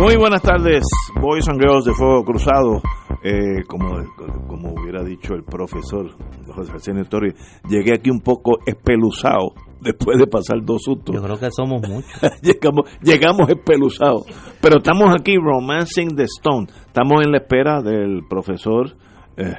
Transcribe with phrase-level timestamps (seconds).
[0.00, 0.82] Muy buenas tardes,
[1.20, 2.80] boys and girls de Fuego Cruzado.
[3.22, 4.02] Eh, como,
[4.48, 6.12] como hubiera dicho el profesor
[6.46, 7.34] José Arsenio Torres,
[7.68, 11.14] llegué aquí un poco espeluzado después de pasar dos sustos.
[11.14, 12.18] Yo creo que somos muchos.
[12.42, 14.22] llegamos, llegamos espeluzados.
[14.62, 16.68] Pero estamos aquí, Romancing the Stone.
[16.86, 18.96] Estamos en la espera del profesor
[19.36, 19.52] eh,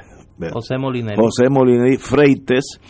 [0.52, 1.22] José Molinelli.
[1.22, 2.80] José Molinelli Freites.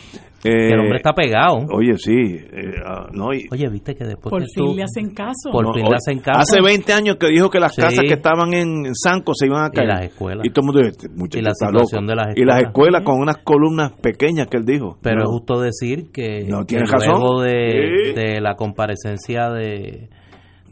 [0.45, 1.59] Eh, el hombre está pegado.
[1.73, 2.12] Oye, sí.
[2.12, 4.28] Eh, uh, no, y, oye, viste que después.
[4.30, 5.51] Por que fin tú, le hacen caso.
[5.52, 6.41] Por no, fin oye, le hacen caso.
[6.41, 7.80] Hace 20 años que dijo que las Sí.
[7.80, 9.88] casas que estaban en, Sanco se iban a caer.
[9.88, 10.45] las escuelas.
[10.45, 12.10] Y todo el mundo dice, "Este muchacho Y la está situación loco".
[12.10, 12.62] de las Y las escuelas.
[12.68, 14.99] escuelas con unas columnas pequeñas que él dijo.
[15.01, 15.23] Pero No.
[15.23, 17.46] es justo decir que, No, que tienes luego razón.
[17.46, 18.12] de, Sí.
[18.15, 20.09] de la comparecencia de,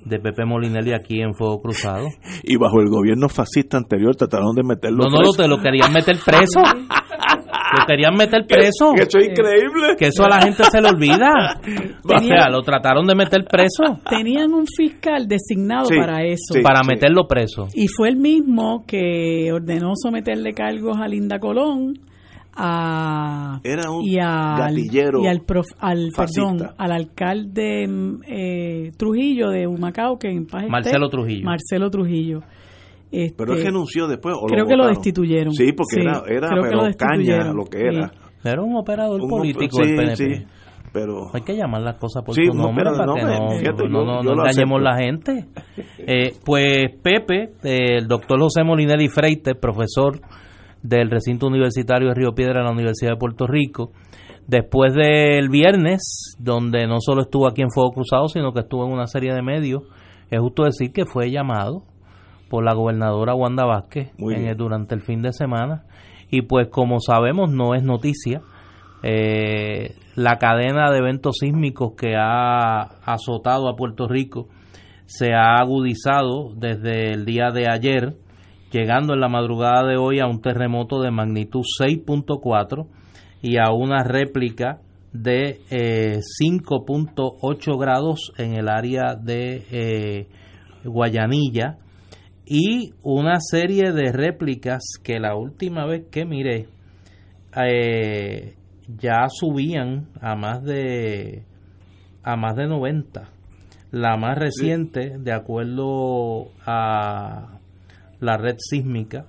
[0.04, 2.06] de Pepe Molinelli aquí en Fuego Cruzado.
[2.42, 5.42] Y bajo el gobierno fascista anterior trataron de meterlo No, no, lo, preso.
[5.42, 6.60] te lo querían meter preso.
[7.78, 8.92] Lo querían meter preso.
[8.94, 9.96] Que eso es increíble.
[9.98, 11.60] Que eso a la gente se le olvida.
[12.04, 16.54] O sea, lo trataron de meter preso Tenían un fiscal designado Sí, para eso.
[16.54, 16.60] sí.
[16.60, 17.68] para meterlo preso.
[17.74, 21.94] Y fue el mismo que ordenó someterle cargos a Linda Colón
[22.54, 28.90] a Era un y al, gatillero y al, prof- al perdón, al alcalde mm, eh,
[28.96, 31.44] Trujillo de Humacao que en paz esté, Marcelo Trujillo.
[31.44, 32.40] Marcelo Trujillo
[33.12, 34.36] Este, Pero él renunció después.
[34.40, 35.52] ¿o creo que lo destituyeron.
[35.52, 38.08] Sí, porque Sí, era, era que pero lo caña lo que era.
[38.08, 38.48] Sí.
[38.48, 40.16] Era un operador Un- político sí, del PNP.
[40.16, 40.44] sí,
[40.92, 43.38] pero Hay que llamar las cosas por Sí, su no, nombre para no, que me-
[43.38, 45.46] no, fíjate, no, yo- no- yo no engañemos la gente.
[45.98, 50.20] Eh, pues Pepe, eh, el doctor José Molinelli Freites, profesor
[50.82, 53.90] del recinto universitario de Río Piedra de la Universidad de Puerto Rico,
[54.46, 58.92] después del viernes, donde no solo estuvo aquí en Fuego Cruzado, sino que estuvo en
[58.92, 59.82] una serie de medios,
[60.30, 61.82] es justo decir que fue llamado
[62.50, 65.84] por la gobernadora Wanda Vázquez en durante el fin de semana.
[66.30, 68.42] Y pues como sabemos no es noticia,
[69.02, 74.48] eh, la cadena de eventos sísmicos que ha azotado a Puerto Rico
[75.06, 78.16] se ha agudizado desde el día de ayer,
[78.70, 82.86] llegando en la madrugada de hoy a un terremoto de magnitud 6.4
[83.42, 84.80] y a una réplica
[85.12, 90.28] de eh, 5.8 grados en el área de eh,
[90.84, 91.78] Guayanilla
[92.52, 96.66] y una serie de réplicas que la última vez que miré
[97.56, 98.54] eh,
[98.98, 101.44] ya subían a más de
[102.22, 103.28] a más de 90
[103.92, 107.58] la más reciente de acuerdo a
[108.20, 109.26] la red sísmica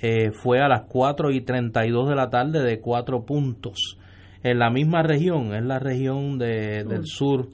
[0.00, 3.96] eh, fue a las 4 y 32 de la tarde de 4 puntos.
[4.42, 7.48] En la misma región es la región de- del sur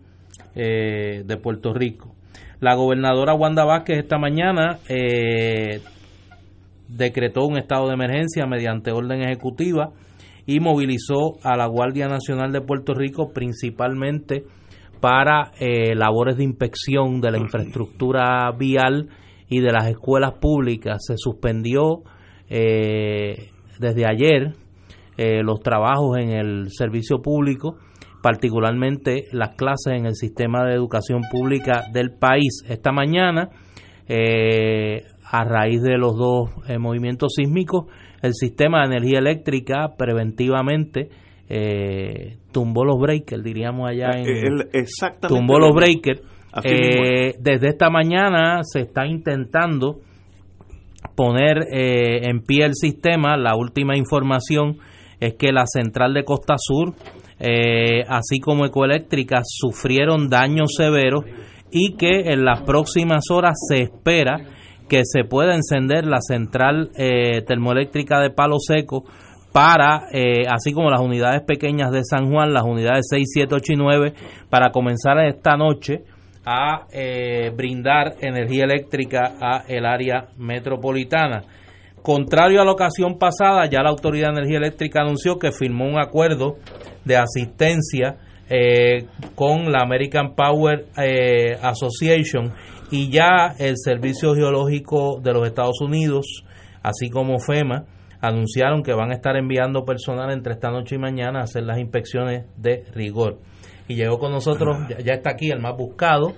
[0.55, 2.15] eh, de Puerto Rico
[2.61, 5.81] la gobernadora Wanda Vázquez esta mañana eh,
[6.89, 9.91] decretó un estado de emergencia mediante orden ejecutiva
[10.47, 14.45] y movilizó a la Guardia Nacional de Puerto Rico principalmente
[15.01, 19.09] para eh, labores de inspección de la infraestructura vial
[19.49, 20.99] y de las escuelas públicas.
[21.07, 22.03] Se suspendió
[22.49, 24.53] eh, desde ayer
[25.17, 27.77] eh, los trabajos en el servicio público,
[28.23, 32.65] particularmente las clases en el sistema de educación pública del país.
[32.69, 33.51] Esta mañana,
[34.09, 37.87] eh, a raíz de los dos eh, movimientos sísmicos,
[38.23, 41.09] el sistema de energía eléctrica preventivamente
[41.49, 46.23] eh, tumbó los breakers, diríamos allá en Él exactamente tumbó lo los breakers.
[46.63, 50.01] Desde esta mañana se está intentando
[51.15, 53.37] poner eh, en pie el sistema.
[53.37, 54.79] La última información
[55.21, 56.95] es que la central de Costa Sur,
[57.41, 61.25] eh, así como Ecoeléctrica, sufrieron daños severos
[61.73, 64.37] y que en las próximas horas se espera
[64.89, 69.05] que se pueda encender la central eh, termoeléctrica de Palo Seco
[69.53, 73.73] para, eh, así como las unidades pequeñas de San Juan, las unidades 6, 7, 8
[73.73, 74.15] y 9,
[74.49, 76.03] para comenzar esta noche
[76.45, 81.45] a eh, brindar energía eléctrica a el área metropolitana.
[82.03, 86.01] Contrario a la ocasión pasada, ya la Autoridad de Energía Eléctrica anunció que firmó un
[86.01, 86.57] acuerdo
[87.05, 88.17] de asistencia
[88.49, 92.53] eh, con la American Power eh, Association
[92.91, 96.45] y ya el Servicio Geológico de los Estados Unidos,
[96.83, 97.85] así como FEMA,
[98.21, 101.79] anunciaron que van a estar enviando personal entre esta noche y mañana a hacer las
[101.79, 103.39] inspecciones de rigor.
[103.91, 106.35] Y llegó con nosotros, ya, ya está aquí el más buscado,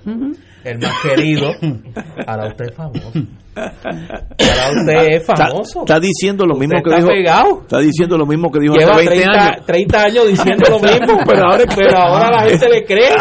[0.65, 1.51] el más querido.
[2.27, 3.13] Ahora usted es famoso.
[3.55, 5.81] Ahora usted es famoso.
[5.81, 7.19] Está, está diciendo lo mismo Usted que está dijo.
[7.23, 7.61] pegado.
[7.61, 9.67] Está diciendo lo mismo que dijo Lleva hace 20 30, años.
[9.67, 13.11] 30 años diciendo lo mismo, pero ahora, pero ahora la gente le cree.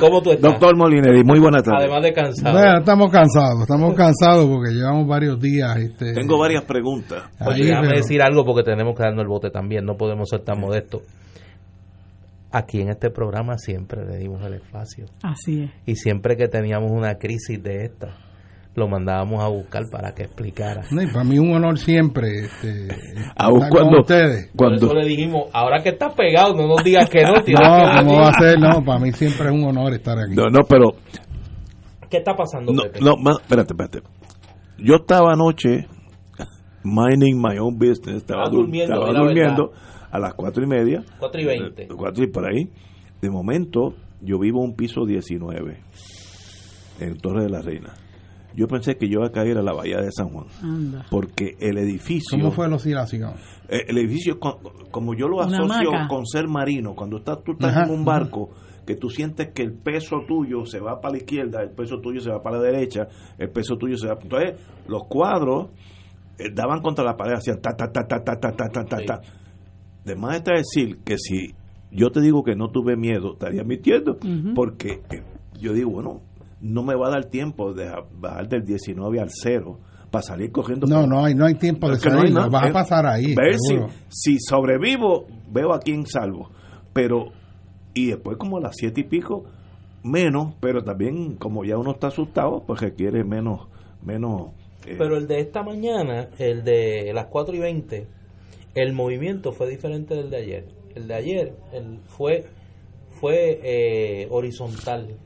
[0.00, 0.52] ¿Cómo tú estás?
[0.52, 1.84] Doctor Molineri, muy buenas tardes.
[1.84, 2.58] Además de cansado.
[2.58, 5.76] Bueno, estamos cansados, estamos cansados porque llevamos varios días.
[5.76, 7.24] Este, Tengo varias preguntas.
[7.40, 10.40] Oye, déjame pero- decir algo porque tenemos que darnos el bote también, no podemos ser
[10.40, 11.02] tan modestos.
[12.56, 15.70] Aquí en este programa siempre le dimos el espacio Así es.
[15.86, 18.16] y siempre que teníamos una crisis de esta,
[18.76, 20.82] lo mandábamos a buscar para que explicara.
[20.92, 22.88] No, y para mí un honor siempre este,
[23.36, 24.46] A estar vos con cuando- ustedes.
[24.54, 27.32] Por Cuando, eso le dijimos, ahora que estás pegado, no nos digas que no.
[27.44, 28.58] tienes No, que ¿cómo va a ser?
[28.60, 30.34] No, para mí siempre es un honor estar aquí.
[30.36, 30.90] no, no, pero
[32.08, 33.00] ¿Qué está pasando, no, Pepe?
[33.00, 34.02] no, ma- espérate, espérate.
[34.78, 35.88] Yo estaba anoche
[36.84, 39.72] minding my own business, estaba, Estaba dur- durmiendo, estaba la durmiendo
[40.14, 41.82] a las cuatro y media, 4 y 20.
[41.82, 42.70] eh, cuatro y por ahí.
[43.20, 45.78] De momento, yo vivo en un piso 19
[47.00, 47.94] en Torre de la Reina.
[48.54, 51.06] Yo pensé que yo iba a caer a la bahía de San Juan, Anda.
[51.10, 53.32] porque el edificio, ¿Cómo fue la oscilación?
[53.68, 54.60] eh, el edificio, co-
[54.92, 58.50] como yo lo asocio con ser marino, cuando estás, tú estás Ajá, en un barco,
[58.86, 62.20] que tú sientes que el peso tuyo se va para la izquierda, el peso tuyo
[62.20, 63.08] se va para la derecha,
[63.38, 64.16] el peso tuyo se va...
[64.22, 65.70] Entonces, los cuadros
[66.38, 68.98] eh, daban contra la pared, hacían ta, ta, ta, ta, ta, ta, ta, ta, ta,
[68.98, 69.28] Sí.
[70.04, 71.54] De más está decir que si
[71.90, 74.18] yo te digo que no tuve miedo, estaría mintiendo,
[74.54, 75.22] porque eh,
[75.60, 76.20] yo digo, bueno,
[76.60, 79.78] no me va a dar tiempo de bajar del 19 al 0
[80.10, 80.86] para salir cogiendo...
[80.86, 83.34] No, no hay, no hay tiempo de no salir, lo vas a Es pasar ahí.
[83.34, 83.76] Ver si,
[84.08, 86.50] si sobrevivo, veo a quién salvo.
[86.92, 87.26] Pero,
[87.94, 89.44] y después como a las siete y pico,
[90.02, 93.68] menos, pero también como ya uno está asustado, pues requiere menos,
[94.02, 94.52] menos...
[94.86, 98.06] eh, Pero el de esta mañana, el de las 4 y 20,
[98.74, 100.64] el movimiento fue diferente del de ayer.
[100.94, 102.44] El de ayer el fue,
[103.20, 105.16] fue eh, horizontal.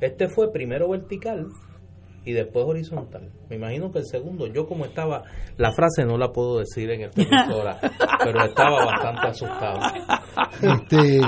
[0.00, 1.46] Este fue primero vertical
[2.26, 3.30] y después horizontal.
[3.50, 5.22] Me imagino que el segundo, yo como estaba,
[5.58, 7.78] la frase no la puedo decir en esta emisora,
[8.24, 9.80] pero estaba bastante asustado.
[10.62, 11.20] Este,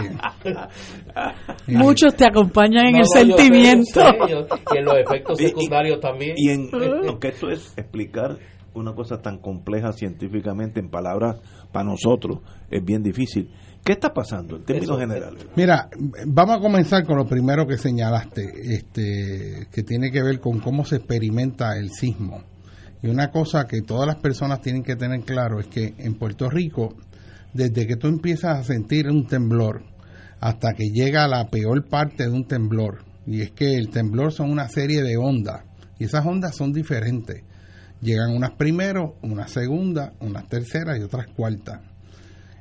[1.69, 4.01] Muchos te acompañan en No, el no, yo sé, yo sentimiento.
[4.01, 6.33] sé, yo- y en los efectos y- secundarios también.
[6.37, 6.69] Y en,
[7.09, 8.39] aunque esto es explicar
[8.77, 11.37] una cosa tan compleja científicamente en palabras
[11.73, 12.41] para nosotros,
[12.71, 13.51] es bien difícil.
[13.85, 15.47] ¿Qué está pasando en términos Eso, generales?
[15.55, 15.89] Mira,
[16.27, 18.45] vamos a comenzar con lo primero que señalaste,
[18.75, 22.43] este, que tiene que ver con cómo se experimenta el sismo.
[23.03, 26.51] Y una cosa que todas las personas tienen que tener claro es que en Puerto
[26.51, 26.97] Rico,
[27.53, 29.85] desde que tú empiezas a sentir un temblor
[30.41, 34.33] hasta que llega a la peor parte de un temblor, y es que el temblor
[34.33, 35.63] son una serie de ondas,
[35.99, 37.43] y esas ondas son diferentes.
[38.07, 41.81] Llegan unas primero, unas segunda, unas terceras y otras cuartas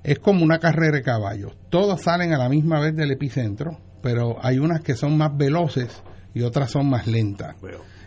[0.01, 1.53] es como una carrera de caballos.
[1.69, 6.01] Todas salen a la misma vez del epicentro, pero hay unas que son más veloces
[6.33, 7.55] y otras son más lentas.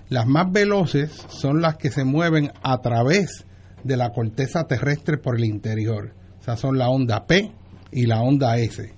[0.09, 3.47] Las más veloces son las que se mueven a través
[3.85, 6.15] de la corteza terrestre por el interior.
[6.41, 7.53] O sea, son la onda P
[7.93, 8.95] y la onda S.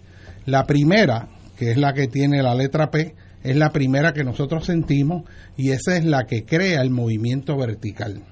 [0.46, 4.64] La primera, que es la que tiene la letra P, es la primera que nosotros
[4.64, 5.24] sentimos
[5.58, 8.29] y esa es la que crea el movimiento vertical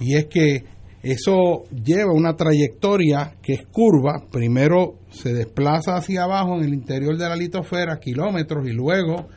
[0.00, 0.64] Y es que
[1.02, 7.16] eso lleva una trayectoria que es curva, primero se desplaza hacia abajo en el interior
[7.16, 9.28] de la litosfera, kilómetros, y luego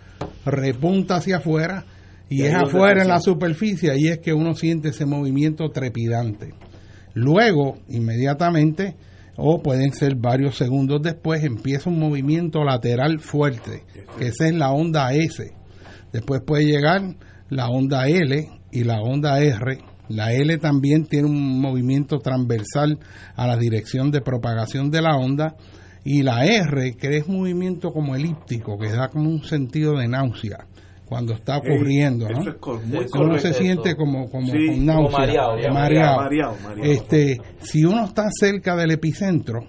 [0.45, 1.85] repunta hacia afuera,
[2.29, 6.53] y es afuera en la superficie, y es que uno siente ese movimiento trepidante.
[7.13, 8.95] Luego, inmediatamente,
[9.37, 13.83] o pueden ser varios segundos después, empieza un movimiento lateral fuerte,
[14.17, 15.51] que esa es la onda S.
[16.11, 17.15] Después puede llegar
[17.49, 19.79] la onda L y la onda R.
[20.15, 22.99] La L también tiene un movimiento transversal
[23.35, 25.55] a la dirección de propagación de la onda.
[26.03, 30.65] Y la R, que es movimiento como elíptico, que da como un sentido de náusea
[31.05, 32.27] cuando está ocurriendo.
[32.29, 32.39] ¿no?
[32.39, 36.17] Eso es uno se siente como, como Sí, con como náusea, mareado, mareado.
[36.21, 36.91] mareado, mareado.
[36.91, 39.67] Este, si uno está cerca del epicentro,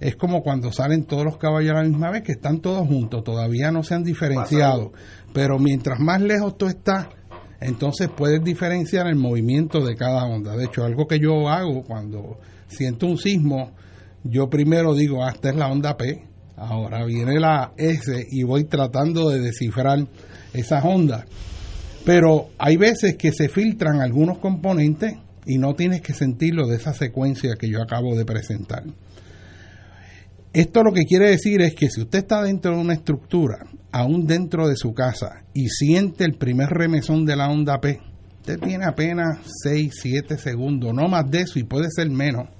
[0.00, 3.22] es como cuando salen todos los caballos a la misma vez, que están todos juntos,
[3.22, 4.92] todavía no se han diferenciado.
[5.32, 7.06] Pero mientras más lejos tú estás,
[7.64, 10.56] entonces puedes diferenciar el movimiento de cada onda.
[10.56, 12.38] De hecho, algo que yo hago cuando
[12.68, 13.72] siento un sismo,
[14.24, 16.26] yo primero digo, ah, esta es la onda P,
[16.56, 20.06] ahora viene la S y voy tratando de descifrar
[20.52, 21.24] esas ondas.
[22.04, 25.14] Pero hay veces que se filtran algunos componentes
[25.46, 28.84] y no tienes que sentirlo de esa secuencia que yo acabo de presentar.
[30.52, 34.26] Esto lo que quiere decir es que si usted está dentro de una estructura, aún
[34.26, 37.98] dentro de su casa, y siente el primer remesón de la onda P,
[38.40, 42.50] usted tiene apenas 6, 7 segundos, no más de eso, y puede ser menos,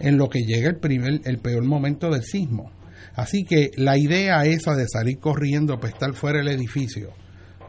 [0.00, 2.72] en lo que llega el, primer, el peor momento del sismo.
[3.14, 7.10] Así que la idea esa de salir corriendo para estar fuera del edificio,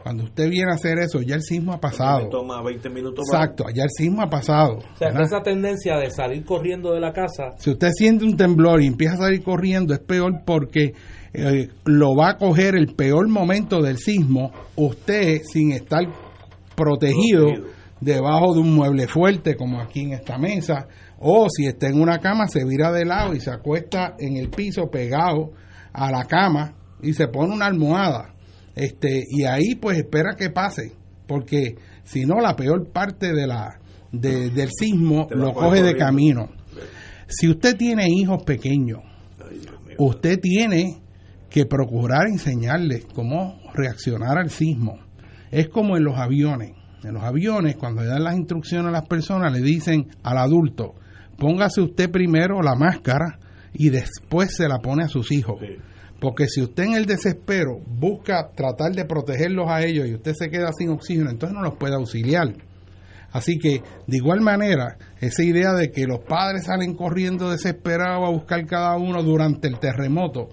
[0.02, 2.28] cuando usted viene a hacer eso, ya el sismo ha pasado.
[2.28, 4.78] toma 20 minutos Exacto, ya el sismo ha pasado.
[4.78, 5.22] O sea, ¿verdad?
[5.24, 9.14] esa tendencia de salir corriendo de la casa Si usted siente un temblor y empieza
[9.14, 10.94] a salir corriendo, es peor porque
[11.32, 16.04] eh, lo va a coger el peor momento del sismo, usted sin estar
[16.74, 17.68] protegido, Protegido.
[18.00, 20.86] debajo de un mueble fuerte como aquí en esta mesa,
[21.18, 24.48] o si está en una cama se vira de lado y se acuesta en el
[24.48, 25.50] piso pegado
[25.92, 28.34] a la cama y se pone una almohada.
[28.80, 30.92] Este, y ahí pues espera que pase,
[31.26, 33.78] porque si no la peor parte de la
[34.12, 36.48] de- del sismo lo coge de camino.
[37.28, 39.00] Si usted tiene hijos pequeños,
[39.98, 40.96] usted tiene
[41.48, 44.98] que procurar enseñarles cómo reaccionar al sismo.
[45.50, 46.72] Es como en los aviones.
[47.04, 50.94] En los aviones, cuando le dan las instrucciones a las personas, le dicen al adulto,
[51.38, 53.38] póngase usted primero la máscara
[53.72, 55.60] y después se la pone a sus hijos.
[55.60, 55.76] Sí.
[56.20, 60.50] Porque si usted en el desespero busca tratar de protegerlos a ellos y usted se
[60.50, 62.52] queda sin oxígeno, entonces no los puede auxiliar.
[63.32, 68.30] Así que, de igual manera, esa idea de que los padres salen corriendo desesperados a
[68.30, 70.48] buscar cada uno durante el terremoto,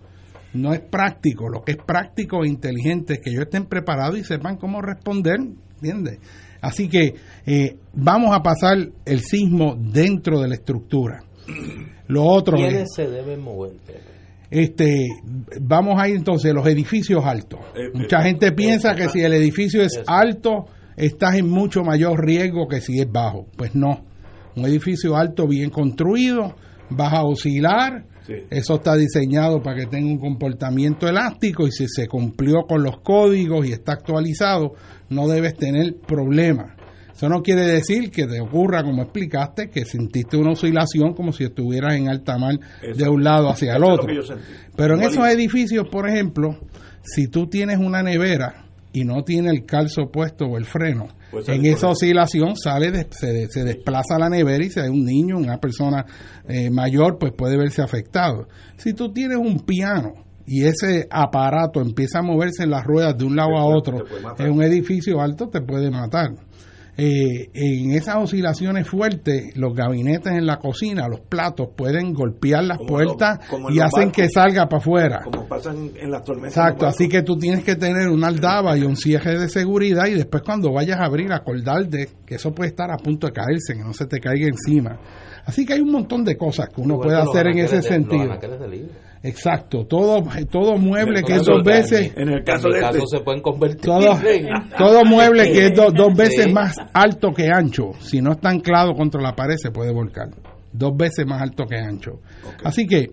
[0.54, 1.50] no es práctico.
[1.50, 5.40] Lo que es práctico e inteligente es que ellos estén preparados y sepan cómo responder,
[5.76, 6.20] ¿entiendes?
[6.62, 11.24] Así que eh, vamos a pasar el sismo dentro de la estructura.
[12.08, 13.74] Lo otro es, ¿quiénes se deben mover?
[14.50, 15.08] Este,
[15.62, 17.60] vamos a ir entonces a los edificios altos.
[17.76, 21.84] Eh, Mucha eh, gente eh, piensa que si el edificio es alto, estás en mucho
[21.84, 23.48] mayor riesgo que si es bajo.
[23.58, 24.06] Pues no.
[24.56, 26.56] Un edificio alto bien construido,
[26.90, 28.34] vas a oscilar, Sí.
[28.50, 33.00] eso está diseñado para que tenga un comportamiento elástico y si se cumplió con los
[33.00, 34.74] códigos y está actualizado,
[35.10, 36.77] no debes tener problemas.
[37.18, 41.46] Eso no quiere decir que te ocurra, como explicaste, que sentiste una oscilación como si
[41.46, 42.60] estuvieras en alta mar
[42.96, 44.08] de un lado hacia el otro.
[44.76, 46.58] Pero en esos edificios, por ejemplo,
[47.04, 51.50] si tú tienes una nevera y no tiene el calzo puesto o el freno, Pues
[51.50, 55.38] en esa oscilación sale de- se, se desplaza la nevera y si hay un niño,
[55.38, 56.06] una persona
[56.48, 58.48] eh, mayor, pues puede verse afectado.
[58.78, 60.14] Si tú tienes un piano
[60.46, 63.98] y ese aparato empieza a moverse en las ruedas de un lado a otro,
[64.46, 66.30] en un edificio alto te puede matar.
[67.00, 72.80] Eh, en esas oscilaciones fuertes, los gabinetes en la cocina, los platos pueden golpear las
[72.80, 74.14] Como puertas como y hacen barcos.
[74.16, 75.22] que salga para afuera.
[75.24, 76.58] Como pasan en las tormentas.
[76.58, 80.16] Exacto, así que tú tienes que tener una aldaba y un cierre de seguridad y
[80.16, 83.84] después cuando vayas a abrir acordarte que eso puede estar a punto de caerse, que
[83.84, 84.98] no se te caiga encima.
[85.48, 87.76] Así que hay un montón de cosas que uno Igual puede que hacer en ese
[87.78, 88.24] de- sentido.
[88.28, 88.90] de.
[89.24, 92.80] Exacto, todo todo mueble que es caso dos de- veces En el caso en de
[92.80, 92.98] mi este.
[93.00, 96.54] caso se pueden convertir todo, en- todo mueble que es do- dos veces Sí.
[96.54, 100.28] más alto que ancho, si no está anclado contra la pared se puede volcar.
[100.72, 102.20] Dos veces más alto que ancho.
[102.64, 103.08] Así que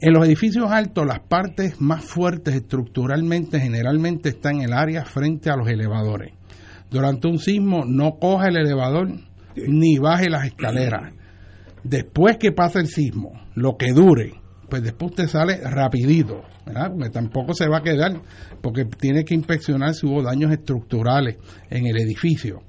[0.00, 5.50] en los edificios altos las partes más fuertes estructuralmente generalmente están en el área frente
[5.50, 6.32] a los elevadores.
[6.90, 9.08] Durante un sismo no coja el elevador
[9.56, 11.12] ni baje las escaleras.
[11.84, 14.34] Después que pasa el sismo, lo que dure,
[14.68, 16.92] pues después usted sale rapidito, ¿verdad?
[16.92, 18.20] Porque tampoco se va a quedar,
[18.60, 21.36] porque tiene que inspeccionar si hubo daños estructurales
[21.68, 22.62] en el edificio.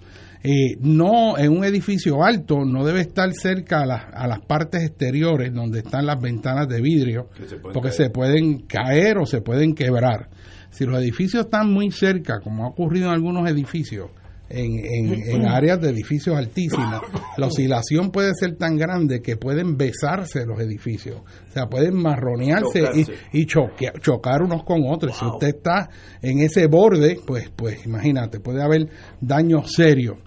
[0.44, 4.84] Eh, no, en un edificio alto no debe estar cerca a las, a las partes
[4.84, 7.94] exteriores donde están las ventanas de vidrio, se porque caer.
[7.94, 10.30] se pueden caer o se pueden quebrar.
[10.72, 14.10] Si los edificios están muy cerca, como ha ocurrido en algunos edificios,
[14.52, 17.02] en, en- en áreas de edificios altísimos,
[17.38, 21.18] la oscilación puede ser tan grande que pueden besarse los edificios.
[21.50, 23.14] O sea, pueden marronearse y, Chocarse.
[23.34, 25.18] y choque- chocar unos con otros.
[25.18, 25.90] Si usted está
[26.22, 28.88] en ese borde, pues, pues imagínate, puede haber
[29.20, 30.18] daños serios.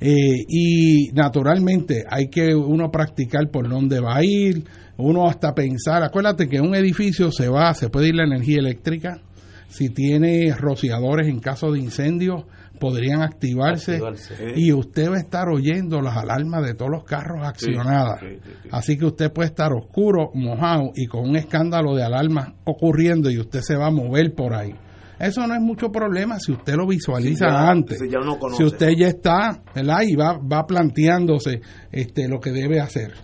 [0.00, 4.62] Eh, y naturalmente hay que uno practicar por dónde va a ir,
[4.96, 9.20] uno hasta pensar, acuérdate que un edificio se va, se puede ir la energía eléctrica,
[9.68, 12.46] si tiene rociadores en caso de incendio,
[12.78, 14.52] podrían activarse, Activarse.
[14.56, 18.20] y usted va a estar oyendo las alarmas de todos los carros accionadas.
[18.20, 18.68] sí, sí, sí.
[18.72, 23.38] Así que usted puede estar oscuro, mojado y con un escándalo de alarmas ocurriendo y
[23.38, 24.74] usted se va a mover por ahí.
[25.18, 27.98] Eso no es mucho problema si usted lo visualiza Si ya- antes.
[27.98, 28.56] si ya conoce.
[28.56, 30.02] Si usted ya está, ¿verdad?
[30.06, 33.14] Y va, va planteándose este, lo que debe hacer.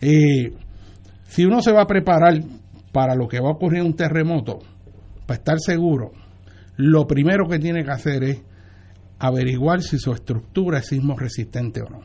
[0.00, 0.52] Eh,
[1.28, 2.40] si uno se va a preparar
[2.92, 4.58] para lo que va a ocurrir en un terremoto,
[5.26, 6.10] para estar seguro,
[6.76, 8.42] lo primero que tiene que hacer es
[9.18, 12.00] averiguar si su estructura es sismo resistente o no.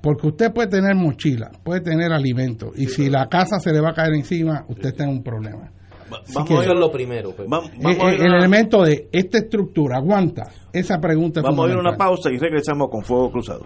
[0.00, 3.90] Porque usted puede tener mochila, puede tener alimentos, y si la casa se le va
[3.90, 5.70] a caer encima, usted está en un problema.
[6.10, 7.30] Así Vamos que- a lo primero.
[7.30, 7.48] Pepe.
[7.48, 11.44] vam- Eh, vamos a eh, el una- elemento de esta estructura aguanta, esa pregunta es
[11.44, 13.64] Vamos a ir a una pausa y regresamos con Fuego Cruzado.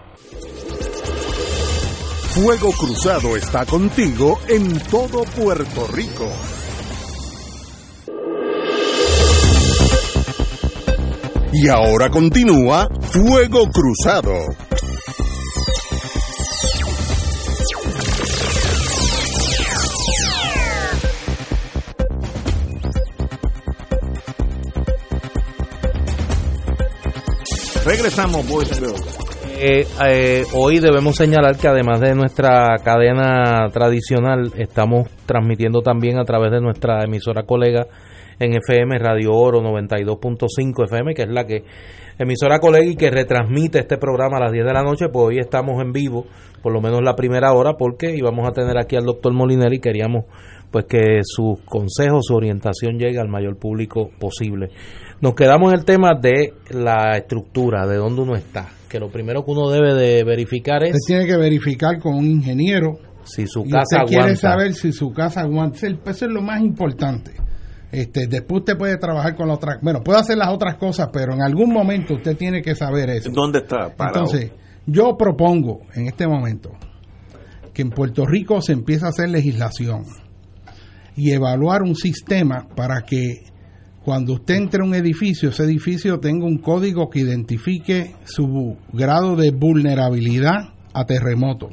[2.34, 6.28] Fuego Cruzado está contigo en todo Puerto Rico.
[11.58, 14.34] Y ahora continúa Fuego Cruzado.
[27.86, 29.18] Regresamos, Boys and Girls.
[29.58, 36.24] Eh, eh, hoy debemos señalar que además de nuestra cadena tradicional, estamos transmitiendo también a
[36.24, 37.86] través de nuestra emisora colega
[38.38, 41.64] en FM Radio Oro 92.5 FM, que es la que
[42.18, 45.38] emisora colega y que retransmite este programa a las 10 de la noche, pues hoy
[45.38, 46.26] estamos en vivo,
[46.62, 49.80] por lo menos la primera hora, porque íbamos a tener aquí al doctor Molinelli y
[49.80, 50.24] queríamos
[50.70, 54.68] pues que sus consejos, su orientación llegue al mayor público posible.
[55.20, 59.44] Nos quedamos en el tema de la estructura, de dónde uno está, que lo primero
[59.44, 63.60] que uno debe de verificar es Usted tiene que verificar con un ingeniero si su
[63.64, 64.18] y casa usted aguanta.
[64.20, 65.76] quiere saber si su casa aguanta.
[65.78, 67.30] Eso es- Eso es lo más importante.
[67.92, 71.34] Este, después usted puede trabajar con la otra, bueno, puede hacer las otras cosas, pero
[71.34, 73.30] en algún momento usted tiene que saber eso.
[73.30, 73.94] ¿Dónde está?
[73.94, 74.24] Parado.
[74.24, 74.52] Entonces,
[74.86, 76.72] yo propongo en este momento
[77.72, 80.04] que en Puerto Rico se empiece a hacer legislación
[81.16, 83.44] y evaluar un sistema para que
[84.04, 89.34] cuando usted entre a un edificio, ese edificio tenga un código que identifique su grado
[89.34, 91.70] de vulnerabilidad a terremoto.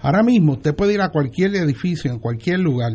[0.00, 2.92] Ahora mismo usted puede ir a cualquier edificio, en cualquier lugar,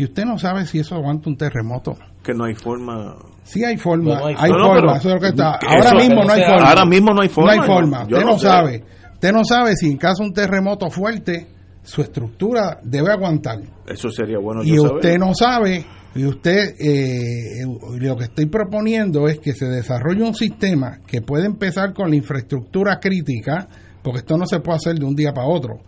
[0.00, 1.96] y usted no sabe si eso aguanta un terremoto.
[2.22, 3.16] que no hay forma.
[3.42, 4.56] Sí hay forma, No, no hay hay, forma.
[4.56, 5.58] No, no, forma, pero- eso es lo que está.
[5.60, 6.68] que Ahora mismo no hay forma.
[6.68, 7.54] Ahora mismo no hay forma.
[7.56, 7.98] No hay forma.
[8.08, 8.46] Yo Usted no no sé.
[8.46, 8.84] sabe.
[9.14, 11.46] Usted no sabe si en caso de un terremoto fuerte
[11.82, 13.58] su estructura debe aguantar.
[13.86, 14.62] Eso sería bueno.
[14.62, 15.18] Y yo usted saber.
[15.20, 17.64] no sabe, y usted, eh,
[17.98, 22.16] lo que estoy proponiendo es que se desarrolle un sistema que puede empezar con la
[22.16, 23.66] infraestructura crítica,
[24.02, 25.80] porque esto no se puede hacer de un día para otro,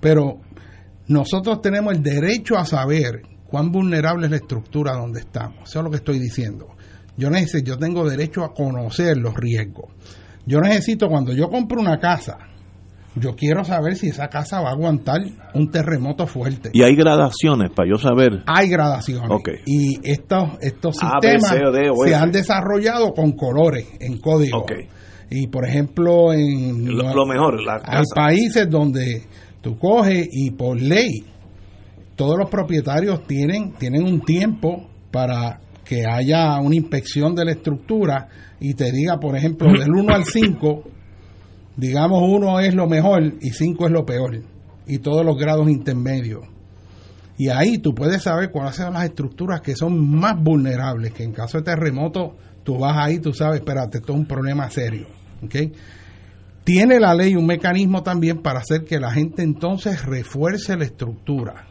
[0.00, 0.38] pero
[1.08, 5.68] nosotros tenemos el derecho a saber cuán vulnerable es la estructura donde estamos.
[5.68, 6.68] Eso es lo que estoy diciendo.
[7.16, 9.90] Yo necesito, yo tengo derecho a conocer los riesgos.
[10.46, 12.38] Yo necesito cuando yo compro una casa,
[13.16, 15.18] yo quiero saber si esa casa va a aguantar
[15.54, 18.44] un terremoto fuerte Y hay gradaciones para yo saber.
[18.46, 19.48] hay gradaciones Ok.
[19.66, 21.08] y estos estos B,
[21.38, 24.72] sistemas C, D, se han desarrollado con colores en código Ok.
[25.30, 28.14] y por ejemplo en Lo, lo mejor, la hay casa.
[28.14, 29.24] países donde
[29.62, 31.24] tú coges y por ley
[32.18, 38.28] todos los propietarios tienen tienen un tiempo para que haya una inspección de la estructura
[38.58, 40.82] y te diga por ejemplo del 1 al 5
[41.76, 44.42] digamos 1 es lo mejor y 5 es lo peor
[44.88, 46.44] y todos los grados intermedios
[47.38, 51.30] y ahí tú puedes saber cuáles son las estructuras que son más vulnerables, que en
[51.30, 55.06] caso de terremoto tú vas ahí, tú sabes, espérate, esto es un problema serio.
[56.64, 61.67] Tiene la ley un mecanismo también para hacer que la gente entonces refuerce la estructura.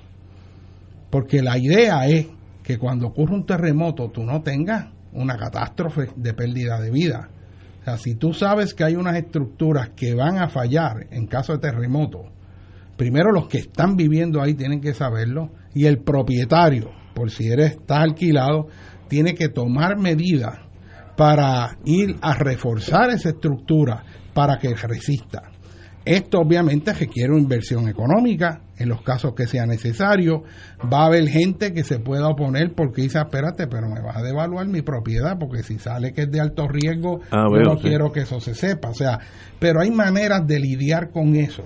[1.18, 2.28] Porque la idea es
[2.62, 7.32] que cuando ocurre un terremoto tú no tengas una catástrofe de pérdida de vida.
[7.82, 11.54] O sea, si tú sabes que hay unas estructuras que van a fallar en caso
[11.54, 12.26] de terremoto,
[12.98, 17.72] primero los que están viviendo ahí tienen que saberlo y el propietario, por si eres
[17.72, 18.68] estás alquilado,
[19.08, 20.60] tiene que tomar medidas
[21.16, 24.04] para ir a reforzar esa estructura
[24.36, 25.50] para que resista.
[26.08, 30.44] Esto obviamente requiere una inversión económica en los casos que sea necesario.
[30.92, 34.22] Va a haber gente que se pueda oponer porque dice, espérate, pero me vas a
[34.22, 37.88] devaluar mi propiedad porque si sale que es de alto riesgo, Ah, yo no sí.
[37.90, 38.90] quiero que eso se sepa.
[38.90, 39.20] O sea,
[39.60, 41.64] pero hay maneras de lidiar con eso.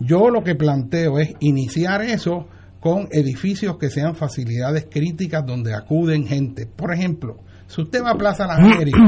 [0.00, 2.46] Yo lo que planteo es iniciar eso
[2.80, 6.66] con edificios que sean facilidades críticas donde acuden gente.
[6.66, 9.00] Por ejemplo, si usted va a Plaza Las Américas,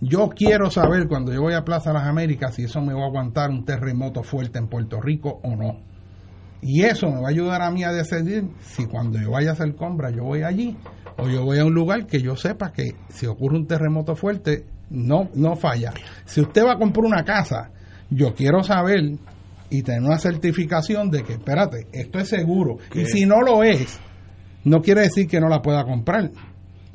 [0.00, 3.06] yo quiero saber cuando yo voy a Plaza Las Américas si eso me va a
[3.06, 5.78] aguantar un terremoto fuerte en Puerto Rico o no.
[6.62, 9.52] Y eso me va a ayudar a mí a decidir si cuando yo vaya a
[9.52, 10.76] hacer compra yo voy allí
[11.16, 14.66] o yo voy a un lugar que yo sepa que si ocurre un terremoto fuerte
[14.90, 15.92] no, no falla.
[16.24, 17.70] Si usted va a comprar una casa,
[18.10, 19.18] yo quiero saber
[19.70, 22.78] y tener una certificación de que, espérate, esto es seguro.
[22.90, 23.02] ¿Qué?
[23.02, 24.00] Y si no lo es,
[24.64, 26.30] no quiere decir que no la pueda comprar.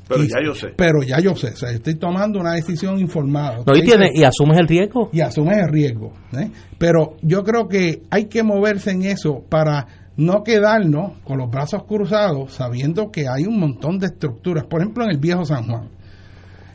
[0.08, 0.68] Pero Y- ya yo sé.
[0.76, 3.58] Pero ya yo sé, o sea, estoy tomando una decisión informada.
[3.66, 5.10] No, y, tiene, y asumes el riesgo.
[5.12, 6.12] y asumes el riesgo.
[6.38, 6.50] ¿eh?
[6.78, 11.84] Pero yo creo que hay que moverse en eso para no quedarnos con los brazos
[11.84, 14.64] cruzados sabiendo que hay un montón de estructuras.
[14.64, 15.88] Por ejemplo, en el viejo San Juan.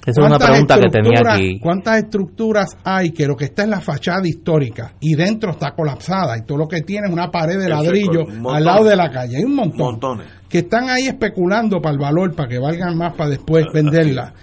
[0.04, 1.60] Esa es una ¿Cuántas pregunta que tenía estructuras- aquí.
[1.60, 6.38] ¿Cuántas estructuras hay que lo que está es la fachada histórica y dentro está colapsada
[6.38, 8.56] y todo lo que tiene es una pared de ladrillo montón.
[8.56, 9.38] al lado de la calle?
[9.38, 10.28] Hay un montón Montones.
[10.50, 14.34] que están ahí especulando para el valor, para que valgan más para después venderla.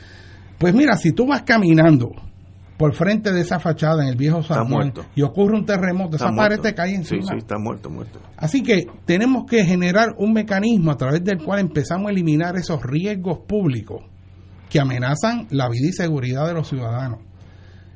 [0.58, 2.08] Pues mira, si tú vas caminando
[2.76, 5.06] por frente de esa fachada en el viejo San Está Juan muerto.
[5.16, 7.22] y ocurre un terremoto, Está esa pared te cae Sí, encima.
[7.32, 8.20] sí, está muerto, muerto.
[8.36, 12.80] Así que tenemos que generar un mecanismo a través del cual empezamos a eliminar esos
[12.84, 14.02] riesgos públicos
[14.68, 17.20] que amenazan la vida y seguridad de los ciudadanos.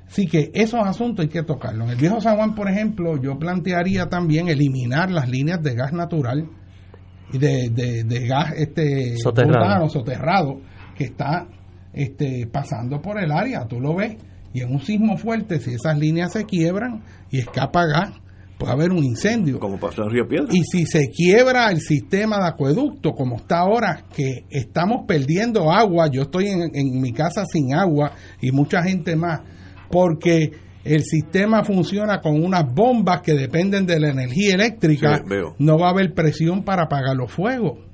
[0.06, 1.86] Así que esos asuntos hay que tocarlos.
[1.86, 5.92] En el viejo San Juan, por ejemplo, yo plantearía también eliminar las líneas de gas
[5.92, 6.50] natural
[7.32, 7.70] y de,
[8.04, 9.88] de, gas este soterrado.
[9.88, 10.60] soterrado
[10.94, 11.46] que está
[11.94, 13.66] este, pasando por el área.
[13.66, 14.16] Tú lo ves.
[14.52, 18.10] Y en un sismo fuerte, si esas líneas se quiebran y escapa gas,
[18.62, 19.58] puede haber un incendio.
[19.58, 20.48] Como pasó en Río Piedra.
[20.50, 26.08] Y si se quiebra el sistema de acueducto, como está ahora, que estamos perdiendo agua,
[26.10, 29.40] yo estoy en, en mi casa sin agua y mucha gente más,
[29.90, 30.52] porque
[30.84, 35.22] el sistema funciona con unas bombas que dependen de la energía eléctrica,
[35.58, 37.91] no va a haber presión para apagar los fuegos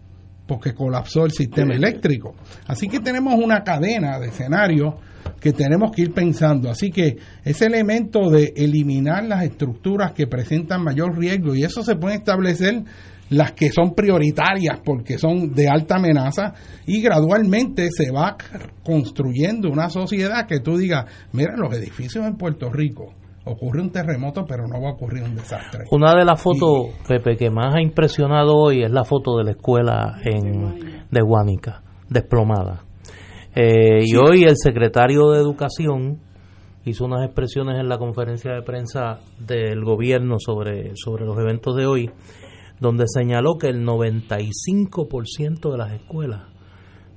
[0.49, 2.35] porque colapsó el sistema eléctrico.
[2.67, 4.95] Así que tenemos una cadena de escenarios
[5.41, 6.71] que tenemos que ir pensando.
[6.71, 11.97] Así que ese elemento de eliminar las estructuras que presentan mayor riesgo, y eso se
[11.97, 12.83] puede establecer
[13.31, 16.55] las que son prioritarias porque son de alta amenaza
[16.87, 18.39] y gradualmente se va
[18.83, 23.13] construyendo una sociedad que tú digas, mira los edificios en Puerto Rico,
[23.45, 25.85] ocurre un terremoto, pero no va a ocurrir un desastre.
[25.91, 29.51] Una de las fotos, Pepe, que más ha impresionado hoy es la foto de la
[29.53, 32.85] escuela en, de Guánica, desplomada.
[33.55, 36.21] Eh, y hoy el secretario de Educación
[36.85, 41.87] hizo unas expresiones en la conferencia de prensa del gobierno sobre, sobre los eventos de
[41.87, 42.11] hoy,
[42.81, 46.43] donde señaló que el 95% de las escuelas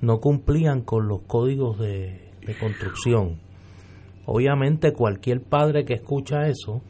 [0.01, 3.50] no cumplían con los códigos de construcción
[4.25, 6.81] Obviamente cualquier padre que escucha eso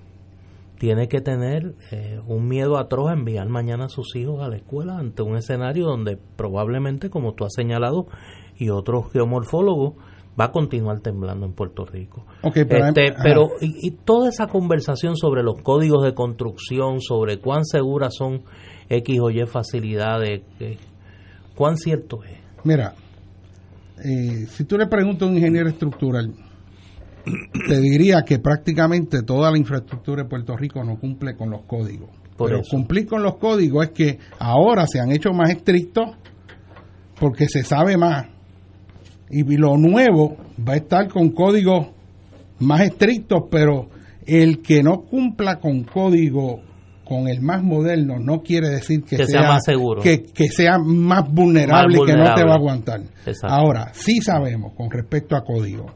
[0.78, 4.56] tiene que tener eh, un miedo atroz a enviar mañana a sus hijos a la
[4.56, 8.08] escuela ante un escenario donde probablemente, como tú has señalado,
[8.58, 9.94] y otros geomorfólogos,
[10.39, 12.26] va a continuar temblando en Puerto Rico.
[12.41, 18.15] pero, este, pero y, toda esa conversación sobre los códigos de construcción, sobre cuán seguras
[18.17, 18.41] son
[18.89, 20.41] X o Y facilidades,
[21.56, 22.39] cuán cierto es.
[22.63, 22.96] Mira,
[24.04, 26.34] eh, si tú le preguntas a un ingeniero estructural,
[27.67, 32.10] te diría que prácticamente toda la infraestructura de Puerto Rico no cumple con los códigos.
[32.38, 36.10] Pero cumplir con los códigos es que ahora se han hecho más estrictos
[37.19, 38.25] porque se sabe más.
[39.29, 41.88] Y lo nuevo va a estar con códigos
[42.60, 43.89] más estrictos, pero
[44.25, 46.62] el que no cumpla con código
[47.05, 50.01] con el más moderno no quiere decir que, sea, más seguro.
[50.01, 53.01] Que, sea más vulnerable, y que no te va a aguantar.
[53.43, 55.88] Ahora, sí sabemos con respecto a código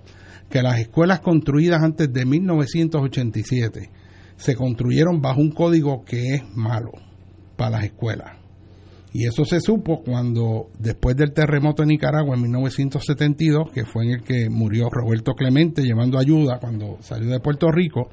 [0.50, 3.90] que las escuelas construidas antes de 1987
[4.38, 6.92] se construyeron bajo un código que es malo
[7.56, 8.38] para las escuelas.
[9.14, 14.12] Y eso se supo cuando, después del terremoto en Nicaragua en 1972, que fue en
[14.12, 18.10] el que murió Roberto Clemente llevando ayuda cuando salió de Puerto Rico,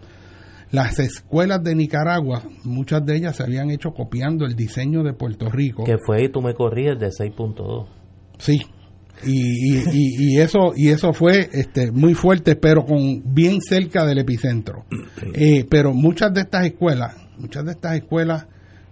[0.71, 5.51] las escuelas de Nicaragua, muchas de ellas se habían hecho copiando el diseño de Puerto
[5.51, 5.83] Rico.
[5.83, 7.89] Que fue, y tú me corrías, de 6.2.
[8.39, 8.61] Sí,
[9.25, 14.19] y, y, y, eso y eso fue este muy fuerte pero con bien cerca del
[14.19, 14.85] epicentro.
[15.35, 18.47] Eh, pero muchas de estas escuelas muchas de estas escuelas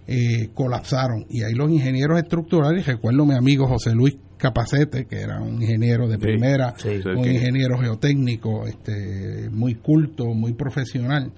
[0.06, 1.26] eh, colapsaron.
[1.28, 6.08] Y ahí los ingenieros estructurales recuerdo mi amigo José Luis Capacete que era un ingeniero
[6.08, 6.74] de primera
[7.14, 11.30] un ingeniero geotécnico este muy culto muy profesional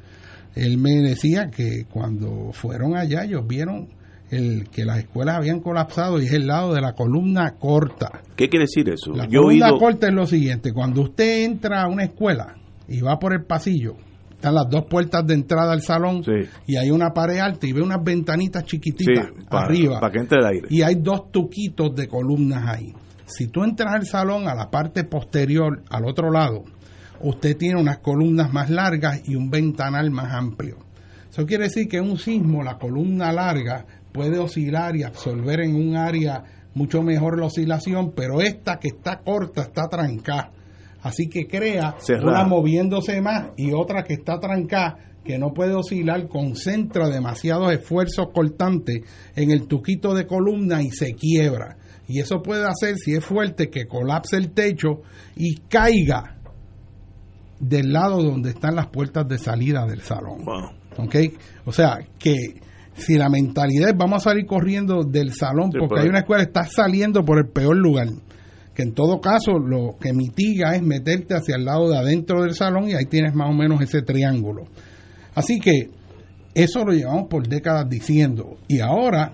[0.54, 3.88] él me decía que cuando fueron allá ellos vieron
[4.32, 8.22] el que las escuelas habían colapsado y es el lado de la columna corta.
[8.34, 9.12] ¿Qué quiere decir eso?
[9.12, 12.56] La columna corta es lo siguiente, cuando usted entra a una escuela
[12.88, 13.94] y va por el pasillo,
[14.32, 16.24] están las dos puertas de entrada al salón
[16.66, 20.00] y hay una pared alta y ve unas ventanitas chiquititas arriba.
[20.00, 20.66] Para que entre el aire.
[20.70, 22.92] Y hay dos tuquitos de columnas ahí.
[23.26, 26.64] Si tú entras al salón a la parte posterior, al otro lado,
[27.20, 30.78] usted tiene unas columnas más largas y un ventanal más amplio.
[31.30, 35.75] Eso quiere decir que en un sismo la columna larga puede oscilar y absorber en
[35.75, 36.44] un área
[36.75, 40.53] mucho mejor la oscilación, pero esta que está corta está trancada.
[41.03, 46.29] Así que crea una moviéndose más y otra que está trancada, que no puede oscilar,
[46.29, 49.03] concentra demasiados esfuerzos cortantes
[49.35, 51.77] en el tuquito de columna y se quiebra.
[52.07, 55.03] Y eso puede hacer, si es fuerte, que colapse el techo
[55.37, 56.37] y caiga
[57.59, 60.44] del lado donde están las puertas de salida del salón.
[61.64, 62.61] O sea, que
[62.94, 66.72] si la mentalidad es vamos a salir corriendo del salón porque hay una escuela, estás
[66.72, 68.09] saliendo por el peor lugar.
[68.74, 72.55] Que en todo caso lo que mitiga es meterte hacia el lado de adentro del
[72.55, 74.64] salón y ahí tienes más o menos ese triángulo.
[75.35, 75.90] Así que
[76.55, 78.57] eso lo llevamos por décadas diciendo.
[78.68, 79.33] Y ahora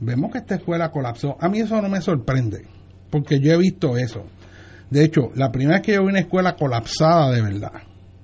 [0.00, 1.36] vemos que esta escuela colapsó.
[1.40, 2.62] A mí eso no me sorprende,
[3.10, 4.24] porque yo he visto eso.
[4.90, 7.72] De hecho, la primera vez que yo vi una escuela colapsada de verdad,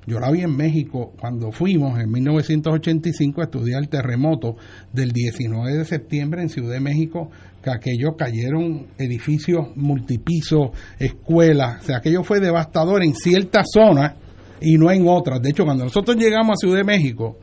[0.07, 4.57] yo la vi en México cuando fuimos en 1985 a estudiar el terremoto
[4.93, 7.31] del 19 de septiembre en Ciudad de México,
[7.63, 14.15] que aquello cayeron edificios multipisos, escuelas, o sea, aquello fue devastador en ciertas zonas
[14.61, 15.41] y no en otras.
[15.41, 17.39] De hecho, cuando nosotros llegamos a Ciudad de México,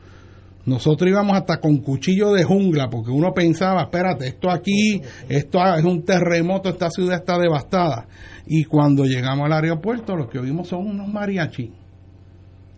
[0.66, 5.84] nosotros íbamos hasta con cuchillo de jungla, porque uno pensaba, espérate, esto aquí, esto es
[5.84, 8.06] un terremoto, esta ciudad está devastada.
[8.46, 11.70] Y cuando llegamos al aeropuerto, lo que vimos son unos mariachis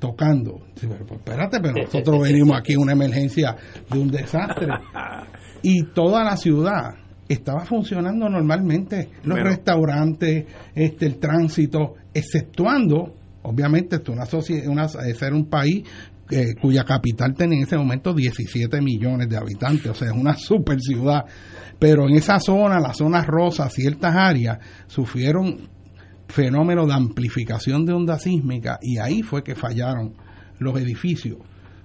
[0.02, 0.58] tocando.
[0.80, 3.56] pero, pues, espérate, pero nosotros venimos aquí en una emergencia
[3.88, 4.66] de un desastre.
[5.64, 6.96] Y toda la ciudad
[7.28, 9.10] estaba funcionando normalmente.
[9.22, 14.24] Los restaurantes, este, el tránsito, exceptuando, obviamente, esto una,
[14.66, 15.84] una, ser un país
[16.30, 20.34] eh, cuya capital tenía en ese momento 17 millones de habitantes, o sea, es una
[20.36, 21.24] super ciudad.
[21.78, 25.68] Pero en esa zona, la zona rosa, ciertas áreas sufrieron
[26.32, 30.14] fenómenos de amplificación de onda sísmica y ahí fue que fallaron
[30.58, 31.36] los edificios.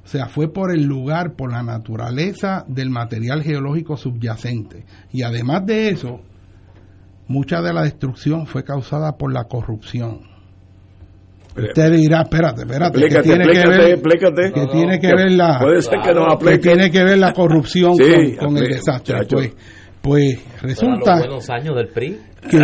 [0.03, 4.85] O sea, fue por el lugar, por la naturaleza del material geológico subyacente.
[5.11, 6.21] Y además de eso,
[7.27, 10.21] mucha de la destrucción fue causada por la corrupción.
[11.57, 14.01] Usted dirá, espérate, espérate, que tiene que ver,
[14.53, 17.97] que tiene que ver la, que, tiene que ver la corrupción
[18.39, 19.25] con, el desastre.
[19.29, 19.53] Pues,
[20.07, 21.21] pues resulta
[22.49, 22.59] Que,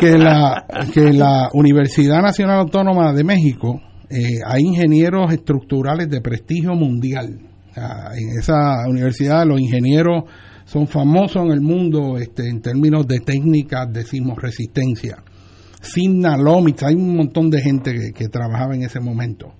[0.00, 6.74] que, la, que la Universidad Nacional Autónoma de México eh, hay ingenieros estructurales de prestigio
[6.74, 7.38] mundial.
[7.76, 10.24] en esa universidad los ingenieros
[10.64, 15.22] son famosos en el mundo este, en términos de técnicas de sismoresistencia
[15.82, 16.36] Signa
[16.82, 19.52] hay un montón de gente que, trabajaba en ese momento.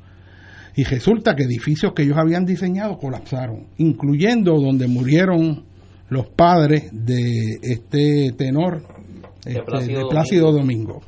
[0.74, 5.64] Y resulta que edificios que ellos habían diseñado colapsaron, incluyendo donde murieron
[6.12, 8.82] los padres de este tenor,
[9.44, 9.62] de, este,
[10.10, 11.00] Plácido, Domingo.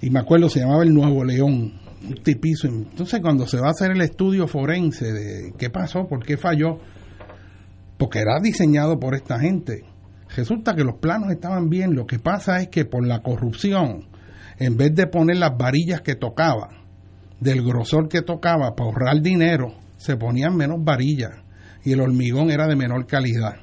[0.00, 2.68] Y me acuerdo, se llamaba el Nuevo León, un tipizo.
[2.68, 6.78] Entonces, cuando se va a hacer el estudio forense de qué pasó, por qué falló,
[7.96, 9.84] porque era diseñado por esta gente
[10.36, 14.08] Resulta que los planos estaban bien, lo que pasa es que por la corrupción,
[14.58, 16.70] en vez de poner las varillas que tocaba,
[17.40, 21.32] del grosor que tocaba para ahorrar dinero, se ponían menos varillas
[21.84, 23.56] y el hormigón era de menor calidad.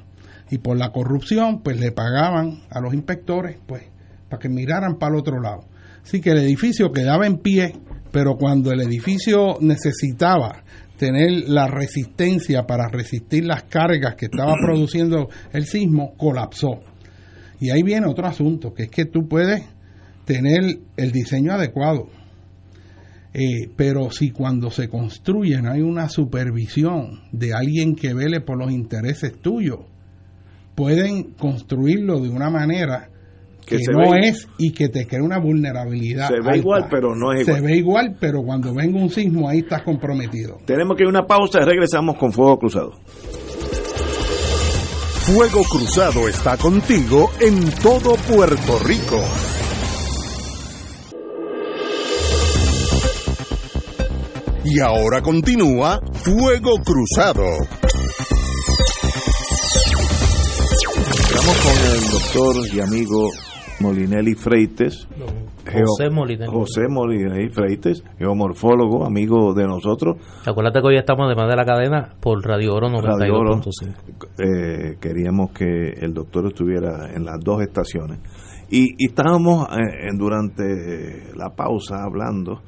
[0.52, 3.84] Y por la corrupción, pues le pagaban a los inspectores, pues,
[4.28, 5.64] para que miraran para el otro lado.
[6.02, 7.72] Así que el edificio quedaba en pie,
[8.10, 10.62] pero cuando el edificio necesitaba
[10.98, 16.80] tener la resistencia para resistir las cargas que estaba produciendo el sismo, colapsó.
[17.58, 19.62] Y ahí viene otro asunto, que es que tú puedes
[20.26, 22.10] tener el diseño adecuado,
[23.32, 28.70] eh, pero si cuando se construyen hay una supervisión de alguien que vele por los
[28.70, 29.86] intereses tuyos,
[30.74, 33.08] pueden construirlo de una manera
[33.66, 36.28] que, no es y que te crea una vulnerabilidad.
[36.28, 37.56] Se ve igual, pero no es igual.
[37.56, 40.58] Se ve igual, pero cuando venga un sismo ahí estás comprometido.
[40.66, 42.92] Tenemos que ir a una pausa y regresamos con Fuego Cruzado.
[45.22, 49.22] Fuego Cruzado está contigo en todo Puerto Rico.
[54.64, 57.44] Y ahora continúa Fuego Cruzado.
[61.34, 63.30] Estamos con el doctor y amigo
[63.80, 65.08] Molinelli Freites.
[65.64, 66.52] José Molinelli.
[66.52, 70.18] José Molinelli Freites, geomorfólogo, amigo de nosotros.
[70.44, 74.28] Acuérdate que hoy estamos además de la cadena por Radio Oro 92.5.
[74.38, 78.18] Eh, queríamos que el doctor estuviera en las dos estaciones.
[78.70, 82.60] Y, estábamos eh, durante la pausa hablando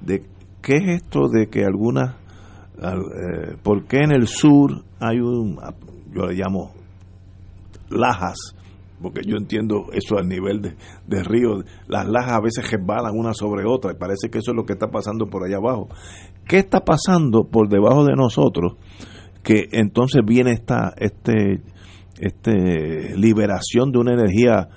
[0.00, 0.24] de
[0.60, 2.16] qué es esto de que algunas,
[2.82, 5.56] eh, por qué en el sur hay un,
[6.12, 6.77] yo le llamo
[7.90, 8.54] lajas
[9.00, 13.32] porque yo entiendo eso al nivel de, de, río, las lajas a veces resbalan una
[13.32, 15.88] sobre otra y parece que eso es lo que está pasando por allá abajo.
[16.46, 18.74] ¿Qué está pasando por debajo de nosotros?
[19.42, 21.62] Que entonces viene esta este,
[22.18, 24.68] este liberación de una energía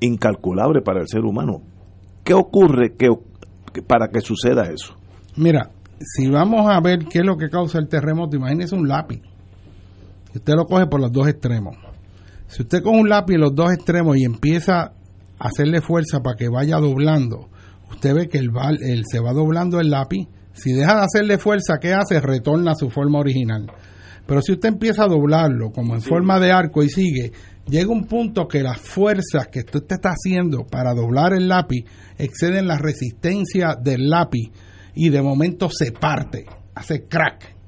[0.00, 1.62] incalculable para el ser humano.
[2.24, 3.08] ¿Qué ocurre que,
[3.86, 4.94] para que suceda eso?
[5.36, 9.22] Mira, si vamos a ver qué es lo que causa el terremoto, imagínese un lápiz.
[10.34, 11.76] Usted lo coge por los dos extremos
[12.52, 14.92] si usted con un lápiz en los dos extremos y empieza a
[15.38, 17.48] hacerle fuerza para que vaya doblando,
[17.90, 18.50] usted ve que el,
[18.82, 20.28] el, se va doblando el lápiz.
[20.52, 22.20] Si deja de hacerle fuerza, ¿qué hace?
[22.20, 23.72] Retorna a su forma original.
[24.26, 27.32] Pero si usted empieza a doblarlo como en forma de arco y sigue,
[27.66, 31.86] llega un punto que las fuerzas que usted está haciendo para doblar el lápiz
[32.18, 34.50] exceden la resistencia del lápiz
[34.94, 37.61] y de momento se parte, hace crack.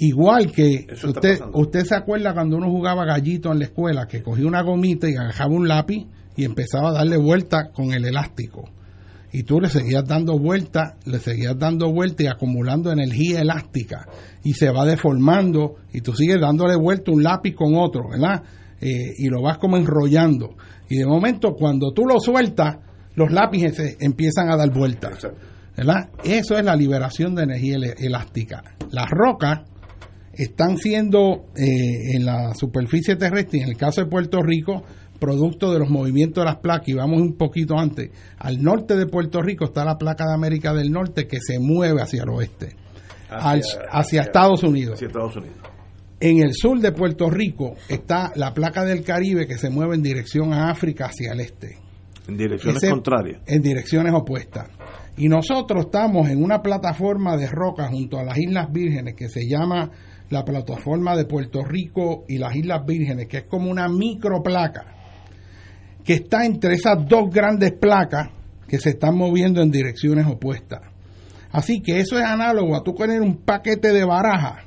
[0.00, 4.46] Igual que usted, usted se acuerda cuando uno jugaba gallito en la escuela, que cogía
[4.46, 6.06] una gomita y agarraba un lápiz
[6.36, 8.70] y empezaba a darle vuelta con el elástico.
[9.32, 14.06] Y tú le seguías dando vuelta, le seguías dando vuelta y acumulando energía elástica.
[14.44, 18.42] Y se va deformando y tú sigues dándole vuelta un lápiz con otro, ¿verdad?
[18.80, 20.56] Eh, y lo vas como enrollando.
[20.88, 22.76] Y de momento cuando tú lo sueltas,
[23.16, 25.26] los lápices empiezan a dar vueltas.
[25.76, 26.08] ¿verdad?
[26.22, 28.62] Eso es la liberación de energía elástica.
[28.92, 29.62] Las rocas
[30.38, 34.84] están siendo eh, en la superficie terrestre, en el caso de Puerto Rico,
[35.18, 39.06] producto de los movimientos de las placas, y vamos un poquito antes, al norte de
[39.06, 42.76] Puerto Rico está la placa de América del Norte que se mueve hacia el oeste,
[43.28, 45.00] hacia, Estados Unidos.
[46.20, 50.02] En el sur de Puerto Rico está la placa del Caribe que se mueve en
[50.02, 51.78] dirección a África hacia el este.
[52.26, 53.40] En direcciones contrarias.
[53.46, 54.68] En direcciones opuestas.
[55.16, 59.48] Y nosotros estamos en una plataforma de roca junto a las Islas Vírgenes que se
[59.48, 59.90] llama
[60.30, 64.94] la plataforma de Puerto Rico y las Islas Vírgenes, que es como una microplaca
[66.04, 68.30] que está entre esas dos grandes placas
[68.66, 70.80] que se están moviendo en direcciones opuestas.
[71.50, 74.64] Así que eso es análogo a tú tener un paquete de barajas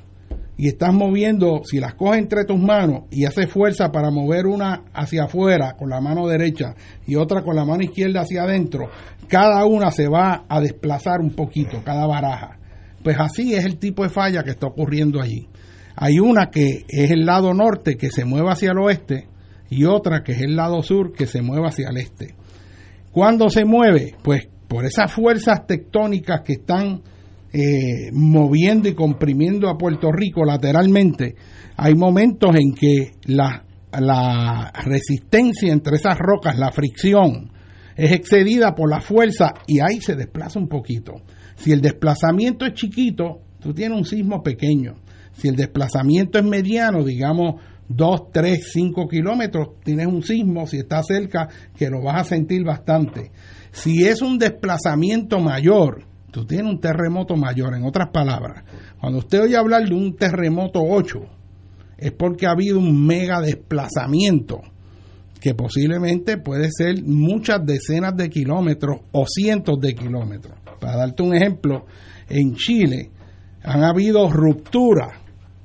[0.56, 4.84] y estás moviendo, si las coges entre tus manos y haces fuerza para mover una
[4.92, 6.74] hacia afuera con la mano derecha
[7.06, 8.88] y otra con la mano izquierda hacia adentro,
[9.28, 12.58] cada una se va a desplazar un poquito, cada baraja.
[13.02, 15.48] Pues así es el tipo de falla que está ocurriendo allí.
[15.96, 19.28] Hay una que es el lado norte que se mueve hacia el oeste
[19.68, 22.34] y otra que es el lado sur que se mueve hacia el este.
[23.10, 24.14] ¿Cuándo se mueve?
[24.22, 27.02] Pues por esas fuerzas tectónicas que están
[27.52, 31.34] eh, moviendo y comprimiendo a Puerto Rico lateralmente,
[31.76, 37.50] hay momentos en que la, la resistencia entre esas rocas, la fricción,
[37.96, 41.14] es excedida por la fuerza y ahí se desplaza un poquito.
[41.56, 44.94] Si el desplazamiento es chiquito, tú tienes un sismo pequeño.
[45.34, 51.02] Si el desplazamiento es mediano, digamos 2, 3, 5 kilómetros, tienes un sismo, si está
[51.02, 53.30] cerca, que lo vas a sentir bastante.
[53.70, 57.74] Si es un desplazamiento mayor, tú tienes un terremoto mayor.
[57.74, 58.64] En otras palabras,
[59.00, 61.20] cuando usted oye hablar de un terremoto 8,
[61.98, 64.60] es porque ha habido un mega desplazamiento
[65.40, 70.58] que posiblemente puede ser muchas decenas de kilómetros o cientos de kilómetros.
[70.80, 71.84] Para darte un ejemplo,
[72.28, 73.10] en Chile
[73.64, 75.21] han habido rupturas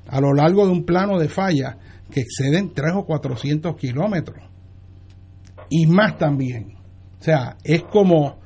[0.08, 1.78] a lo largo de un plano de falla
[2.10, 4.44] que exceden 3 o 400 kilómetros.
[5.70, 6.76] Y más también.
[7.20, 8.38] O sea, es como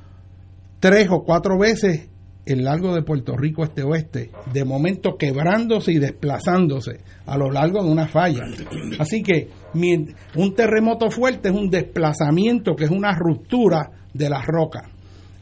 [0.79, 2.09] tres o cuatro veces
[2.45, 7.89] el largo de Puerto Rico este-oeste, de momento quebrándose y desplazándose a lo largo de
[7.89, 8.41] una falla.
[8.99, 9.49] Así que
[10.35, 14.92] un terremoto fuerte es un desplazamiento, que es una ruptura de las rocas.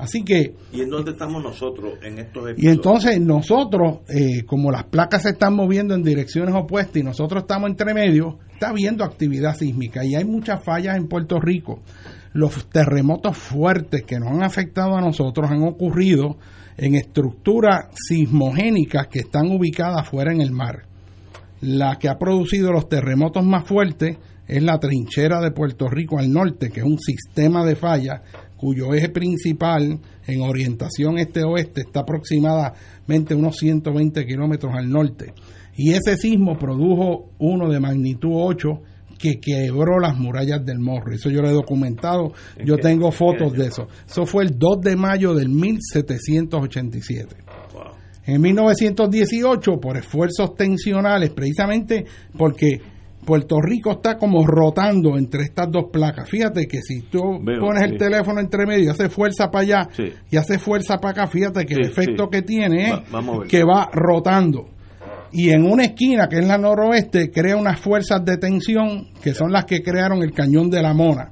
[0.02, 0.56] Así que...
[0.74, 2.64] ¿Y en dónde estamos nosotros en estos episodios?
[2.64, 7.44] Y entonces nosotros, eh, como las placas se están moviendo en direcciones opuestas y nosotros
[7.44, 11.82] estamos entre medio, está habiendo actividad sísmica y hay muchas fallas en Puerto Rico.
[12.34, 16.38] Los terremotos fuertes que nos han afectado a nosotros han ocurrido
[16.78, 20.86] en estructuras sismogénicas que están ubicadas fuera en el mar.
[21.62, 26.32] La que ha producido los terremotos más fuertes es la trinchera de Puerto Rico al
[26.32, 28.22] norte, que es un sistema de fallas
[28.62, 35.34] cuyo eje principal en orientación este-oeste está aproximadamente unos 120 kilómetros al norte.
[35.76, 38.82] Y ese sismo produjo uno de magnitud 8
[39.18, 41.12] que quebró las murallas del Morro.
[41.12, 43.88] Eso yo lo he documentado, yo tengo fotos de eso.
[44.08, 47.36] Eso fue el 2 de mayo del 1787.
[48.28, 52.06] En 1918, por esfuerzos tensionales, precisamente
[52.38, 52.80] porque
[53.26, 56.28] Puerto Rico está como rotando entre estas dos placas.
[56.30, 59.90] Fíjate que si tú pones el teléfono entre medio y haces fuerza para allá
[60.30, 62.94] y hace fuerza para acá, fíjate que el efecto que tiene es
[63.48, 64.70] que va rotando.
[65.32, 69.52] Y en una esquina, que es la noroeste, crea unas fuerzas de tensión que son
[69.52, 71.32] las que crearon el cañón de la Mona.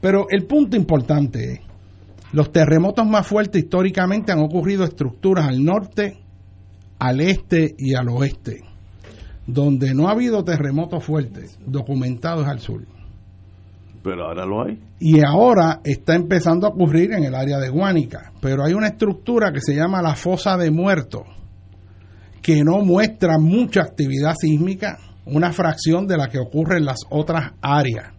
[0.00, 1.60] Pero el punto importante es,
[2.32, 6.18] los terremotos más fuertes históricamente han ocurrido estructuras al norte,
[6.98, 8.73] al este y al oeste
[9.46, 12.82] donde no ha habido terremotos fuertes documentados al sur.
[14.02, 14.78] Pero ahora lo hay.
[15.00, 18.32] Y ahora está empezando a ocurrir en el área de Guánica.
[18.40, 21.22] Pero hay una estructura que se llama la fosa de muertos,
[22.42, 27.52] que no muestra mucha actividad sísmica, una fracción de la que ocurre en las otras
[27.62, 28.12] áreas.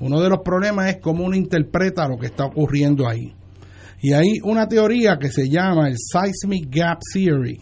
[0.00, 3.32] Uno de los problemas es cómo uno interpreta lo que está ocurriendo ahí.
[4.00, 7.60] Y hay una teoría que se llama el Seismic Gap Theory,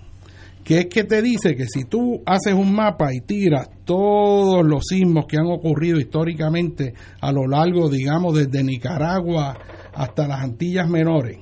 [0.67, 4.83] que es que te dice que si tú haces un mapa y tiras todos los
[4.85, 9.57] sismos que han ocurrido históricamente a lo largo, digamos, desde Nicaragua
[9.95, 11.39] hasta las Antillas Menores,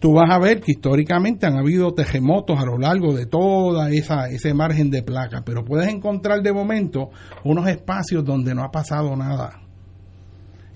[0.00, 4.30] tú vas a ver que históricamente han habido terremotos a lo largo de toda esa,
[4.30, 7.10] ese margen de placa, pero puedes encontrar de momento
[7.44, 9.60] unos espacios donde no ha pasado nada.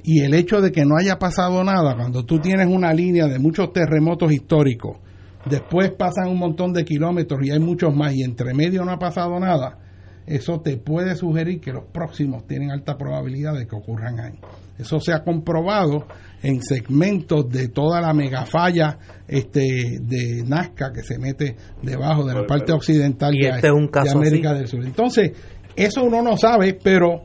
[0.04, 3.38] Y el hecho de que no haya pasado nada, cuando tú tienes una línea de
[3.38, 4.98] muchos terremotos históricos,
[5.46, 8.98] después pasan un montón de kilómetros y hay muchos más y entre medio no ha
[8.98, 9.78] pasado nada,
[10.26, 14.38] eso te puede sugerir que los próximos tienen alta probabilidad de que ocurran ahí.
[14.78, 16.06] Eso se ha comprobado
[16.42, 22.46] en segmentos de toda la megafalla este, de Nazca que se mete debajo de la
[22.46, 23.68] parte occidental de, este
[24.10, 24.84] América del Sur.
[24.84, 25.32] Entonces,
[25.76, 27.22] eso uno no sabe, pero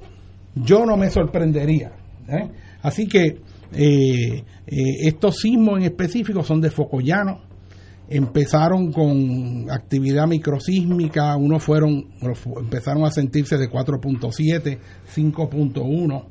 [0.56, 1.92] yo no me sorprendería.
[2.28, 2.50] ¿eh?
[2.82, 3.40] Así que
[3.74, 7.42] eh, eh, estos sismos en específico son de foco llano,
[8.10, 12.06] empezaron con actividad microsísmica, unos fueron,
[12.58, 14.80] empezaron a sentirse de 4.7,
[15.14, 16.26] 5.1.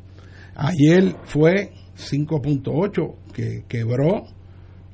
[0.57, 4.25] Ayer fue 5.8 que quebró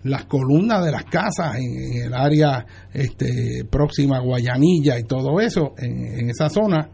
[0.05, 5.75] las columnas de las casas en, el área este, próxima a Guayanilla y todo eso,
[5.79, 6.91] en, esa zona.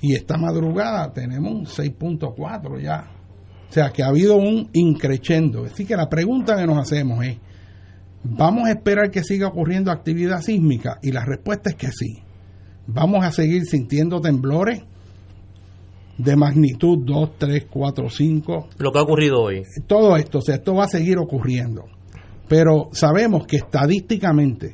[0.00, 3.10] Y esta madrugada tenemos un 6.4 ya.
[3.68, 5.64] O sea que ha habido un increchendo.
[5.64, 7.36] Así que la pregunta que nos hacemos es,
[8.24, 10.98] ¿Vamos a esperar que siga ocurriendo actividad sísmica?
[11.02, 12.22] Y la respuesta es que sí.
[12.86, 14.82] Vamos a seguir sintiendo temblores
[16.16, 18.68] de magnitud 2, 3, 4, 5.
[18.78, 19.62] Lo que ha ocurrido hoy.
[19.86, 21.84] Todo esto, o sea, esto va a seguir ocurriendo.
[22.48, 24.72] Pero sabemos que estadísticamente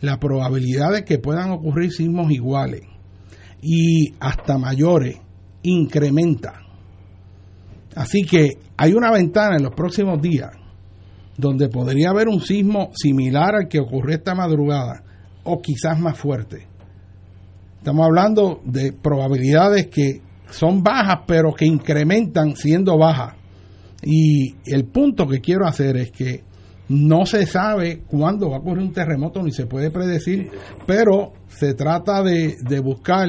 [0.00, 2.82] la probabilidad de que puedan ocurrir sismos iguales
[3.62, 5.16] y hasta mayores
[5.62, 6.60] incrementa.
[7.94, 10.50] Así que hay una ventana en los próximos días
[11.38, 15.02] donde podría haber un sismo similar al que ocurrió esta madrugada
[15.44, 16.66] o quizás más fuerte.
[17.78, 20.20] Estamos hablando de probabilidades que
[20.50, 23.34] son bajas pero que incrementan siendo bajas.
[24.02, 26.44] Y el punto que quiero hacer es que
[26.88, 30.50] no se sabe cuándo va a ocurrir un terremoto ni se puede predecir,
[30.86, 33.28] pero se trata de, de buscar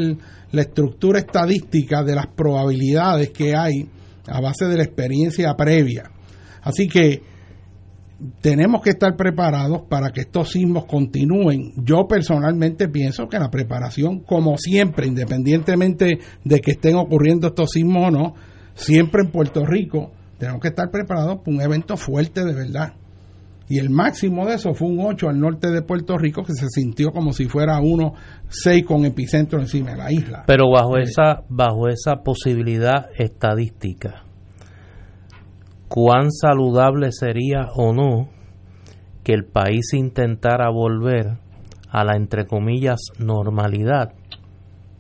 [0.52, 3.90] la estructura estadística de las probabilidades que hay
[4.28, 6.12] a base de la experiencia previa.
[6.62, 7.22] Así que
[8.42, 11.74] tenemos que estar preparados para que estos sismos continúen.
[11.78, 18.08] Yo personalmente pienso que la preparación, como siempre, independientemente de que estén ocurriendo estos sismos
[18.08, 18.34] o no,
[18.74, 22.94] siempre en Puerto Rico tenemos que estar preparados para un evento fuerte de verdad.
[23.70, 26.68] Y el máximo de eso fue un 8 al norte de Puerto Rico que se
[26.70, 28.14] sintió como si fuera uno
[28.48, 30.44] 6 con epicentro encima de la isla.
[30.48, 34.24] Pero bajo esa bajo esa posibilidad estadística,
[35.88, 38.30] cuán saludable sería o no
[39.24, 41.38] que el país intentara volver
[41.90, 44.14] a la entre comillas normalidad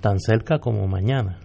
[0.02, 1.40] tan cerca como mañana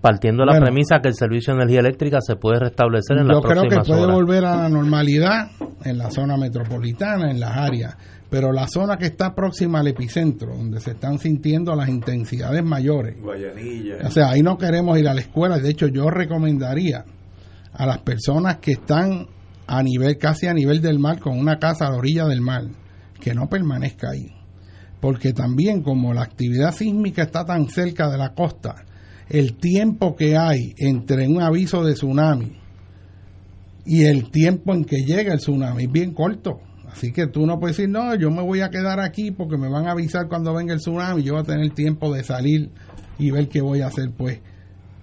[0.00, 3.40] partiendo de la premisa que el servicio de energía eléctrica se puede restablecer en las
[3.40, 3.86] próximas horas.
[3.86, 5.50] Yo creo que puede volver a la normalidad
[5.84, 7.96] en la zona metropolitana, en las áreas,
[8.30, 13.20] pero la zona que está próxima al epicentro, donde se están sintiendo las intensidades mayores.
[13.20, 14.06] Guayanilla.
[14.06, 17.04] O sea, ahí no queremos ir a la escuela, de hecho yo recomendaría
[17.78, 19.28] a las personas que están
[19.66, 22.64] a nivel, casi a nivel del mar, con una casa a la orilla del mar,
[23.20, 24.34] que no permanezca ahí.
[25.00, 28.84] Porque también como la actividad sísmica está tan cerca de la costa,
[29.28, 32.58] el tiempo que hay entre un aviso de tsunami
[33.84, 36.60] y el tiempo en que llega el tsunami es bien corto.
[36.90, 39.68] Así que tú no puedes decir, no, yo me voy a quedar aquí porque me
[39.68, 42.70] van a avisar cuando venga el tsunami, yo voy a tener tiempo de salir
[43.18, 44.10] y ver qué voy a hacer.
[44.16, 44.40] Pues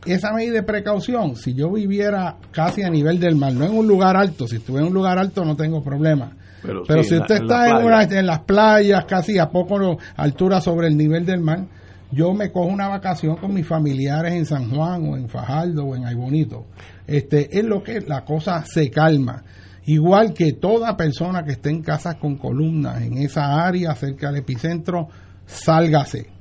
[0.06, 3.88] esa medida de precaución, si yo viviera casi a nivel del mar, no en un
[3.88, 6.32] lugar alto, si estuviera en un lugar alto no tengo problema.
[6.62, 11.40] Pero, si usted está en, las playas, casi a poco altura sobre el nivel del
[11.40, 11.66] mar,
[12.12, 15.96] yo me cojo una vacación con mis familiares en San Juan o en Fajardo o
[15.96, 16.66] en Aybonito.
[17.06, 19.44] Este, es lo que la cosa se calma.
[19.86, 24.38] Igual que toda persona que esté en casas con columnas en esa área cerca del
[24.38, 25.08] epicentro,
[25.46, 26.35] sálgase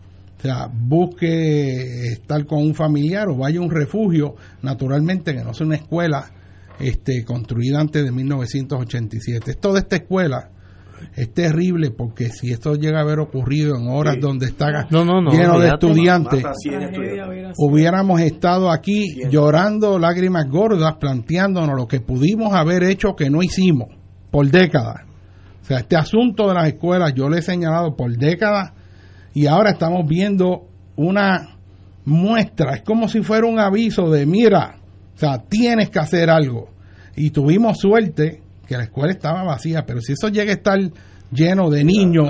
[0.47, 5.66] sea, busque estar con un familiar o vaya a un refugio, naturalmente que no sea
[5.66, 6.30] una escuela
[6.78, 9.53] este, construida antes de 1987.
[9.53, 10.51] Esto de esta escuela
[11.16, 15.68] es terrible porque si esto llega a haber ocurrido en horas donde está lleno de
[15.68, 16.45] estudiantes,
[17.57, 23.88] hubiéramos estado aquí llorando lágrimas gordas, planteándonos lo que pudimos haber hecho que no hicimos
[24.30, 25.03] por décadas.
[25.62, 28.72] O sea, este asunto de las escuelas yo le he señalado por décadas
[29.35, 31.57] y ahora estamos viendo una
[32.05, 34.76] muestra, es como si fuera un aviso de mira,
[35.14, 36.70] o sea, tienes que hacer algo.
[37.16, 40.78] Y tuvimos suerte que la escuela estaba vacía, pero si eso llega a estar
[41.30, 42.28] lleno de niños,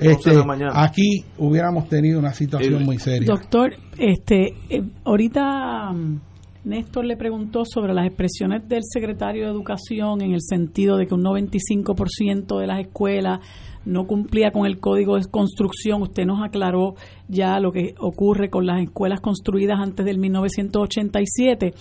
[0.00, 0.32] este,
[0.72, 3.26] aquí hubiéramos tenido una situación muy seria.
[3.26, 6.20] Doctor, este, eh, ahorita mm,
[6.66, 11.14] Néstor le preguntó sobre las expresiones del secretario de Educación en el sentido de que
[11.14, 13.38] un 95% de las escuelas
[13.84, 16.02] no cumplía con el código de construcción.
[16.02, 16.96] Usted nos aclaró
[17.28, 21.72] ya lo que ocurre con las escuelas construidas antes del 1987.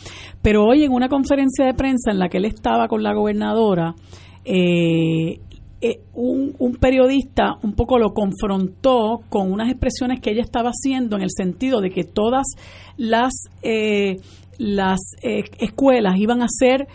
[0.43, 3.95] Pero hoy en una conferencia de prensa en la que él estaba con la gobernadora,
[4.45, 5.39] eh,
[5.81, 11.21] eh, un, periodista un poco lo confrontó con unas expresiones que ella estaba haciendo en
[11.21, 12.45] el sentido de que todas
[12.97, 14.15] las, eh,
[14.57, 16.87] las eh, escuelas iban a ser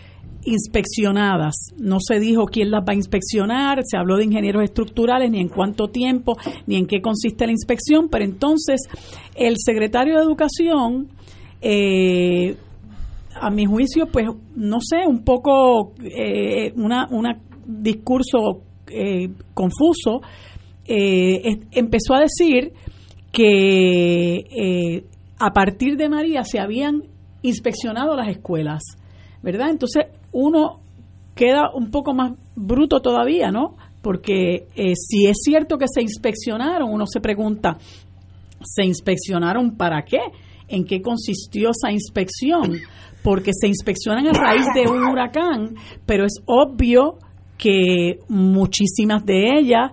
[0.43, 1.73] inspeccionadas.
[1.77, 5.49] No se dijo quién las va a inspeccionar, se habló de ingenieros estructurales, ni en
[5.49, 6.37] cuánto tiempo,
[6.67, 8.81] ni en qué consiste la inspección, pero entonces
[9.35, 11.09] el secretario de Educación,
[11.61, 12.55] eh,
[13.39, 20.21] a mi juicio, pues no sé, un poco eh, una, una discurso eh, confuso,
[20.83, 22.73] empezó a decir
[23.31, 25.05] que
[25.39, 27.03] a partir de María se habían
[27.41, 28.81] inspeccionado las escuelas,
[29.41, 29.69] ¿verdad?
[29.69, 30.81] Entonces uno
[31.35, 33.75] queda un poco más bruto todavía, ¿no?
[34.01, 37.77] Porque eh, si es cierto que se inspeccionaron, uno se pregunta,
[38.63, 40.19] ¿se inspeccionaron para qué?
[40.67, 42.79] ¿En qué consistió esa inspección?
[43.23, 45.75] Porque se inspeccionan a raíz de un huracán,
[46.05, 47.17] pero es obvio
[47.57, 49.91] que muchísimas de ellas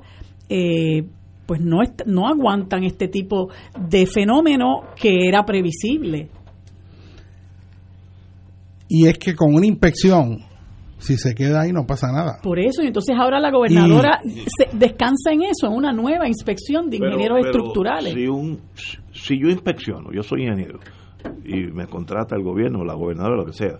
[0.48, 1.04] eh,
[1.44, 6.28] pues no, no aguantan este tipo de fenómeno que era previsible.
[8.88, 10.38] Y es que con una inspección,
[10.98, 12.38] si se queda ahí no pasa nada.
[12.42, 16.88] Por eso, y entonces ahora la gobernadora se descansa en eso, en una nueva inspección
[16.88, 18.14] de ingenieros estructurales.
[18.14, 18.60] Si, un,
[19.12, 20.80] si yo inspecciono, yo soy ingeniero,
[21.44, 23.78] y me contrata el gobierno, la gobernadora, lo que sea,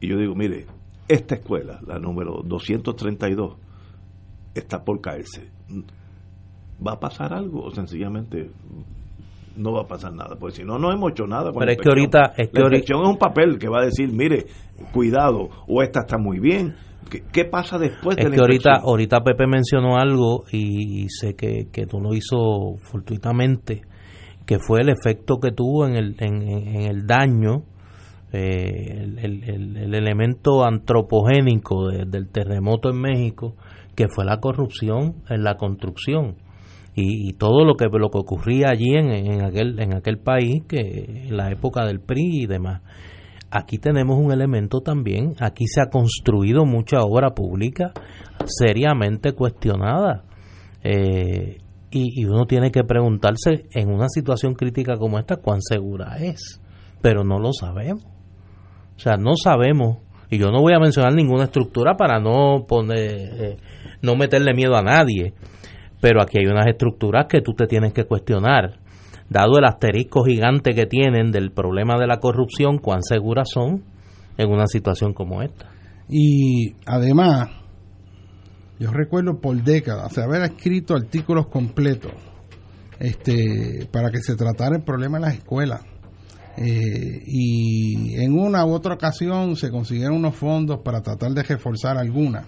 [0.00, 0.66] y yo digo, mire,
[1.08, 3.56] esta escuela, la número 232,
[4.54, 5.50] está por caerse.
[6.84, 8.50] ¿Va a pasar algo o sencillamente
[9.56, 11.52] no va a pasar nada, porque si no, no hemos hecho nada.
[11.52, 12.32] Con Pero es que ahorita...
[12.36, 14.46] Es que la inspección es un papel que va a decir, mire,
[14.92, 16.74] cuidado, o esta está muy bien.
[17.32, 21.86] ¿Qué, pasa después es de que ahorita, ahorita Pepe mencionó algo y, sé que, que
[21.86, 23.82] tú lo hizo fortuitamente,
[24.46, 26.42] que fue el efecto que tuvo en el, en,
[26.82, 27.64] el daño,
[28.32, 33.56] eh, el, el, elemento antropogénico del terremoto en México,
[33.94, 36.36] que fue la corrupción en la construcción
[36.94, 41.26] y, todo lo que lo que ocurría allí en, en, aquel en aquel país que
[41.28, 42.82] en la época del PRI y demás.
[43.50, 47.92] Aquí tenemos un elemento también aquí se ha construido mucha obra pública
[48.46, 50.24] seriamente cuestionada
[50.82, 51.58] eh,
[51.90, 56.60] y, y uno tiene que preguntarse en una situación crítica como esta cuán segura es
[57.02, 58.04] pero no lo sabemos.
[58.96, 59.98] O sea no sabemos
[60.30, 63.56] y yo no voy a mencionar ninguna estructura para no poner eh,
[64.02, 65.34] no meterle miedo a nadie
[66.02, 68.80] pero aquí hay unas estructuras que tú te tienes que cuestionar.
[69.30, 73.84] Dado el asterisco gigante que tienen del problema de la corrupción, cuán seguras son
[74.36, 75.70] en una situación como esta.
[76.08, 77.50] Y además,
[78.80, 82.10] yo recuerdo por décadas haber escrito artículos completos
[82.98, 85.82] este, para que se tratara el problema en las escuelas.
[86.56, 91.96] Eh, y en una u otra ocasión se consiguieron unos fondos para tratar de reforzar
[91.96, 92.44] algunas,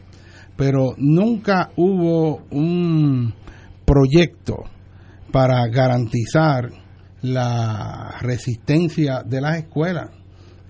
[0.57, 3.32] pero nunca hubo un,
[3.85, 4.64] proyecto
[5.30, 6.70] para garantizar
[7.22, 10.11] la resistencia de las escuelas.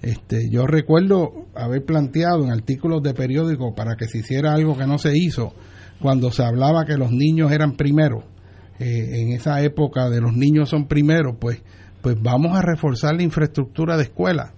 [0.03, 4.87] Este, yo recuerdo haber planteado en artículos de periódico para que se hiciera algo que
[4.87, 5.55] no se hizo
[6.01, 8.25] cuando se hablaba que los niños eran primeros.
[8.79, 11.62] Eh, en esa época de los niños son primeros, pues,
[12.03, 14.53] pues vamos a reforzar la infraestructura de escuelas.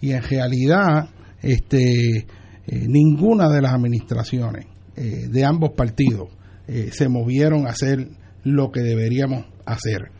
[0.00, 1.10] Y en realidad,
[1.42, 2.26] este,
[2.66, 6.28] eh, ninguna de las administraciones eh, de ambos partidos
[6.68, 8.08] eh, se movieron a hacer
[8.44, 10.10] lo que deberíamos hacer.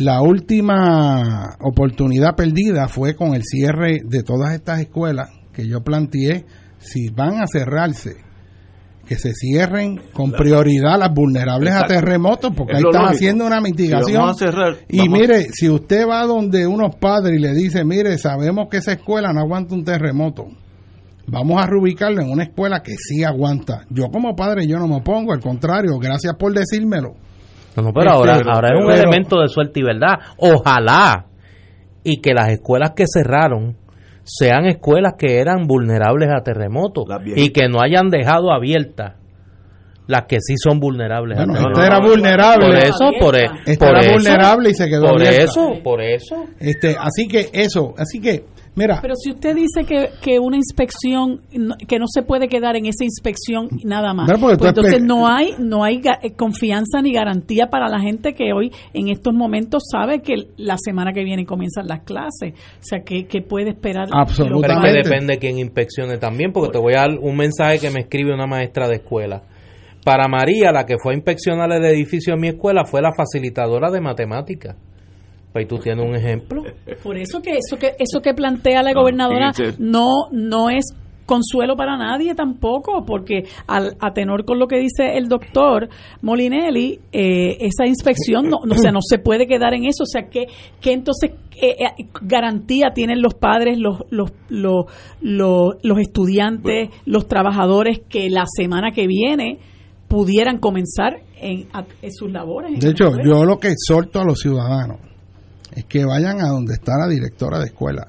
[0.00, 6.46] La última oportunidad perdida fue con el cierre de todas estas escuelas que yo planteé,
[6.78, 8.16] si van a cerrarse,
[9.06, 14.22] que se cierren con prioridad las vulnerables a terremotos, porque ahí están haciendo una mitigación.
[14.88, 18.92] y mire, si usted va donde unos padres y le dice, mire, sabemos que esa
[18.92, 20.46] escuela no aguanta un terremoto,
[21.26, 23.84] vamos a reubicarlo en una escuela que sí aguanta.
[23.90, 27.14] Yo como padre yo no me opongo, al contrario, gracias por decírmelo.
[27.76, 30.18] No, pero ahora, este, ahora es un elemento de suerte y verdad.
[30.38, 31.26] Ojalá
[32.02, 33.76] y que las escuelas que cerraron
[34.24, 37.04] sean escuelas que eran vulnerables a terremotos
[37.36, 39.14] y que no hayan dejado abiertas
[40.06, 41.38] las que sí son vulnerables.
[41.38, 42.66] Bueno, esta era vulnerable.
[42.66, 46.46] Por eso, por, e- esta era vulnerable y se quedó Por eso, por eso.
[46.58, 48.44] Este, así que eso, así que
[48.74, 51.40] pero si usted dice que, que una inspección,
[51.86, 55.84] que no se puede quedar en esa inspección nada más, pues entonces no hay, no
[55.84, 60.34] hay eh, confianza ni garantía para la gente que hoy en estos momentos sabe que
[60.56, 62.54] la semana que viene comienzan las clases.
[62.54, 64.08] O sea, que, puede esperar.
[64.12, 64.68] Absolutamente.
[64.68, 67.90] Pero que depende de quién inspeccione también, porque te voy a dar un mensaje que
[67.90, 69.42] me escribe una maestra de escuela.
[70.04, 73.90] Para María, la que fue a inspeccionar el edificio de mi escuela fue la facilitadora
[73.90, 74.76] de matemáticas.
[75.52, 76.62] Pues tú tienes un ejemplo.
[77.02, 80.94] Por eso que eso que eso que plantea la gobernadora no no es
[81.30, 85.88] consuelo para nadie tampoco, porque al, a tenor con lo que dice el doctor
[86.22, 90.02] Molinelli, eh, esa inspección no, no, no se puede quedar en eso.
[90.02, 90.46] O sea, ¿qué,
[90.80, 91.30] qué entonces
[91.62, 94.86] eh, eh, garantía tienen los padres, los, los, los,
[95.20, 99.60] los, estudiantes, los trabajadores que la semana que viene
[100.08, 101.68] pudieran comenzar en,
[102.10, 102.80] sus labores?
[102.80, 105.09] De hecho, yo lo que exhorto a los ciudadanos
[105.72, 108.06] es que vayan a donde está la directora de escuela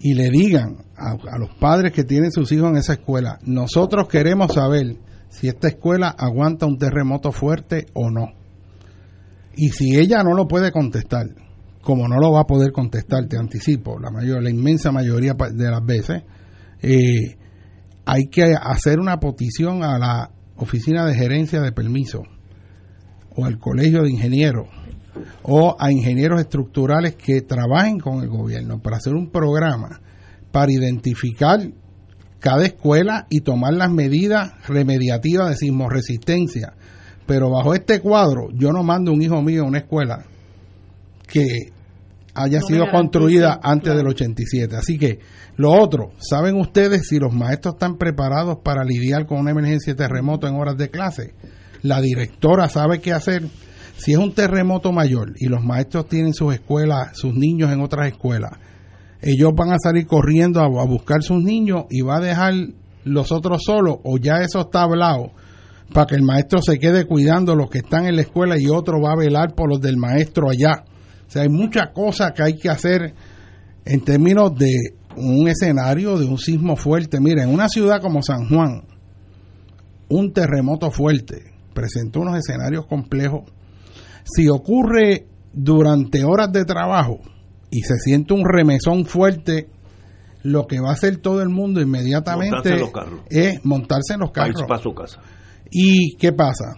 [0.00, 4.54] y le digan a, los padres que tienen sus hijos en esa escuela, nosotros queremos
[4.54, 4.96] saber
[5.28, 8.32] si esta escuela aguanta un terremoto fuerte o no.
[9.54, 11.26] Y si ella no lo puede contestar,
[11.82, 15.70] como no lo va a poder contestar, te anticipo, la mayor, la inmensa mayoría de
[15.70, 16.22] las veces,
[16.80, 17.36] eh,
[18.06, 22.22] hay que hacer una petición a la oficina de gerencia de permiso
[23.36, 24.66] o al colegio de ingenieros
[25.42, 30.00] o a ingenieros estructurales que trabajen con el gobierno para hacer un programa
[30.52, 31.60] para identificar
[32.38, 36.74] cada escuela y tomar las medidas remediativas de sismoresistencia.
[37.26, 40.24] Pero bajo este cuadro, yo no mando un hijo mío a una escuela
[41.26, 41.72] que
[42.34, 44.74] haya sido construida antes del 87.
[44.76, 45.20] Así que
[45.56, 49.98] lo otro, ¿saben ustedes si los maestros están preparados para lidiar con una emergencia de
[49.98, 51.34] terremoto en horas de clase?
[51.82, 53.44] La directora sabe qué hacer.
[54.00, 58.08] Si es un terremoto mayor y los maestros tienen sus escuelas, sus niños en otras
[58.08, 58.52] escuelas,
[59.20, 62.54] ellos van a salir corriendo a, a buscar sus niños y va a dejar
[63.04, 65.32] los otros solos o ya eso está hablado
[65.92, 69.00] para que el maestro se quede cuidando los que están en la escuela y otro
[69.00, 70.84] va a velar por los del maestro allá
[71.30, 73.14] o sea, hay muchas cosas que hay que hacer
[73.84, 74.74] en términos de
[75.16, 77.20] un escenario de un sismo fuerte.
[77.20, 78.82] Mira, en una ciudad como San Juan,
[80.08, 83.42] un terremoto fuerte presentó unos escenarios complejos.
[84.24, 87.20] Si ocurre durante horas de trabajo
[87.70, 89.68] y se siente un remesón fuerte,
[90.42, 92.80] lo que va a hacer todo el mundo inmediatamente
[93.28, 94.62] es montarse en los carros.
[94.66, 95.20] Para su casa.
[95.70, 96.76] ¿Y qué pasa?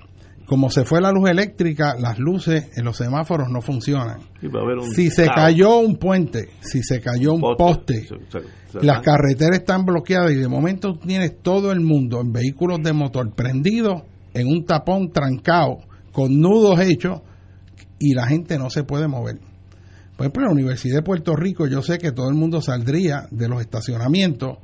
[0.52, 4.20] como se fue la luz eléctrica, las luces en los semáforos no funcionan.
[4.94, 8.06] si se cayó un puente, si se cayó un poste,
[8.82, 13.34] las carreteras están bloqueadas y de momento tienes todo el mundo en vehículos de motor
[13.34, 14.02] prendidos
[14.34, 15.78] en un tapón trancado
[16.12, 17.22] con nudos hechos
[18.02, 19.38] y la gente no se puede mover.
[20.16, 23.28] Por ejemplo, en la Universidad de Puerto Rico yo sé que todo el mundo saldría
[23.30, 24.58] de los estacionamientos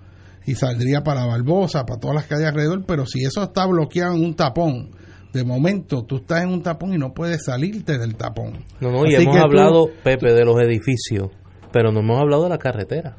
[0.45, 4.24] y saldría para Barbosa, para todas las calles alrededor, pero si eso está bloqueado en
[4.24, 4.91] un tapón,
[5.32, 8.64] de momento tú estás en un tapón y no puedes salirte del tapón.
[8.80, 11.28] No, no, y hemos hablado, Pepe, de los edificios,
[11.72, 13.16] pero no hemos hablado de la carretera.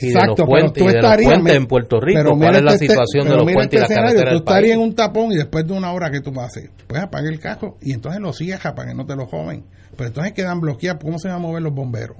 [0.00, 2.36] Y Exacto, de los puentes, tú estarías, en Puerto Rico.
[2.36, 4.30] ¿Cuál es la este situación de los puentes y este la carretera?
[4.32, 6.70] Tú estarías en un tapón y después de una hora que tú vas a hacer,
[6.86, 9.64] pues apaga el casco y entonces lo cierras para que no te lo joven.
[9.96, 11.02] Pero entonces quedan bloqueados.
[11.02, 12.16] ¿Cómo se van a mover los bomberos?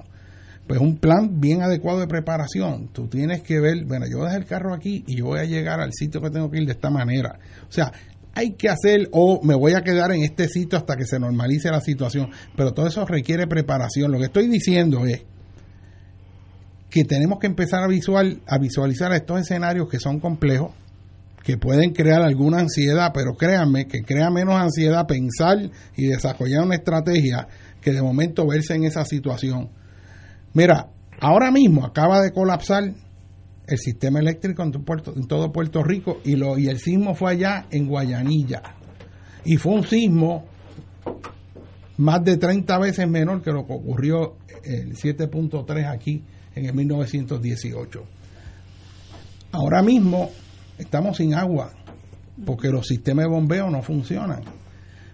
[0.67, 2.89] Pues un plan bien adecuado de preparación.
[2.89, 5.79] Tú tienes que ver, bueno, yo dejé el carro aquí y yo voy a llegar
[5.79, 7.39] al sitio que tengo que ir de esta manera.
[7.67, 7.91] O sea,
[8.35, 11.71] hay que hacer o me voy a quedar en este sitio hasta que se normalice
[11.71, 12.29] la situación.
[12.55, 14.11] Pero todo eso requiere preparación.
[14.11, 15.23] Lo que estoy diciendo es
[16.89, 20.71] que tenemos que empezar a, visual, a visualizar estos escenarios que son complejos,
[21.43, 25.57] que pueden crear alguna ansiedad, pero créanme que crea menos ansiedad pensar
[25.95, 27.47] y desarrollar una estrategia
[27.81, 29.69] que de momento verse en esa situación.
[30.53, 30.89] Mira,
[31.21, 32.91] ahora mismo acaba de colapsar
[33.67, 34.71] el sistema eléctrico en,
[35.27, 38.63] todo Puerto Rico y, lo, y el sismo fue allá en Guayanilla.
[39.45, 40.45] Y fue un sismo
[41.97, 46.23] más de 30 veces menor que lo que ocurrió el 7.3 aquí
[46.59, 48.03] en el 1918.
[49.51, 50.29] Ahora mismo
[50.77, 51.71] estamos sin agua
[52.45, 54.41] porque los sistemas de bombeo no funcionan.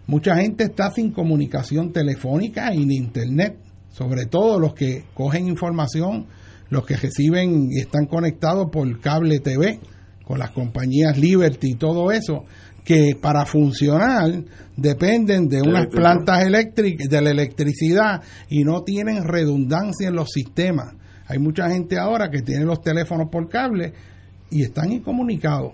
[0.07, 3.57] Mucha gente está sin comunicación telefónica y ni internet,
[3.89, 6.27] sobre todo los que cogen información
[6.69, 9.79] los que reciben y están conectados por cable TV
[10.23, 12.45] con las compañías Liberty y todo eso,
[12.83, 14.43] que para funcionar
[14.75, 20.93] dependen de unas plantas eléctricas, de la electricidad y no tienen redundancia en los sistemas.
[21.28, 23.93] Hay mucha gente ahora que tiene los teléfonos por cable
[24.49, 25.73] y están incomunicados.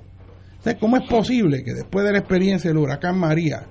[0.51, 3.65] Entonces, ¿cómo es posible que después de la experiencia del huracán María,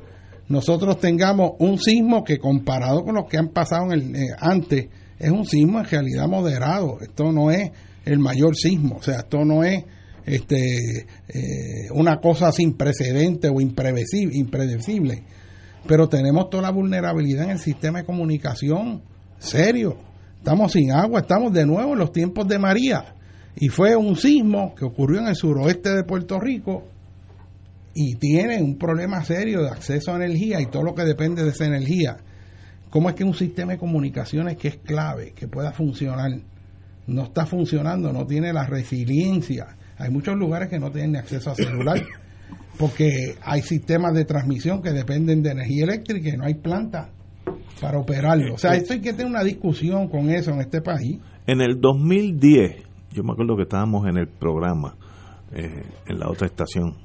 [0.48, 4.88] nosotros tengamos un sismo que comparado con los que han pasado en el, eh, antes,
[5.18, 6.98] es un sismo en realidad moderado.
[7.00, 7.70] Esto no es
[8.04, 9.84] el mayor sismo, o sea, esto no es
[10.26, 15.22] este, eh, una cosa sin precedente o impredecible.
[15.86, 19.02] Pero tenemos toda la vulnerabilidad en el sistema de comunicación
[19.38, 20.09] serio.
[20.40, 23.14] Estamos sin agua, estamos de nuevo en los tiempos de María.
[23.56, 26.88] Y fue un sismo que ocurrió en el suroeste de Puerto Rico
[27.92, 31.50] y tiene un problema serio de acceso a energía y todo lo que depende de
[31.50, 32.16] esa energía.
[32.88, 36.30] ¿Cómo es que un sistema de comunicaciones que es clave, que pueda funcionar,
[37.06, 39.76] no está funcionando, no tiene la resiliencia.
[39.98, 42.02] Hay muchos lugares que no tienen acceso a celular
[42.78, 47.10] porque hay sistemas de transmisión que dependen de energía eléctrica y no hay planta
[47.80, 48.54] para operarlo.
[48.54, 51.18] O sea, esto hay que tener una discusión con eso en este país.
[51.46, 54.94] En el 2010, yo me acuerdo que estábamos en el programa,
[55.52, 56.96] eh, en la otra estación,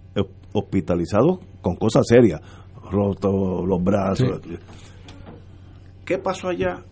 [0.53, 2.41] hospitalizados con cosas serias,
[2.91, 4.41] rotos los brazos.
[6.05, 6.85] ¿Qué pasó allá?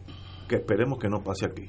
[0.48, 1.68] Que esperemos que no pase aquí.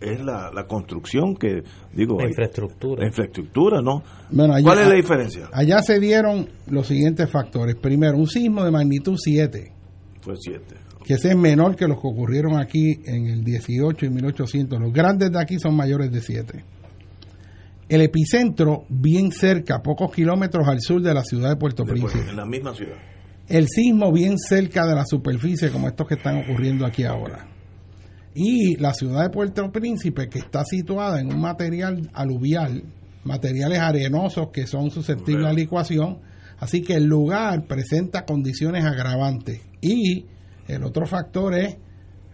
[0.00, 1.62] Es la, la construcción que
[1.94, 3.00] digo la infraestructura.
[3.00, 7.76] la infraestructura no cuál es la diferencia allá se dieron los siguientes factores.
[7.76, 9.72] Primero un sismo de magnitud 7
[10.20, 14.10] fue 7 que ese es menor que los que ocurrieron aquí en el 18 y
[14.10, 16.64] 1800 los grandes de aquí son mayores de 7
[17.88, 22.30] el epicentro bien cerca pocos kilómetros al sur de la ciudad de Puerto Príncipe.
[22.30, 22.96] en la misma ciudad.
[23.46, 27.46] El sismo bien cerca de la superficie como estos que están ocurriendo aquí ahora.
[28.34, 32.82] Y la ciudad de Puerto Príncipe, que está situada en un material aluvial,
[33.22, 36.18] materiales arenosos que son susceptibles a licuación,
[36.58, 39.60] así que el lugar presenta condiciones agravantes.
[39.82, 40.26] Y
[40.66, 41.76] el otro factor es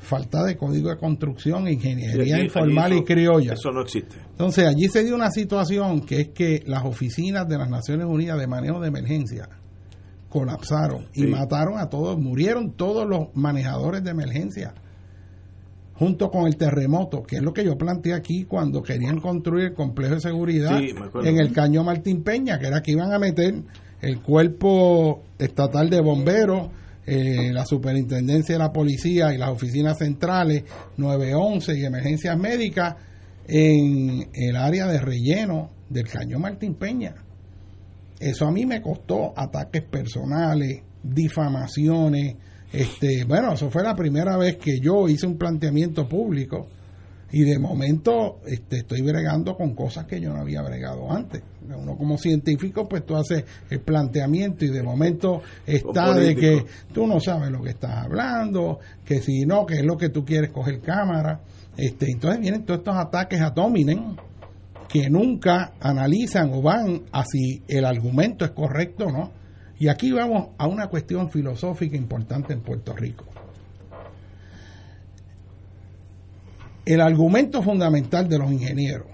[0.00, 3.52] falta de código de construcción, ingeniería informal y criolla.
[3.52, 4.16] Eso no existe.
[4.30, 8.38] Entonces allí se dio una situación que es que las oficinas de las Naciones Unidas
[8.38, 9.48] de manejo de emergencia
[10.28, 14.74] colapsaron y mataron a todos, murieron todos los manejadores de emergencia
[15.94, 19.74] junto con el terremoto, que es lo que yo planteé aquí cuando querían construir el
[19.74, 23.54] complejo de seguridad en el Caño Martín Peña, que era que iban a meter
[24.00, 26.68] el cuerpo estatal de bomberos,
[27.10, 30.64] eh, la superintendencia de la policía y las oficinas centrales
[30.96, 32.94] 911 y emergencias médicas
[33.48, 37.14] en el área de relleno del Caño Martín Peña.
[38.18, 42.36] Eso a mí me costó ataques personales, difamaciones,
[42.72, 46.68] este, bueno, eso fue la primera vez que yo hice un planteamiento público
[47.32, 51.42] y de momento este, estoy bregando con cosas que yo no había bregado antes.
[51.62, 57.06] Uno como científico, pues tú haces el planteamiento y de momento está de que tú
[57.06, 60.50] no sabes lo que estás hablando, que si no, que es lo que tú quieres
[60.50, 61.40] coger cámara.
[61.76, 64.16] Este, entonces vienen todos estos ataques a Dominen
[64.88, 69.30] que nunca analizan o van a si el argumento es correcto o no.
[69.78, 73.29] Y aquí vamos a una cuestión filosófica importante en Puerto Rico.
[76.90, 79.06] El argumento fundamental de los ingenieros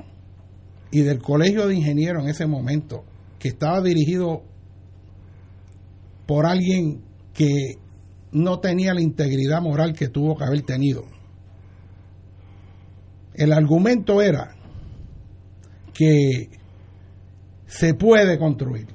[0.91, 3.05] y del colegio de ingenieros en ese momento,
[3.39, 4.45] que estaba dirigido
[6.27, 7.03] por alguien
[7.35, 7.75] que
[8.33, 11.05] no tenía la integridad moral que tuvo que haber tenido.
[13.35, 14.55] El argumento era
[15.93, 16.49] que
[17.67, 18.87] se puede construir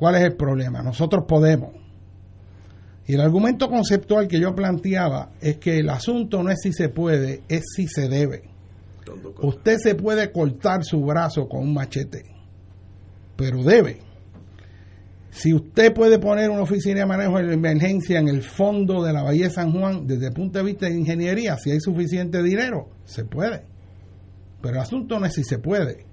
[0.00, 0.82] ¿Cuál es el problema?
[0.82, 1.79] Nosotros podemos.
[3.10, 6.90] Y el argumento conceptual que yo planteaba es que el asunto no es si se
[6.90, 8.44] puede, es si se debe.
[9.42, 12.22] Usted se puede cortar su brazo con un machete,
[13.34, 13.98] pero debe.
[15.30, 19.24] Si usted puede poner una oficina de manejo de emergencia en el fondo de la
[19.24, 22.90] Bahía de San Juan, desde el punto de vista de ingeniería, si hay suficiente dinero,
[23.06, 23.64] se puede.
[24.62, 26.06] Pero el asunto no es si se puede,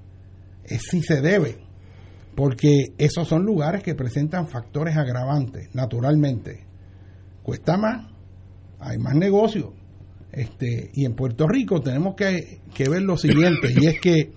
[0.63, 1.59] es si se debe
[2.37, 6.66] porque esos son lugares que presentan factores agravantes, naturalmente.
[7.47, 8.05] Cuesta más,
[8.77, 9.73] hay más negocio.
[10.33, 14.33] Este, y en Puerto Rico tenemos que, ver lo siguiente, y es que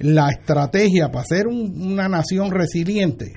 [0.00, 3.34] la estrategia para ser una nación resiliente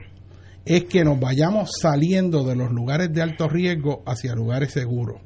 [0.66, 5.22] es que nos vayamos saliendo de los lugares de alto riesgo hacia lugares seguros.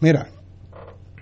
[0.00, 0.28] Mira,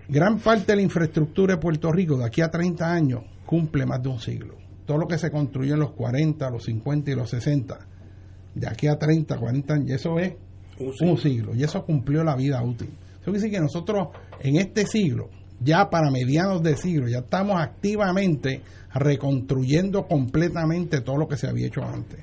[0.09, 4.03] gran parte de la infraestructura de Puerto Rico de aquí a 30 años cumple más
[4.03, 7.31] de un siglo todo lo que se construyó en los 40, los 50 y los
[7.31, 7.79] 60,
[8.55, 10.35] de aquí a 30, 40 años, eso es
[10.79, 11.55] un siglo.
[11.55, 12.89] y eso cumplió la vida útil.
[12.89, 14.09] Eso quiere decir que nosotros
[14.41, 18.63] en este siglo, ya para mediados de siglo, ya estamos activamente
[18.95, 22.21] reconstruyendo completamente todo lo que se había hecho antes.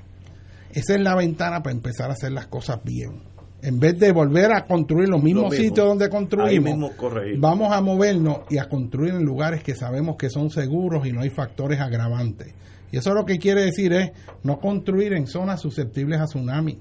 [0.72, 3.34] Esa es la ventana para empezar a hacer las cosas bien
[3.64, 6.92] en vez de volver a construir los mismos sitios donde construimos,
[7.38, 11.22] vamos a movernos y a construir en lugares que sabemos que son seguros y no
[11.22, 12.52] hay factores agravantes.
[12.92, 16.78] Y eso lo que quiere decir es no construir en zonas susceptibles a tsunami,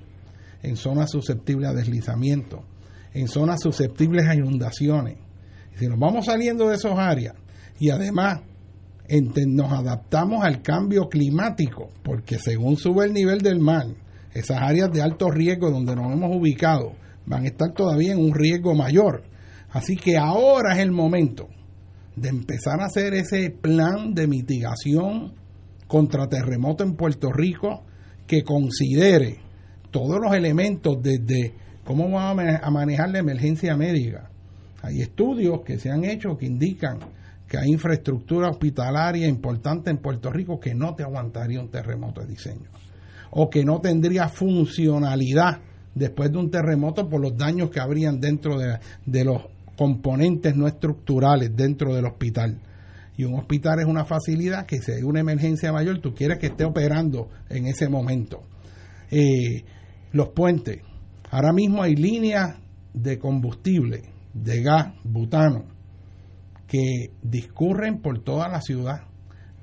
[0.64, 2.64] en zonas susceptibles a deslizamiento,
[3.14, 5.18] en zonas susceptibles a inundaciones.
[5.76, 7.36] Si nos vamos saliendo de esas áreas
[7.80, 8.42] y además
[9.48, 13.86] nos adaptamos al cambio climático, porque según sube el nivel del mar,
[14.34, 16.94] esas áreas de alto riesgo donde nos hemos ubicado,
[17.26, 19.24] van a estar todavía en un riesgo mayor.
[19.70, 21.50] Así que ahora es el momento
[22.16, 25.34] de empezar a hacer ese plan de mitigación
[25.88, 27.84] contra terremoto en Puerto Rico
[28.28, 29.43] que considere
[29.94, 31.54] todos los elementos desde
[31.86, 34.30] cómo vamos a manejar la emergencia médica.
[34.82, 36.98] Hay estudios que se han hecho que indican
[37.48, 42.28] que hay infraestructura hospitalaria importante en Puerto Rico que no te aguantaría un terremoto de
[42.28, 42.70] diseño
[43.30, 45.60] o que no tendría funcionalidad
[45.94, 49.44] después de un terremoto por los daños que habrían dentro de, de los
[49.78, 52.60] componentes no estructurales dentro del hospital.
[53.16, 56.48] Y un hospital es una facilidad que si hay una emergencia mayor, tú quieres que
[56.48, 58.42] esté operando en ese momento.
[59.12, 59.64] Eh,
[60.14, 60.82] los puentes.
[61.30, 62.56] Ahora mismo hay líneas
[62.94, 64.04] de combustible,
[64.34, 65.66] de gas, butano,
[66.68, 69.02] que discurren por toda la ciudad.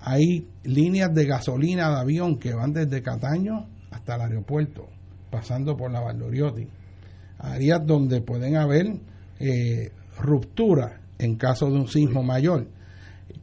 [0.01, 4.89] Hay líneas de gasolina de avión que van desde Cataño hasta el aeropuerto,
[5.31, 6.67] pasando por la Valdoriotti.
[7.39, 8.87] Áreas donde pueden haber
[9.39, 12.67] eh, ruptura en caso de un sismo mayor.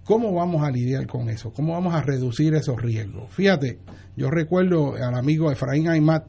[0.04, 1.54] ¿Cómo vamos a lidiar con eso?
[1.54, 3.32] ¿Cómo vamos a reducir esos riesgos?
[3.34, 3.80] Fíjate,
[4.16, 6.26] yo recuerdo al amigo Efraín Aymat,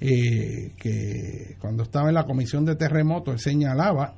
[0.00, 4.16] eh, que cuando estaba en la comisión de terremotos, señalaba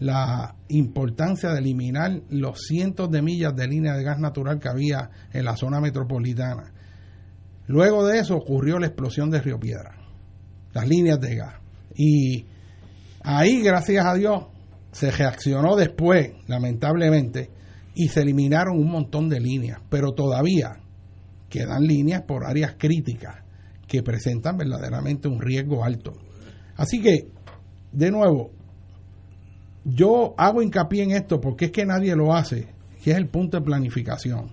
[0.00, 5.10] la importancia de eliminar los cientos de millas de línea de gas natural que había
[5.32, 6.72] en la zona metropolitana.
[7.66, 9.94] Luego de eso ocurrió la explosión de Río Piedra,
[10.72, 11.54] las líneas de gas.
[11.94, 12.46] Y
[13.22, 14.46] ahí, gracias a Dios,
[14.90, 17.50] se reaccionó después, lamentablemente,
[17.94, 20.80] y se eliminaron un montón de líneas, pero todavía
[21.50, 23.44] quedan líneas por áreas críticas
[23.90, 26.12] que presentan verdaderamente un riesgo alto.
[26.76, 27.32] Así que,
[27.90, 28.52] de nuevo,
[29.84, 32.68] yo hago hincapié en esto porque es que nadie lo hace,
[33.02, 34.52] que es el punto de planificación.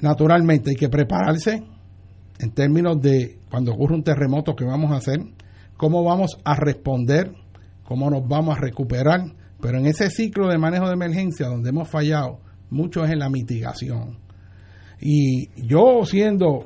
[0.00, 1.62] Naturalmente hay que prepararse
[2.40, 5.20] en términos de cuando ocurre un terremoto, ¿qué vamos a hacer?
[5.76, 7.32] ¿Cómo vamos a responder?
[7.84, 9.20] ¿Cómo nos vamos a recuperar?
[9.60, 13.30] Pero en ese ciclo de manejo de emergencia donde hemos fallado, mucho es en la
[13.30, 14.18] mitigación.
[15.00, 16.64] Y yo siendo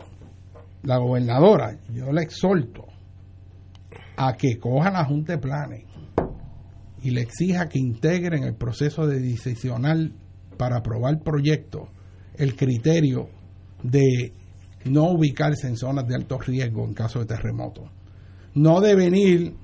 [0.84, 2.86] la gobernadora, yo le exhorto
[4.16, 5.84] a que coja la Junta de Planes
[7.02, 10.12] y le exija que integre en el proceso de decisional
[10.56, 11.88] para aprobar proyectos
[12.36, 13.28] el criterio
[13.82, 14.32] de
[14.84, 17.90] no ubicarse en zonas de alto riesgo en caso de terremoto.
[18.54, 19.54] No de venir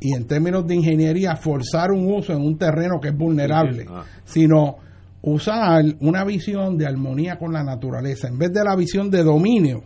[0.00, 4.04] y en términos de ingeniería forzar un uso en un terreno que es vulnerable, ah.
[4.24, 4.76] sino
[5.22, 9.82] usar una visión de armonía con la naturaleza, en vez de la visión de dominio,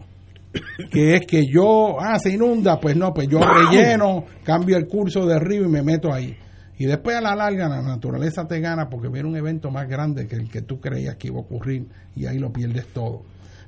[0.90, 3.38] que es que yo, ah, se inunda, pues no, pues yo
[3.70, 6.36] relleno, cambio el curso de río y me meto ahí.
[6.78, 10.26] Y después a la larga la naturaleza te gana porque viene un evento más grande
[10.26, 11.86] que el que tú creías que iba a ocurrir
[12.16, 13.22] y ahí lo pierdes todo.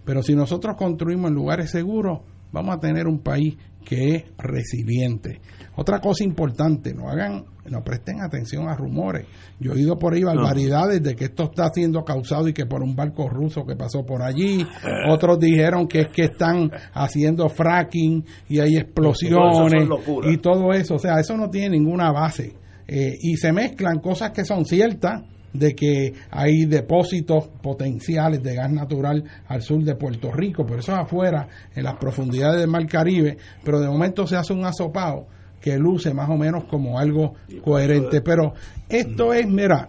[0.04, 2.20] Pero si nosotros construimos en lugares seguros,
[2.52, 5.40] vamos a tener un país que es resiliente.
[5.74, 9.26] Otra cosa importante, no hagan, no presten atención a rumores.
[9.58, 12.82] Yo he oído por ahí barbaridades de que esto está siendo causado y que por
[12.82, 14.66] un barco ruso que pasó por allí.
[15.08, 19.88] Otros dijeron que es que están haciendo fracking y hay explosiones
[20.24, 20.96] y todo eso.
[20.96, 22.54] O sea, eso no tiene ninguna base.
[22.86, 25.22] Eh, y se mezclan cosas que son ciertas
[25.52, 30.92] de que hay depósitos potenciales de gas natural al sur de Puerto Rico, pero eso
[30.92, 35.26] es afuera, en las profundidades del Mar Caribe, pero de momento se hace un asopado
[35.60, 38.20] que luce más o menos como algo coherente.
[38.20, 38.54] Pero
[38.88, 39.88] esto es, mira,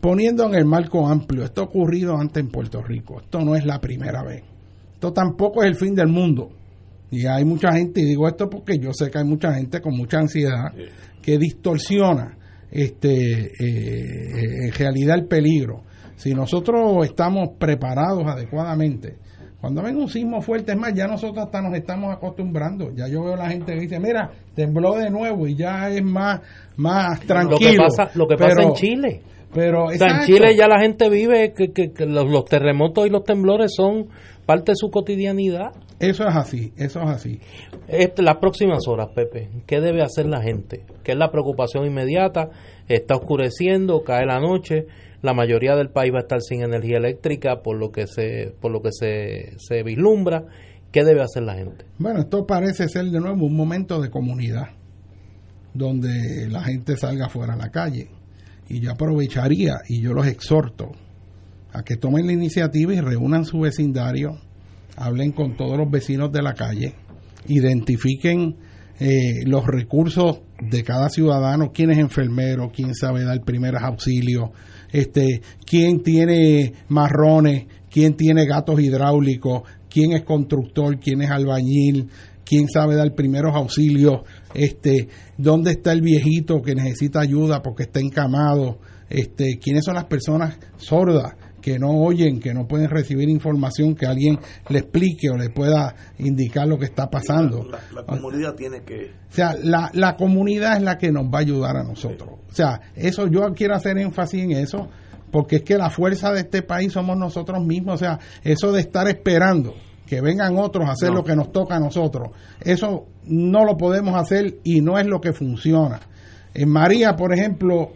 [0.00, 3.64] poniendo en el marco amplio, esto ha ocurrido antes en Puerto Rico, esto no es
[3.64, 4.42] la primera vez,
[4.94, 6.50] esto tampoco es el fin del mundo.
[7.10, 9.96] Y hay mucha gente, y digo esto porque yo sé que hay mucha gente con
[9.96, 10.72] mucha ansiedad
[11.22, 12.36] que distorsiona
[12.74, 15.82] este, eh, en realidad el peligro.
[16.16, 19.16] Si nosotros estamos preparados adecuadamente,
[19.60, 22.90] cuando venga un sismo fuerte, es más, ya nosotros hasta nos estamos acostumbrando.
[22.94, 26.04] Ya yo veo a la gente que dice, mira, tembló de nuevo y ya es
[26.04, 26.40] más,
[26.76, 27.58] más tranquilo.
[27.58, 29.22] Lo que pasa, lo que pasa en Chile.
[29.54, 34.08] Pero en Chile ya la gente vive que, que, los, terremotos y los temblores son
[34.44, 35.70] parte de su cotidianidad.
[36.08, 37.40] Eso es así, eso es así.
[37.88, 40.84] Este, las próximas horas, Pepe, ¿qué debe hacer la gente?
[41.02, 42.50] ¿Qué es la preocupación inmediata?
[42.88, 44.86] Está oscureciendo, cae la noche,
[45.22, 48.70] la mayoría del país va a estar sin energía eléctrica por lo que se, por
[48.70, 50.44] lo que se, se vislumbra.
[50.92, 51.86] ¿Qué debe hacer la gente?
[51.98, 54.68] Bueno, esto parece ser de nuevo un momento de comunidad,
[55.72, 58.10] donde la gente salga fuera a la calle.
[58.68, 60.92] Y yo aprovecharía y yo los exhorto
[61.72, 64.38] a que tomen la iniciativa y reúnan su vecindario,
[64.96, 66.94] hablen con todos los vecinos de la calle,
[67.46, 68.56] identifiquen
[69.00, 74.50] eh, los recursos de cada ciudadano, quién es enfermero, quién sabe dar primeros auxilios,
[74.92, 82.08] este, quién tiene marrones, quién tiene gatos hidráulicos, quién es constructor, quién es albañil,
[82.44, 84.20] quién sabe dar primeros auxilios,
[84.54, 88.78] este, dónde está el viejito que necesita ayuda porque está encamado,
[89.10, 91.34] este, quiénes son las personas sordas
[91.64, 94.38] que no oyen, que no pueden recibir información que alguien
[94.68, 97.66] le explique o le pueda indicar lo que está pasando.
[97.90, 99.12] La, comunidad tiene que...
[99.30, 102.28] O sea, la, la comunidad es la que nos va a ayudar a nosotros.
[102.50, 104.90] O sea, eso yo quiero hacer énfasis en eso,
[105.30, 107.94] porque es que la fuerza de este país somos nosotros mismos.
[107.94, 109.74] O sea, eso de estar esperando
[110.06, 112.28] que vengan otros a hacer lo que nos toca a nosotros,
[112.60, 115.98] eso no lo podemos hacer y no es lo que funciona.
[116.52, 117.94] En María, por ejemplo,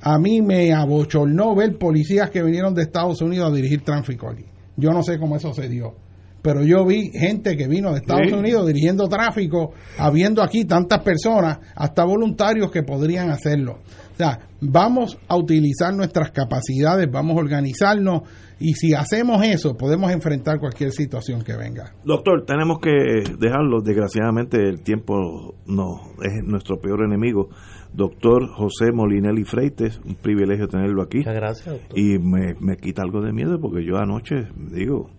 [0.00, 4.44] a mí me abochornó ver policías que vinieron de Estados Unidos a dirigir tráfico aquí.
[4.76, 5.94] Yo no sé cómo eso se dio.
[6.40, 11.58] Pero yo vi gente que vino de Estados Unidos dirigiendo tráfico, habiendo aquí tantas personas,
[11.74, 13.80] hasta voluntarios que podrían hacerlo.
[14.18, 18.22] O sea, vamos a utilizar nuestras capacidades, vamos a organizarnos
[18.58, 21.94] y si hacemos eso podemos enfrentar cualquier situación que venga.
[22.04, 22.90] Doctor, tenemos que
[23.38, 27.50] dejarlo, desgraciadamente el tiempo no es nuestro peor enemigo
[27.92, 31.18] doctor José Molinelli Freites, un privilegio tenerlo aquí.
[31.18, 31.80] Muchas gracias.
[31.94, 35.10] Y me, me quita algo de miedo porque yo anoche, digo,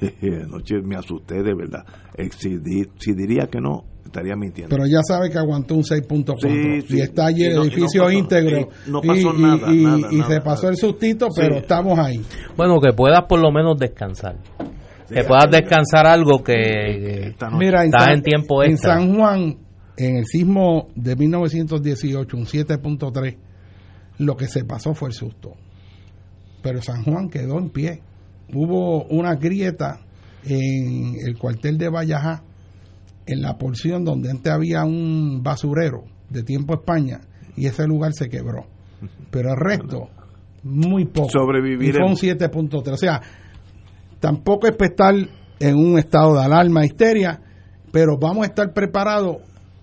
[0.44, 1.84] anoche me asusté de verdad.
[2.16, 2.58] Eh, si,
[2.98, 4.74] si, diría que no, estaría mintiendo.
[4.74, 8.68] Pero ya sabe que aguantó un 6.4 y está allí el edificio íntegro.
[8.86, 12.20] no pasó y, nada, y, se pasó el sustito, pero estamos ahí.
[12.56, 14.36] Bueno, que puedas por lo menos descansar.
[15.08, 18.94] que puedas descansar algo que, Mira, está en, tiempo extra.
[18.94, 19.56] En San Juan
[19.96, 23.36] en el sismo de 1918, un 7.3,
[24.18, 25.52] lo que se pasó fue el susto.
[26.62, 28.02] Pero San Juan quedó en pie.
[28.52, 30.00] Hubo una grieta
[30.44, 32.42] en el cuartel de Vallajá,
[33.26, 37.20] en la porción donde antes había un basurero de tiempo España,
[37.56, 38.66] y ese lugar se quebró.
[39.30, 40.08] Pero el resto,
[40.62, 41.30] muy poco.
[41.30, 41.94] Sobrevivir.
[41.94, 42.92] Fue un 7.3.
[42.92, 43.20] O sea,
[44.18, 45.14] tampoco es estar
[45.58, 47.40] en un estado de alarma, histeria,
[47.92, 49.38] pero vamos a estar preparados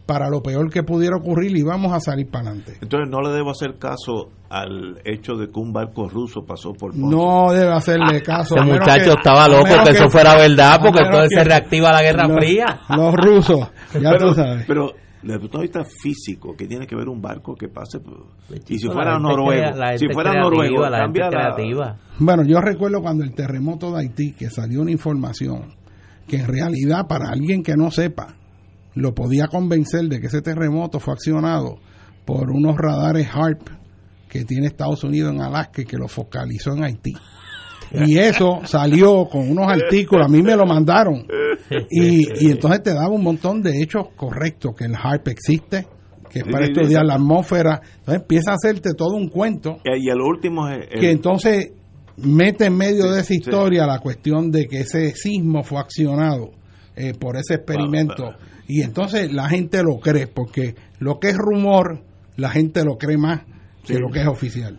[0.06, 2.78] para lo peor que pudiera ocurrir y vamos a salir para adelante.
[2.82, 6.92] Entonces no le debo hacer caso al hecho de que un barco ruso pasó por
[6.92, 7.16] Ponce.
[7.16, 8.56] No debe hacerle caso.
[8.56, 12.80] Ese muchacho estaba loco que, eso fuera verdad porque entonces se reactiva la Guerra Fría.
[12.96, 14.66] Los rusos, ya pero, tú sabes.
[14.68, 18.00] Pero desde el punto de vista físico, que tiene que ver un barco que pase?
[18.70, 21.98] Y si fuera noruego, si fuera noruego, cambia la...
[22.20, 25.76] Bueno, yo recuerdo cuando el terremoto de Haití, que salió una información
[26.28, 28.36] que en realidad para alguien que no sepa,
[28.96, 31.78] lo podía convencer de que ese terremoto fue accionado
[32.26, 33.77] por unos radares HARP
[34.28, 37.14] que tiene Estados Unidos en Alaska y que lo focalizó en Haití.
[37.94, 41.26] Y eso salió con unos artículos, a mí me lo mandaron.
[41.90, 45.88] Y, entonces te daba un montón de hechos correctos, que el HARP existe,
[46.30, 47.82] que es para estudiar la atmósfera.
[48.00, 49.78] Entonces empieza a hacerte todo un cuento.
[49.86, 50.88] Y el último es...
[51.00, 51.72] Que entonces
[52.18, 56.52] mete en medio de esa historia la cuestión de que ese sismo fue accionado
[56.96, 58.34] eh, por ese experimento.
[58.68, 62.04] Y entonces la gente lo cree, porque lo que es rumor,
[62.36, 63.42] la gente lo cree más
[63.88, 64.78] que lo que es oficial.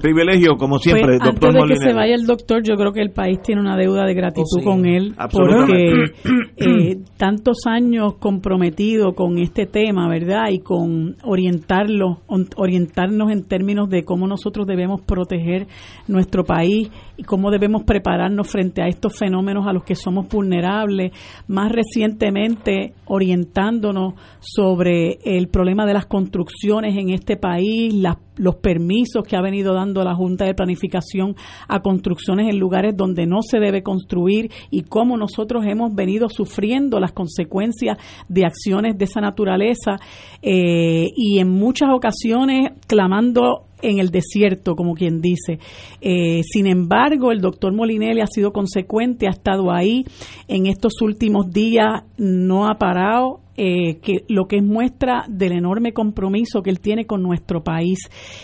[0.00, 3.00] Privilegio, como siempre, pues, doctor Antes de que se vaya el doctor, yo creo que
[3.00, 6.12] el país tiene una deuda de gratitud oh, con él, porque
[6.56, 10.50] eh, tantos años comprometido con este tema, ¿verdad?
[10.50, 12.20] Y con orientarlo,
[12.56, 15.66] orientarnos en términos de cómo nosotros debemos proteger
[16.08, 21.12] nuestro país y cómo debemos prepararnos frente a estos fenómenos a los que somos vulnerables.
[21.48, 29.24] Más recientemente, orientándonos sobre el problema de las construcciones en este país, las los permisos
[29.26, 31.36] que ha venido dando la Junta de Planificación
[31.68, 36.98] a construcciones en lugares donde no se debe construir y cómo nosotros hemos venido sufriendo
[36.98, 37.98] las consecuencias
[38.28, 39.98] de acciones de esa naturaleza
[40.42, 45.58] eh, y en muchas ocasiones clamando en el desierto, como quien dice.
[46.00, 50.04] Eh, sin embargo, el doctor Molinelli ha sido consecuente, ha estado ahí
[50.48, 55.92] en estos últimos días, no ha parado, eh, que lo que es muestra del enorme
[55.92, 57.98] compromiso que él tiene con nuestro país.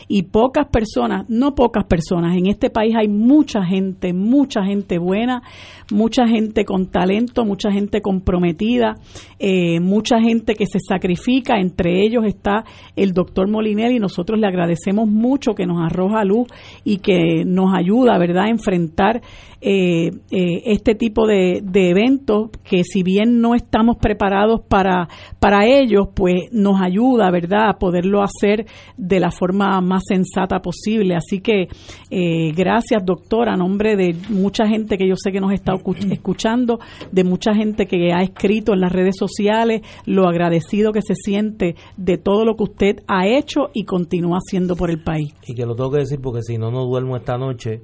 [0.09, 5.43] Y pocas personas, no pocas personas, en este país hay mucha gente, mucha gente buena,
[5.91, 8.95] mucha gente con talento, mucha gente comprometida,
[9.39, 12.65] eh, mucha gente que se sacrifica, entre ellos está
[12.97, 16.49] el doctor Molinelli y nosotros le agradecemos mucho que nos arroja luz
[16.85, 19.21] y que nos ayuda, ¿verdad?, a enfrentar
[19.65, 25.02] eh, este tipo de, eventos que si bien no estamos preparados para,
[25.39, 31.15] para ellos, pues nos ayuda, ¿verdad?, a poderlo hacer de la forma más sensata posible.
[31.15, 31.69] Así que
[32.11, 35.73] eh, gracias, doctor, a nombre de mucha gente que yo sé que nos está
[36.11, 36.79] escuchando,
[37.11, 41.77] de mucha gente que ha escrito en las redes sociales, lo agradecido que se siente
[41.97, 45.35] de todo lo que usted ha hecho y continúa haciendo por el país.
[45.47, 47.83] Y que lo tengo que decir porque si no, no duermo esta noche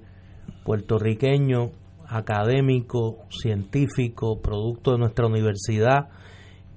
[0.64, 1.70] puertorriqueño,
[2.08, 6.08] académico, científico, producto de nuestra universidad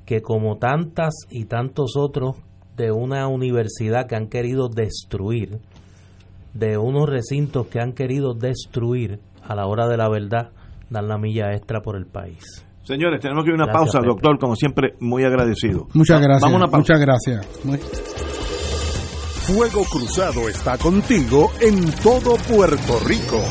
[0.05, 2.35] que como tantas y tantos otros
[2.75, 5.59] de una universidad que han querido destruir,
[6.53, 10.51] de unos recintos que han querido destruir, a la hora de la verdad,
[10.89, 12.65] dan la milla extra por el país.
[12.83, 15.87] Señores, tenemos que ir a una pausa, doctor, como siempre, muy agradecido.
[15.93, 16.51] Muchas gracias.
[16.71, 17.47] Muchas gracias.
[19.45, 23.41] Fuego Cruzado está contigo en todo Puerto Rico.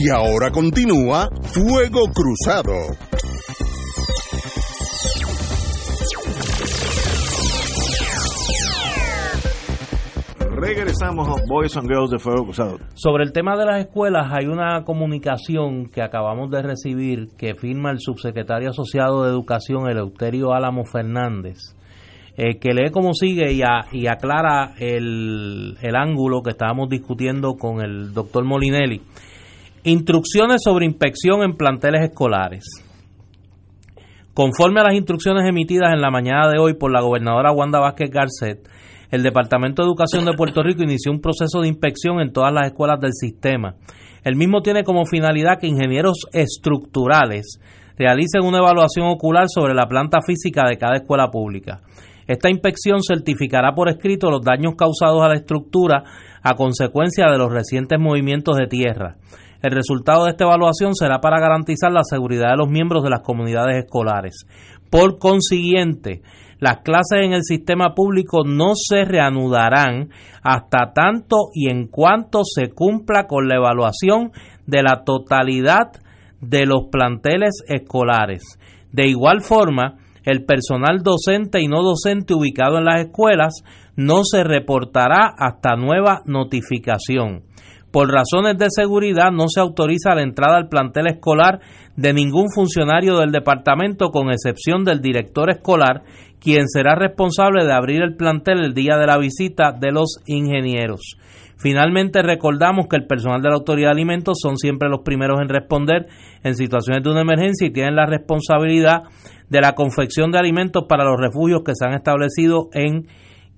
[0.00, 2.72] Y ahora continúa Fuego Cruzado.
[10.54, 12.78] Regresamos a Boys and Girls de Fuego Cruzado.
[12.94, 17.90] Sobre el tema de las escuelas, hay una comunicación que acabamos de recibir que firma
[17.90, 21.74] el subsecretario asociado de Educación, Eleuterio Álamo Fernández,
[22.36, 27.80] eh, que lee como sigue y, y aclara el, el ángulo que estábamos discutiendo con
[27.80, 29.02] el doctor Molinelli.
[29.84, 32.64] Instrucciones sobre inspección en planteles escolares.
[34.34, 38.10] Conforme a las instrucciones emitidas en la mañana de hoy por la gobernadora Wanda Vázquez
[38.10, 38.68] Garcet,
[39.12, 42.66] el Departamento de Educación de Puerto Rico inició un proceso de inspección en todas las
[42.66, 43.76] escuelas del sistema.
[44.24, 47.60] El mismo tiene como finalidad que ingenieros estructurales
[47.96, 51.82] realicen una evaluación ocular sobre la planta física de cada escuela pública.
[52.26, 56.02] Esta inspección certificará por escrito los daños causados a la estructura
[56.42, 59.16] a consecuencia de los recientes movimientos de tierra.
[59.62, 63.22] El resultado de esta evaluación será para garantizar la seguridad de los miembros de las
[63.22, 64.46] comunidades escolares.
[64.90, 66.22] Por consiguiente,
[66.60, 70.10] las clases en el sistema público no se reanudarán
[70.42, 74.32] hasta tanto y en cuanto se cumpla con la evaluación
[74.66, 75.92] de la totalidad
[76.40, 78.42] de los planteles escolares.
[78.92, 83.62] De igual forma, el personal docente y no docente ubicado en las escuelas
[83.96, 87.47] no se reportará hasta nueva notificación.
[87.98, 91.58] Por razones de seguridad no se autoriza la entrada al plantel escolar
[91.96, 96.04] de ningún funcionario del departamento con excepción del director escolar
[96.38, 101.16] quien será responsable de abrir el plantel el día de la visita de los ingenieros.
[101.56, 105.48] Finalmente recordamos que el personal de la Autoridad de Alimentos son siempre los primeros en
[105.48, 106.06] responder
[106.44, 109.08] en situaciones de una emergencia y tienen la responsabilidad
[109.48, 113.08] de la confección de alimentos para los refugios que se han establecido en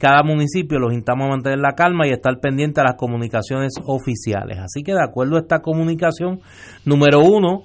[0.01, 0.79] cada municipio.
[0.79, 4.59] Los instamos a mantener la calma y estar pendiente a las comunicaciones oficiales.
[4.59, 6.41] Así que de acuerdo a esta comunicación,
[6.85, 7.65] número uno,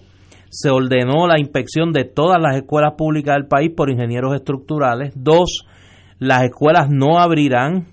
[0.49, 5.13] se ordenó la inspección de todas las escuelas públicas del país por ingenieros estructurales.
[5.15, 5.65] Dos,
[6.19, 7.87] las escuelas no abrirán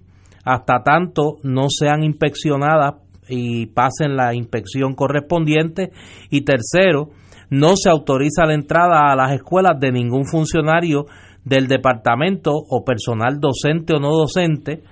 [0.45, 2.95] hasta tanto no sean inspeccionadas
[3.29, 5.93] y pasen la inspección correspondiente.
[6.31, 7.11] Y tercero,
[7.51, 11.07] no se autoriza la entrada a las escuelas de ningún funcionario
[11.45, 14.83] del departamento o personal docente o no docente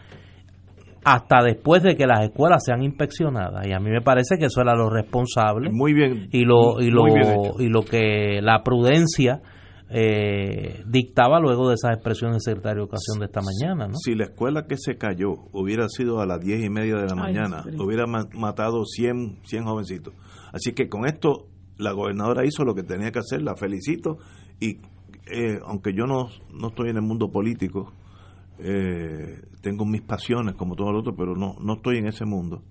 [1.04, 4.60] hasta después de que las escuelas sean inspeccionadas y a mí me parece que eso
[4.60, 7.04] era lo responsable muy bien y lo y lo
[7.58, 9.40] y lo que la prudencia
[9.92, 13.88] eh, dictaba luego de esas expresiones del secretario de Educación de esta mañana.
[13.88, 13.96] ¿no?
[13.96, 17.16] Si la escuela que se cayó hubiera sido a las diez y media de la
[17.16, 20.14] mañana, hubiera matado 100, 100 jovencitos.
[20.52, 24.18] Así que con esto la gobernadora hizo lo que tenía que hacer, la felicito
[24.60, 24.78] y
[25.32, 27.92] eh, aunque yo no, no estoy en el mundo político,
[28.58, 32.62] eh, tengo mis pasiones como todo el otro, pero no, no estoy en ese mundo.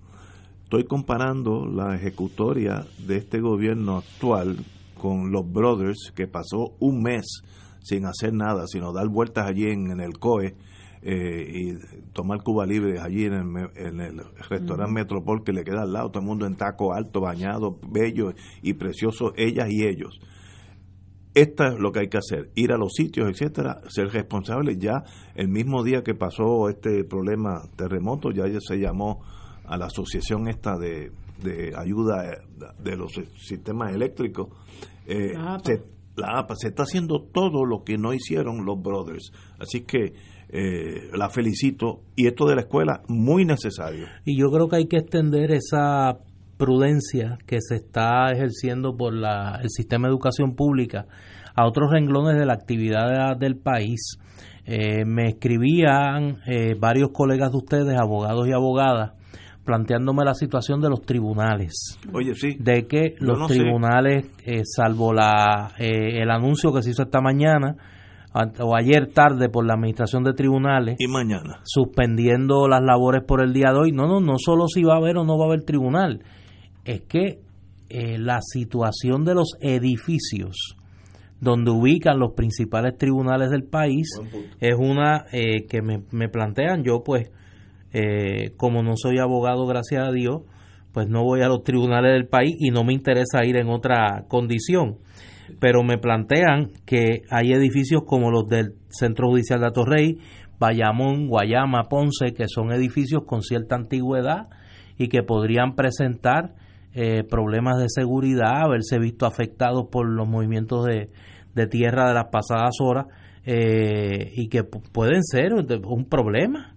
[0.64, 4.58] Estoy comparando la ejecutoria de este gobierno actual
[4.96, 7.42] con los Brothers, que pasó un mes
[7.82, 10.54] sin hacer nada, sino dar vueltas allí en, el COE
[11.02, 13.56] eh, y tomar Cuba Libre allí en
[14.00, 17.78] el, restaurante Metropol que le queda al lado, todo el mundo en taco alto, bañado,
[17.90, 18.32] bello
[18.62, 20.20] y precioso, ellas y ellos.
[21.34, 24.76] Esta es lo que hay que hacer, ir a los sitios, etcétera, ser responsable.
[24.78, 25.04] Ya
[25.34, 29.22] el mismo día que pasó este problema terremoto, ya se llamó
[29.64, 31.12] a la asociación esta de,
[31.76, 32.38] ayuda
[32.82, 34.48] de los sistemas eléctricos.
[35.06, 35.82] Eh, se,
[36.16, 39.32] la APA se está haciendo todo lo que no hicieron los brothers.
[39.58, 40.12] Así que
[40.48, 42.02] eh, la felicito.
[42.16, 44.06] Y esto de la escuela, muy necesario.
[44.24, 46.18] Y yo creo que hay que extender esa
[46.60, 51.06] prudencia que se está ejerciendo por la, el sistema de educación pública
[51.56, 54.18] a otros renglones de la actividad del país.
[54.66, 59.12] Eh, me escribían eh, varios colegas de ustedes, abogados y abogadas,
[59.64, 61.98] planteándome la situación de los tribunales.
[62.12, 62.56] Oye, sí.
[62.60, 67.76] De que los tribunales, eh, salvo la, el anuncio que se hizo esta mañana,
[68.60, 73.52] o ayer tarde por la administración de tribunales y mañana suspendiendo las labores por el
[73.52, 75.48] día de hoy no no no solo si va a haber o no va a
[75.48, 76.20] haber tribunal
[76.90, 77.40] es que
[77.88, 80.76] eh, la situación de los edificios
[81.40, 84.08] donde ubican los principales tribunales del país
[84.60, 87.30] es una eh, que me, plantean yo pues
[87.92, 90.42] eh, como no soy abogado gracias a Dios
[90.92, 94.24] pues no voy a los tribunales del país y no me interesa ir en otra
[94.26, 94.98] condición.
[95.60, 100.18] Pero me plantean que hay edificios como los del Centro Judicial de Atorrey,
[100.58, 104.48] Bayamón, Guayama, Ponce, que son edificios con cierta antigüedad
[104.98, 106.54] y que podrían presentar
[106.94, 111.08] eh, problemas de seguridad, haberse visto afectados por los movimientos de,
[111.68, 113.06] tierra de las pasadas horas
[113.44, 116.74] eh, y que pueden ser un problema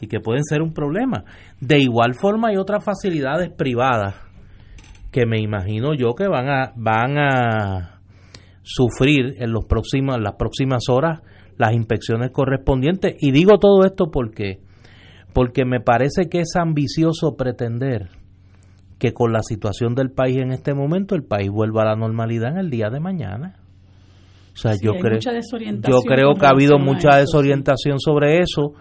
[0.00, 1.24] y que pueden ser un problema.
[1.60, 4.14] De igual forma hay otras facilidades privadas
[5.10, 8.00] que me imagino yo que van a van a
[8.62, 11.20] sufrir en los próximos las próximas horas
[11.56, 14.58] las inspecciones correspondientes y digo todo esto porque
[15.32, 18.08] porque me parece que es ambicioso pretender
[19.04, 22.52] que con la situación del país en este momento el país vuelva a la normalidad
[22.52, 23.56] en el día de mañana.
[24.54, 28.72] O sea, yo creo yo creo que ha habido mucha desorientación sobre eso.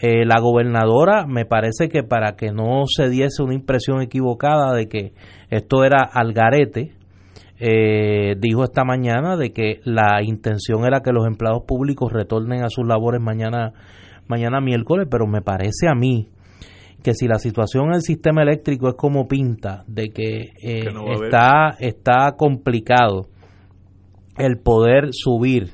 [0.00, 4.86] Eh, la gobernadora me parece que para que no se diese una impresión equivocada de
[4.86, 5.14] que
[5.50, 6.92] esto era al garete,
[7.58, 12.68] eh, dijo esta mañana de que la intención era que los empleados públicos retornen a
[12.68, 13.72] sus labores mañana,
[14.28, 16.28] mañana miércoles, pero me parece a mí
[17.02, 20.84] que si la situación en el sistema eléctrico es como pinta, de que, eh,
[21.22, 23.26] está, está complicado
[24.38, 25.70] el poder subir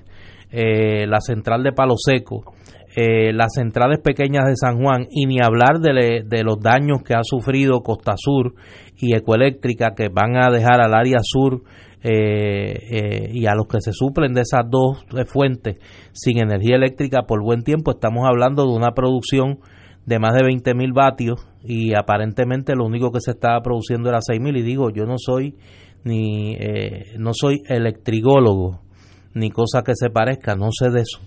[0.51, 2.55] eh, la central de Palo Seco,
[2.97, 7.15] eh, las centrales pequeñas de San Juan y ni hablar de, de, los daños que
[7.15, 8.55] ha sufrido Costa Sur
[8.97, 11.63] y Ecoeléctrica que van a dejar al área sur
[12.01, 15.79] y a los que se suplen de esas dos fuentes
[16.13, 19.59] sin energía eléctrica por buen tiempo, estamos hablando de una producción
[20.09, 24.21] de más de 20 mil vatios y aparentemente lo único que se estaba produciendo era
[24.23, 24.57] 6 mil.
[24.57, 25.55] Y digo yo no soy
[26.05, 28.81] ni eh, no soy electrigólogo
[29.35, 31.21] ni cosa que se parezca no sé de eso.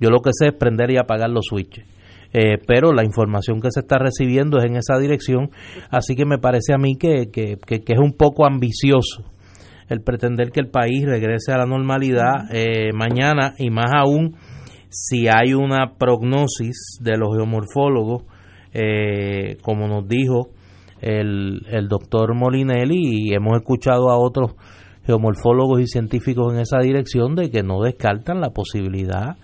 [0.00, 1.86] Yo lo que sé es prender y apagar los switches.
[2.32, 5.50] Eh, pero la información que se está recibiendo es en esa dirección
[5.90, 9.24] así que me parece a mí que, que, es un poco ambicioso
[9.88, 14.34] el pretender que el país regrese a la normalidad eh, mañana y más aún
[14.88, 18.24] si hay una prognosis de los geomorfólogos,
[18.72, 20.50] eh, como nos dijo
[21.00, 24.54] el, el doctor Molinelli, y hemos escuchado a otros
[25.06, 29.36] geomorfólogos y científicos en esa dirección, de que no descartan la posibilidad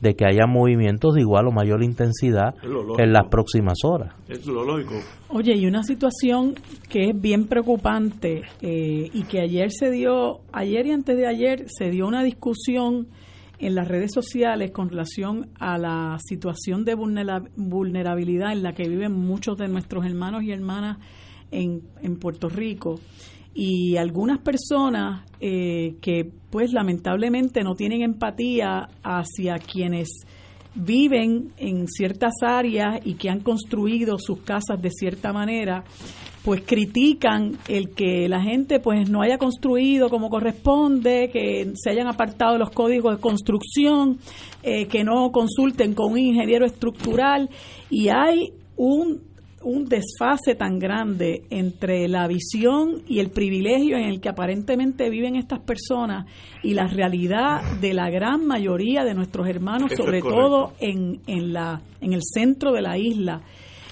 [0.00, 2.54] de que haya movimientos de igual o mayor intensidad
[2.98, 4.14] en las próximas horas.
[4.28, 4.94] Es lo lógico.
[5.28, 6.54] Oye, y una situación
[6.88, 11.64] que es bien preocupante eh, y que ayer se dio, ayer y antes de ayer
[11.68, 13.08] se dio una discusión
[13.58, 19.12] en las redes sociales con relación a la situación de vulnerabilidad en la que viven
[19.12, 20.98] muchos de nuestros hermanos y hermanas
[21.50, 23.00] en, en Puerto Rico.
[23.54, 30.26] Y algunas personas eh, que pues lamentablemente no tienen empatía hacia quienes
[30.74, 35.84] viven en ciertas áreas y que han construido sus casas de cierta manera
[36.46, 42.06] pues critican el que la gente pues no haya construido como corresponde, que se hayan
[42.06, 44.20] apartado los códigos de construcción,
[44.62, 47.50] eh, que no consulten con un ingeniero estructural.
[47.90, 49.22] Y hay un,
[49.64, 55.34] un desfase tan grande entre la visión y el privilegio en el que aparentemente viven
[55.34, 56.26] estas personas
[56.62, 61.82] y la realidad de la gran mayoría de nuestros hermanos, sobre todo en, en, la,
[62.00, 63.42] en el centro de la isla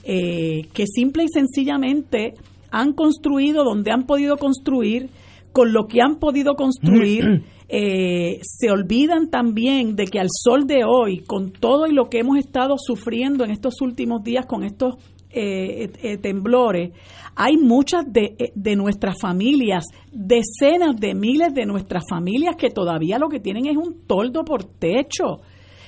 [0.07, 2.35] eh, que simple y sencillamente
[2.71, 5.09] han construido donde han podido construir,
[5.53, 7.45] con lo que han podido construir.
[7.69, 12.19] Eh, se olvidan también de que al sol de hoy, con todo y lo que
[12.19, 14.97] hemos estado sufriendo en estos últimos días con estos
[15.31, 16.93] eh, temblores,
[17.37, 23.29] hay muchas de, de, nuestras familias, decenas de miles de nuestras familias que todavía lo
[23.29, 25.41] que tienen es un toldo por techo.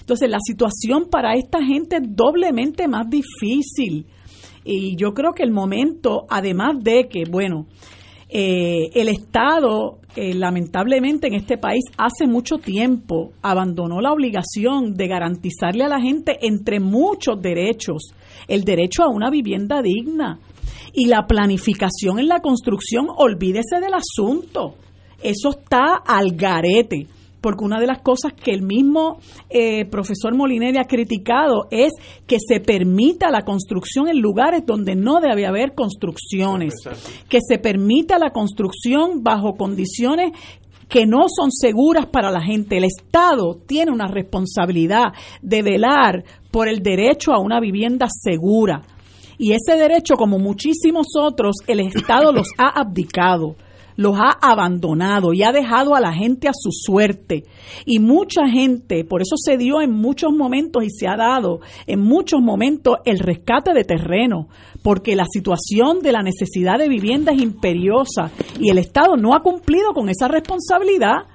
[0.06, 4.06] Entonces la situación para esta gente es doblemente más difícil.
[4.64, 7.66] Y yo creo que el momento, además de que, bueno,
[8.28, 15.08] eh, el Estado, eh, lamentablemente en este país, hace mucho tiempo abandonó la obligación de
[15.08, 18.14] garantizarle a la gente, entre muchos derechos,
[18.46, 20.38] el derecho a una vivienda digna.
[20.92, 24.76] Y la planificación en la construcción, olvídese del asunto.
[25.20, 27.08] Eso está al garete
[27.40, 29.18] porque una de las cosas que el mismo
[29.50, 31.92] eh, profesor Molinelli ha criticado es
[32.26, 36.74] que se permita la construcción en lugares donde no debe haber construcciones,
[37.28, 40.32] que se permita la construcción bajo condiciones
[40.88, 42.76] que no son seguras para la gente.
[42.76, 48.82] El Estado tiene una responsabilidad de velar por el derecho a una vivienda segura.
[49.38, 53.56] Y ese derecho, como muchísimos otros, el Estado los ha abdicado
[53.96, 57.44] los ha abandonado y ha dejado a la gente a su suerte.
[57.84, 62.00] Y mucha gente, por eso se dio en muchos momentos y se ha dado en
[62.00, 64.48] muchos momentos el rescate de terreno,
[64.82, 69.42] porque la situación de la necesidad de vivienda es imperiosa y el Estado no ha
[69.42, 71.26] cumplido con esa responsabilidad.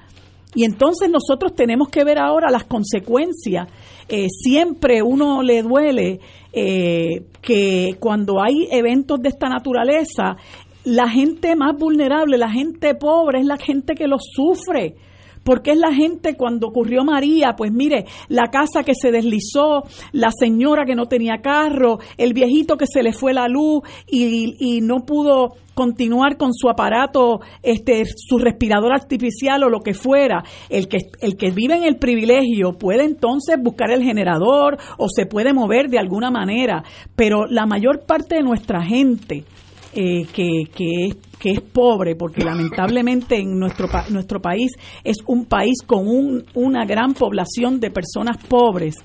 [0.54, 3.70] Y entonces nosotros tenemos que ver ahora las consecuencias.
[4.10, 6.20] Eh, siempre uno le duele
[6.52, 10.36] eh, que cuando hay eventos de esta naturaleza,
[10.84, 14.96] la gente más vulnerable, la gente pobre, es la gente que los sufre.
[15.44, 20.30] Porque es la gente cuando ocurrió María, pues mire, la casa que se deslizó, la
[20.32, 24.82] señora que no tenía carro, el viejito que se le fue la luz y, y
[24.82, 30.88] no pudo continuar con su aparato, este, su respirador artificial o lo que fuera, el
[30.88, 35.54] que, el que vive en el privilegio puede entonces buscar el generador o se puede
[35.54, 36.84] mover de alguna manera,
[37.16, 39.46] pero la mayor parte de nuestra gente
[39.94, 44.72] eh, que, que, es, que es pobre, porque lamentablemente en nuestro, nuestro país
[45.04, 48.96] es un país con un, una gran población de personas pobres,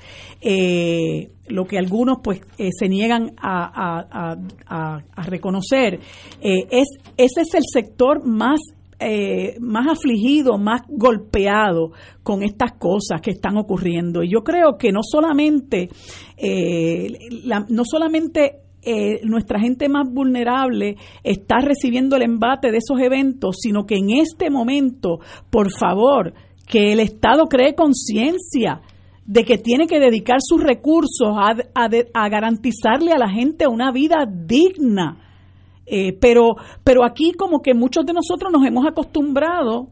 [0.40, 4.36] eh, lo que algunos pues eh, se niegan a,
[4.68, 5.98] a, reconocer,
[6.40, 6.86] es,
[7.16, 8.60] ese es el sector más
[9.60, 11.92] más afligido, más golpeado
[12.22, 14.22] con estas cosas que están ocurriendo.
[14.22, 15.90] Y yo creo que no solamente,
[17.68, 23.84] no solamente eh, nuestra gente más vulnerable está recibiendo el embate de esos eventos, sino
[23.84, 25.18] que en este momento,
[25.50, 26.34] por favor,
[26.66, 28.80] que el Estado cree conciencia
[29.24, 34.24] de que tiene que dedicar sus recursos a, a, garantizarle a la gente una vida
[34.26, 35.18] digna.
[35.84, 39.88] Eh, pero, pero aquí como que muchos de nosotros nos hemos acostumbrado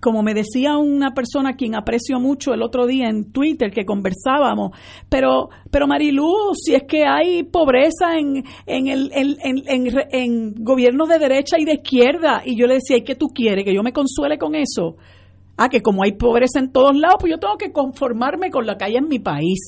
[0.00, 3.84] como me decía una persona a quien aprecio mucho el otro día en Twitter que
[3.84, 4.70] conversábamos,
[5.08, 11.08] pero, pero Marilú, si es que hay pobreza en, en, el, en, en, en gobiernos
[11.08, 13.64] de derecha y de izquierda, y yo le decía, ¿y qué tú quieres?
[13.64, 14.96] ¿Que yo me consuele con eso?
[15.62, 18.78] Ah, que como hay pobreza en todos lados, pues yo tengo que conformarme con la
[18.78, 19.58] que hay en mi país.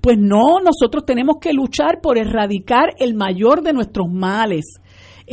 [0.00, 4.80] Pues no, nosotros tenemos que luchar por erradicar el mayor de nuestros males.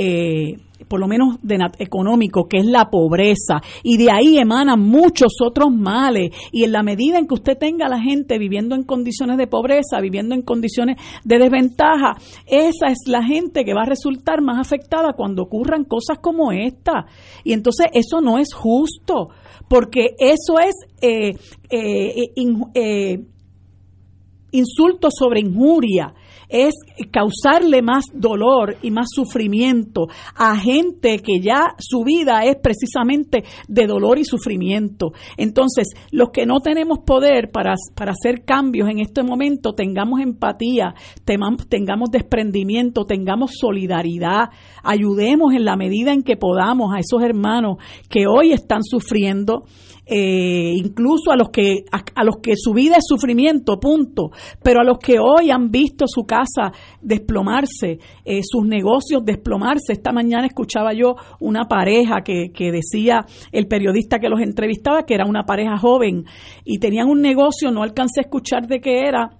[0.01, 0.55] Eh,
[0.87, 5.71] por lo menos de económico, que es la pobreza, y de ahí emanan muchos otros
[5.71, 6.31] males.
[6.51, 9.47] Y en la medida en que usted tenga a la gente viviendo en condiciones de
[9.47, 12.15] pobreza, viviendo en condiciones de desventaja,
[12.47, 17.05] esa es la gente que va a resultar más afectada cuando ocurran cosas como esta.
[17.43, 19.29] Y entonces eso no es justo,
[19.67, 21.33] porque eso es eh,
[21.69, 22.31] eh,
[22.73, 23.19] eh,
[24.51, 26.13] insulto sobre injuria
[26.49, 26.73] es
[27.11, 33.87] causarle más dolor y más sufrimiento a gente que ya su vida es precisamente de
[33.87, 35.11] dolor y sufrimiento.
[35.37, 40.95] Entonces, los que no tenemos poder para, para hacer cambios en este momento, tengamos empatía,
[41.23, 44.49] tengamos desprendimiento, tengamos solidaridad,
[44.83, 47.77] ayudemos en la medida en que podamos a esos hermanos
[48.09, 49.65] que hoy están sufriendo
[50.09, 54.31] eh, incluso a los que a, los que su vida es sufrimiento, punto,
[54.63, 56.71] pero a los que hoy han visto su casa
[57.01, 59.93] desplomarse, eh, sus negocios desplomarse.
[59.93, 65.13] Esta mañana escuchaba yo una pareja que, que decía el periodista que los entrevistaba que
[65.13, 66.25] era una pareja joven
[66.65, 69.38] y tenían un negocio, no alcancé a escuchar de qué era,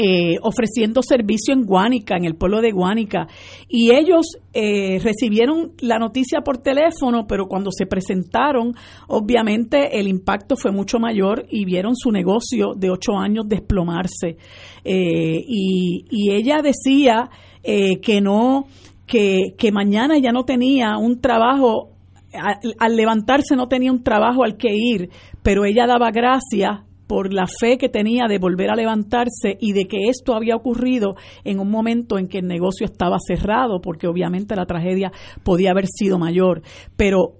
[0.00, 3.26] eh, ofreciendo servicio en Guánica, en el pueblo de Guánica.
[3.68, 8.74] Y ellos eh, recibieron la noticia por teléfono, pero cuando se presentaron,
[9.08, 14.36] obviamente el impacto fue mucho mayor y vieron su negocio de ocho años desplomarse.
[14.84, 17.28] Eh, y, ella decía
[17.64, 18.66] que no,
[19.04, 21.90] que, que mañana ya no tenía un trabajo
[22.32, 25.10] al, levantarse no tenía un trabajo al que ir,
[25.42, 29.86] pero ella daba gracias por la fe que tenía de volver a levantarse y de
[29.86, 34.54] que esto había ocurrido en un momento en que el negocio estaba cerrado, porque obviamente
[34.54, 35.10] la tragedia
[35.42, 36.62] podía haber sido mayor.
[36.96, 37.32] Pero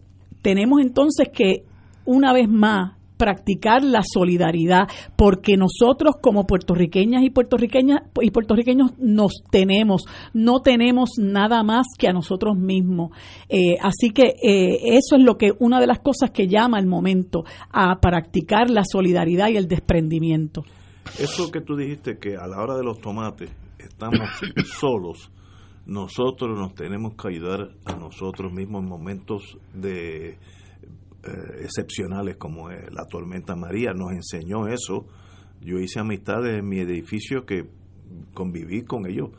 [0.42, 1.64] tenemos entonces que,
[2.04, 9.42] una vez más, practicar la solidaridad, porque nosotros como puertorriqueñas y puertorriqueñas y puertorriqueños nos
[9.50, 13.10] tenemos, no tenemos nada más que a nosotros mismos.
[13.48, 16.86] Eh, así que eh, eso es lo que una de las cosas que llama el
[16.86, 20.62] momento a practicar la solidaridad y el desprendimiento.
[21.18, 24.20] Eso que tú dijiste que a la hora de los tomates estamos
[24.78, 25.30] solos
[25.88, 30.38] nosotros nos tenemos que ayudar a nosotros mismos en momentos de
[31.24, 35.06] eh, excepcionales como la tormenta María nos enseñó eso.
[35.60, 37.68] Yo hice amistades en mi edificio que
[38.34, 39.30] conviví con ellos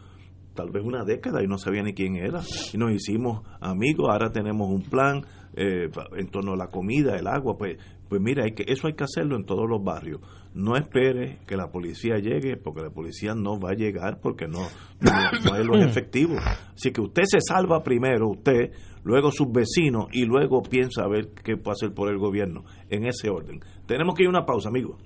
[0.60, 2.42] tal vez una década y no sabía ni quién era.
[2.74, 5.24] Y nos hicimos amigos, ahora tenemos un plan
[5.56, 7.78] eh, en torno a la comida, el agua, pues
[8.10, 10.20] Pues mira, hay que, eso hay que hacerlo en todos los barrios.
[10.54, 14.68] No espere que la policía llegue, porque la policía no va a llegar porque no,
[15.00, 16.40] no, hay los efectivos.
[16.74, 18.72] Así que usted se salva primero, usted,
[19.04, 23.06] luego sus vecinos y luego piensa a ver qué puede hacer por el gobierno, en
[23.06, 23.60] ese orden.
[23.86, 24.98] Tenemos que ir a una pausa, amigos.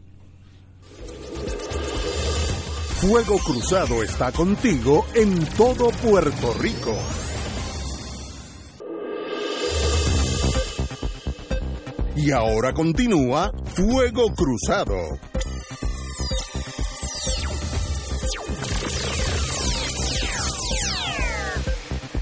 [3.04, 6.96] Fuego Cruzado está contigo en todo Puerto Rico.
[12.16, 14.96] Y ahora continúa Fuego Cruzado.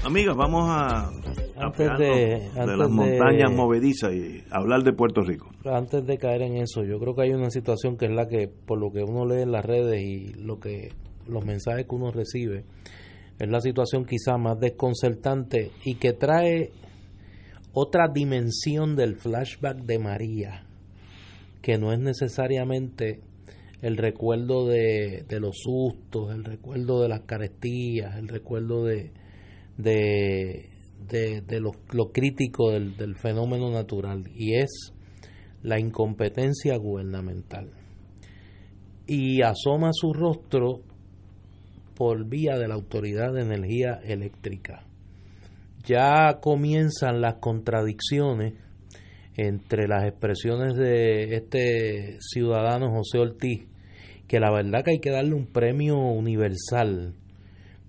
[0.02, 1.21] Amigas, vamos a
[1.62, 5.50] antes de, las montañas movedizas y hablar de Puerto Rico.
[5.64, 8.48] Antes de caer en eso, yo creo que hay una situación que es la que,
[8.48, 10.90] por lo que uno lee en las redes y lo que
[11.26, 12.64] los mensajes que uno recibe,
[13.38, 16.70] es la situación quizá más desconcertante y que trae
[17.72, 20.66] otra dimensión del flashback de María,
[21.62, 23.20] que no es necesariamente
[23.80, 29.10] el recuerdo de, de los sustos, el recuerdo de las carestías, el recuerdo de,
[29.76, 30.68] de,
[31.06, 34.92] de, lo, crítico del, del fenómeno natural, y es
[35.62, 37.70] la incompetencia gubernamental.
[39.06, 40.82] Y asoma su rostro
[41.94, 44.86] por vía de la Autoridad de Energía Eléctrica
[45.84, 48.54] ya comienzan las contradicciones
[49.36, 53.66] entre las expresiones de este ciudadano José Ortiz,
[54.28, 57.14] que la verdad que hay que darle un premio universal,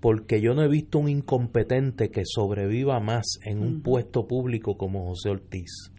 [0.04, 5.06] porque yo no he visto un incompetente que sobreviva más en un puesto público como
[5.06, 5.90] José Ortiz.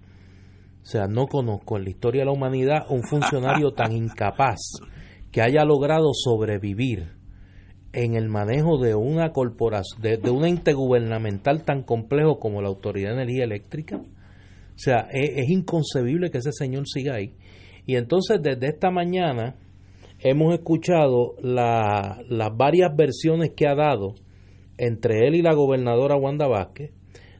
[0.83, 4.59] O sea, no conozco en la historia de la humanidad un funcionario tan incapaz
[5.31, 7.13] que haya logrado sobrevivir
[7.93, 13.09] en el manejo de una corporación, de, de una intergubernamental tan complejo como la Autoridad
[13.09, 13.97] de Energía Eléctrica.
[13.97, 17.33] O sea, es, inconcebible que ese señor siga ahí.
[17.87, 19.55] Y entonces desde esta mañana
[20.27, 24.15] hemos escuchado las varias versiones que ha dado
[24.75, 26.91] entre él y la gobernadora Wanda Vázquez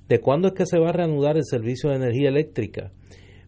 [0.07, 2.91] de cuándo es que se va a reanudar el servicio de energía eléctrica.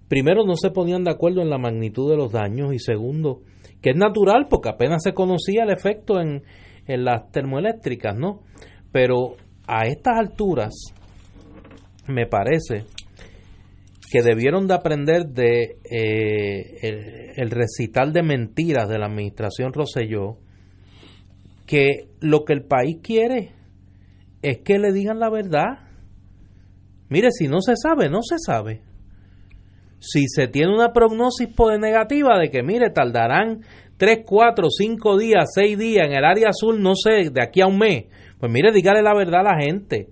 [0.07, 3.41] Primero, no se ponían de acuerdo en la magnitud de los daños y segundo,
[3.79, 6.41] que es natural porque apenas se conocía el efecto en,
[6.87, 8.41] en las termoeléctricas, ¿no?
[8.91, 9.35] Pero
[9.67, 10.73] a estas alturas,
[12.07, 12.85] me parece
[14.09, 20.37] que debieron de aprender de eh, el, recital de mentiras de la administración Roselló,
[21.65, 23.51] que lo que el país quiere
[24.41, 25.89] es que le digan la verdad.
[27.09, 28.81] Mire, si no se sabe, no se sabe.
[29.99, 33.61] Si se tiene una prognosis negativa de que, mire, tardarán
[33.97, 37.67] 3, 4, 5 días, 6 días en el área azul, no sé, de aquí a
[37.67, 38.05] un mes,
[38.39, 40.09] pues mire, dígale la verdad a la gente.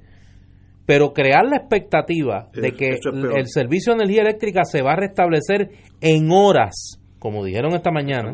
[0.85, 2.99] Pero crear la expectativa de que
[3.35, 5.71] el servicio de energía eléctrica se va a restablecer
[6.01, 8.31] en horas, como dijeron esta mañana,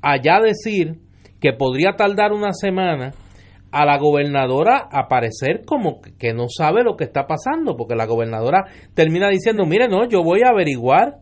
[0.00, 0.98] allá decir
[1.40, 3.12] que podría tardar una semana,
[3.72, 8.66] a la gobernadora aparecer como que no sabe lo que está pasando, porque la gobernadora
[8.92, 11.20] termina diciendo, mire, no, yo voy a averiguar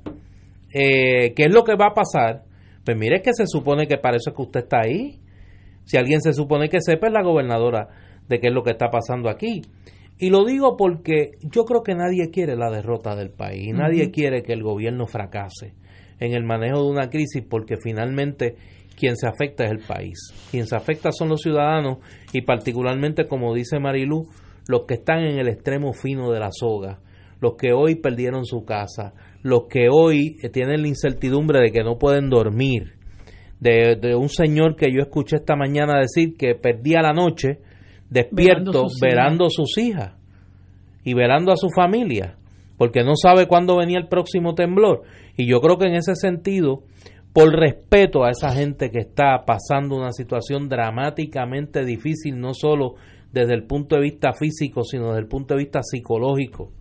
[0.74, 2.42] eh, qué es lo que va a pasar
[2.84, 5.20] pues mire que se supone que para eso es que usted está ahí.
[5.84, 7.88] Si alguien se supone que sepa es la gobernadora
[8.28, 9.62] de qué es lo que está pasando aquí.
[10.20, 14.42] Y lo digo porque yo creo que nadie quiere la derrota del país, nadie quiere
[14.42, 15.74] que el gobierno fracase
[16.18, 18.54] en el manejo de una crisis porque finalmente
[18.96, 20.18] quien se afecta es el país.
[20.50, 21.98] Quien se afecta son los ciudadanos
[22.34, 24.28] y particularmente, como dice Marilú,
[24.68, 27.00] los que están en el extremo fino de la soga,
[27.40, 31.82] los que hoy perdieron su casa, los que hoy eh, tienen la incertidumbre de que
[31.82, 33.00] no pueden dormir,
[33.58, 37.58] de, un señor que yo escuché esta mañana decir que perdía la noche
[38.10, 40.14] despierto velando sus, sus hijas
[41.04, 42.36] y velando a su familia,
[42.76, 45.02] porque no sabe cuándo venía el próximo temblor.
[45.36, 46.82] Y yo creo que en ese sentido,
[47.32, 52.96] por respeto a esa gente que está pasando una situación dramáticamente difícil, no solo
[53.32, 56.72] desde el punto de vista físico, sino desde el punto de vista psicológico,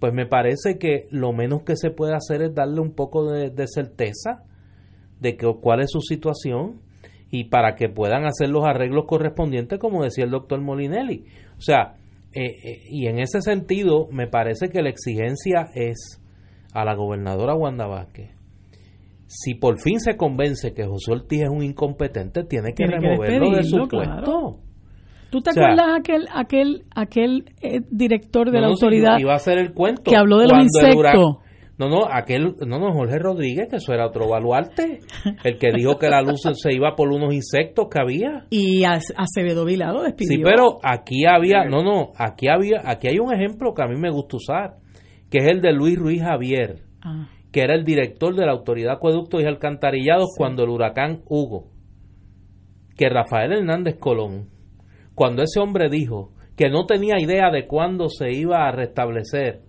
[0.00, 3.52] pues me parece que lo menos que se puede hacer es darle un poco de,
[3.66, 4.42] certeza
[5.20, 6.80] de que, cuál es su situación
[7.30, 11.24] y para que puedan hacer los arreglos correspondientes, como decía el doctor Molinelli.
[11.56, 11.94] O sea,
[12.32, 16.20] eh, eh, y en ese sentido, me parece que la exigencia es
[16.72, 18.30] a la gobernadora Wanda Vázquez.
[19.26, 23.62] Si por fin se convence que José Ortiz es un incompetente, tiene que removerlo de
[23.62, 24.58] su puesto.
[25.30, 29.72] ¿Tú te acuerdas aquel aquel aquel eh, director de la autoridad iba a hacer el
[29.72, 31.36] cuento que habló de los insectos?
[31.80, 35.00] No, no, aquel, no, no, Jorge Rodríguez, que eso era otro baluarte,
[35.44, 38.44] el que dijo que la luz se iba por unos insectos que había.
[38.50, 40.36] Y Acevedo Vilado despidió.
[40.36, 43.98] Sí, pero aquí había, no, no, aquí había, aquí hay un ejemplo que a mí
[43.98, 44.74] me gusta usar,
[45.30, 47.30] que es el de Luis Ruiz Javier, ah.
[47.50, 51.70] que era el director de la Autoridad Acueductos y Alcantarillados cuando el huracán Hugo,
[52.94, 54.50] que Rafael Hernández Colón,
[55.14, 59.62] cuando ese hombre dijo que no tenía idea de cuándo se iba a restablecer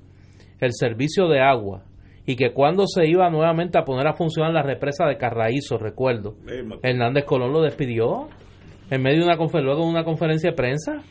[0.59, 1.85] el servicio de agua
[2.31, 6.35] y que cuando se iba nuevamente a poner a funcionar la represa de Carraízo, recuerdo,
[6.81, 8.29] Hernández Colón lo despidió
[8.89, 11.03] en medio de una, luego de una conferencia de prensa.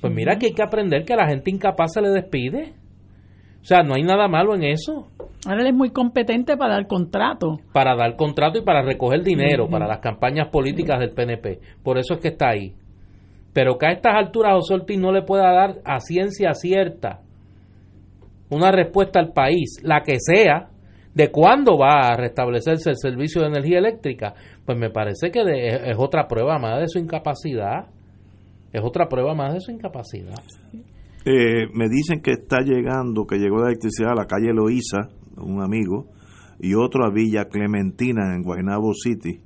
[0.00, 2.74] Pues mira que hay que aprender que a la gente incapaz se le despide.
[3.60, 5.08] O sea, no hay nada malo en eso.
[5.46, 7.58] Ahora él es muy competente para dar contrato.
[7.72, 11.58] Para dar contrato y para recoger dinero para las campañas políticas del PNP.
[11.82, 12.72] Por eso es que está ahí.
[13.52, 17.22] Pero que a estas alturas José Ortiz no le pueda dar a ciencia cierta
[18.50, 20.68] una respuesta al país, la que sea,
[21.14, 25.96] de cuándo va a restablecerse el servicio de energía eléctrica, pues me parece que es
[25.98, 27.86] otra prueba más de su incapacidad.
[28.72, 30.38] Es otra prueba más de su incapacidad.
[31.24, 35.60] Eh, me dicen que está llegando, que llegó la electricidad a la calle Loíza, un
[35.60, 36.06] amigo,
[36.60, 39.40] y otro a Villa Clementina en Guaynabo City.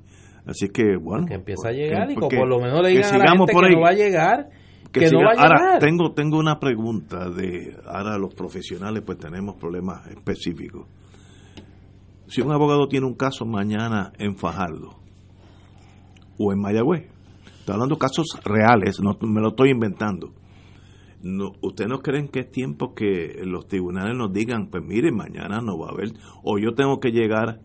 [0.46, 1.26] Así que, bueno.
[1.26, 3.80] Que empieza a llegar y por lo menos le digan a la gente que no
[3.80, 4.48] va a llegar.
[4.94, 9.56] Que, no va a ahora, tengo, tengo una pregunta de, ahora los profesionales pues tenemos
[9.56, 10.86] problemas específicos.
[12.28, 15.00] Si un abogado tiene un caso mañana en Fajardo
[16.38, 17.08] o en Mayagüez,
[17.58, 20.32] estoy hablando de casos reales, no me lo estoy inventando
[21.24, 25.60] no, ¿ustedes no creen que es tiempo que los tribunales nos digan, pues mire, mañana
[25.60, 26.10] no va a haber,
[26.42, 27.60] o yo tengo que llegar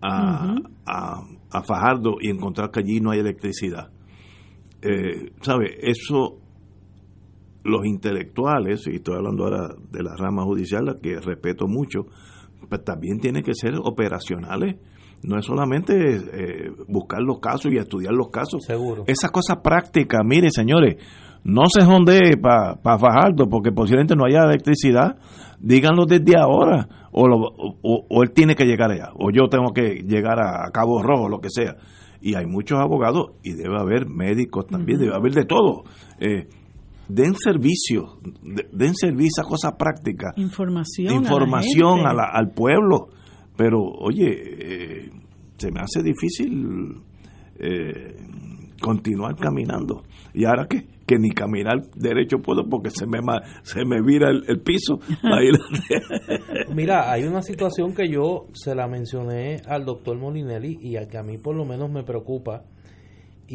[0.00, 0.56] a,
[0.86, 3.90] a, Fajardo y encontrar que allí no hay electricidad?
[4.82, 5.76] Eh, ¿Sabe?
[5.82, 6.38] Eso,
[7.64, 12.06] los intelectuales, y estoy hablando ahora de la rama judicial, la que respeto mucho,
[12.68, 14.76] pues también tienen que ser operacionales
[15.24, 18.62] no es solamente eh, buscar los casos y estudiar los casos.
[18.64, 19.04] Seguro.
[19.06, 20.96] Esa cosa práctica, mire señores,
[21.44, 25.16] no se jondee para pa Fajardo porque posiblemente no haya electricidad,
[25.60, 27.24] díganlo desde ahora, o,
[27.82, 31.40] o, él tiene que llegar allá, o yo tengo que llegar a Cabo Rojo, lo
[31.40, 31.76] que sea.
[32.20, 35.84] Y hay muchos abogados, y debe haber médicos también, debe haber de todo.
[36.18, 36.48] Eh,
[37.08, 38.18] den servicio,
[38.72, 40.36] den servicio a cosas prácticas.
[40.36, 41.14] Información.
[41.14, 43.08] Información al pueblo.
[43.56, 45.10] Pero, oye, eh,
[45.56, 47.02] se me hace difícil
[47.58, 48.16] eh,
[48.80, 50.02] continuar caminando.
[50.32, 50.86] ¿Y ahora qué?
[51.06, 53.18] Que ni caminar derecho puedo porque se me,
[53.62, 54.98] se me vira el, piso.
[56.74, 61.18] Mira, hay una situación que yo se la mencioné al doctor Molinelli y a que
[61.18, 62.64] a mí por lo menos me preocupa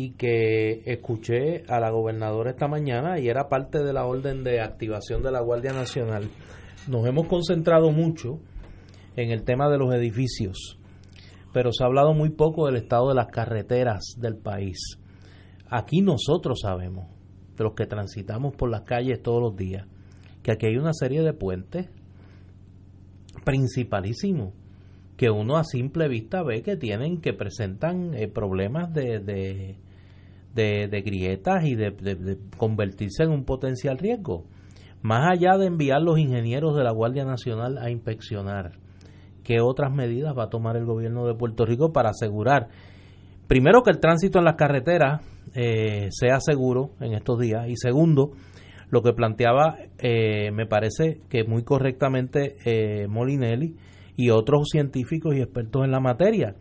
[0.02, 4.62] y que escuché a la gobernadora esta mañana y era parte de la orden de
[4.62, 6.30] activación de la Guardia Nacional.
[6.88, 8.40] Nos hemos concentrado mucho
[9.18, 10.80] en el tema de los edificios,
[11.52, 14.78] pero se ha hablado muy poco del estado de las carreteras del país.
[15.70, 17.08] Aquí nosotros sabemos,
[17.58, 19.86] de los que transitamos por las calles todos los días,
[20.44, 21.90] que aquí hay una serie de puentes
[23.44, 24.54] principalísimos
[25.18, 29.76] que uno a simple vista ve que tienen, que presentan eh, problemas de, de,
[30.54, 34.46] de, grietas y de, de, convertirse en un potencial riesgo.
[35.02, 38.74] Más allá de enviar los ingenieros de la Guardia Nacional a inspeccionar,
[39.44, 42.68] ¿qué otras medidas va a tomar el gobierno de Puerto Rico para asegurar,
[43.48, 45.22] primero, que el tránsito en las carreteras
[45.56, 47.68] eh, sea seguro en estos días.
[47.68, 48.32] Y segundo,
[48.90, 53.76] lo que planteaba, eh, me parece que muy correctamente eh, Molinelli
[54.16, 56.56] y otros científicos y expertos en la materia.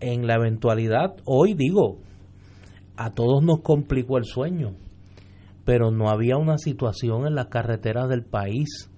[0.00, 1.98] En la eventualidad, hoy digo,
[2.96, 4.72] a todos nos complicó el sueño,
[5.64, 8.90] pero no había una situación en las carreteras del país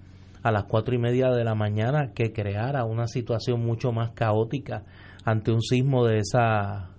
[0.43, 4.85] a las cuatro y media de la mañana que creara una situación mucho más caótica
[5.25, 6.91] ante un sismo de esa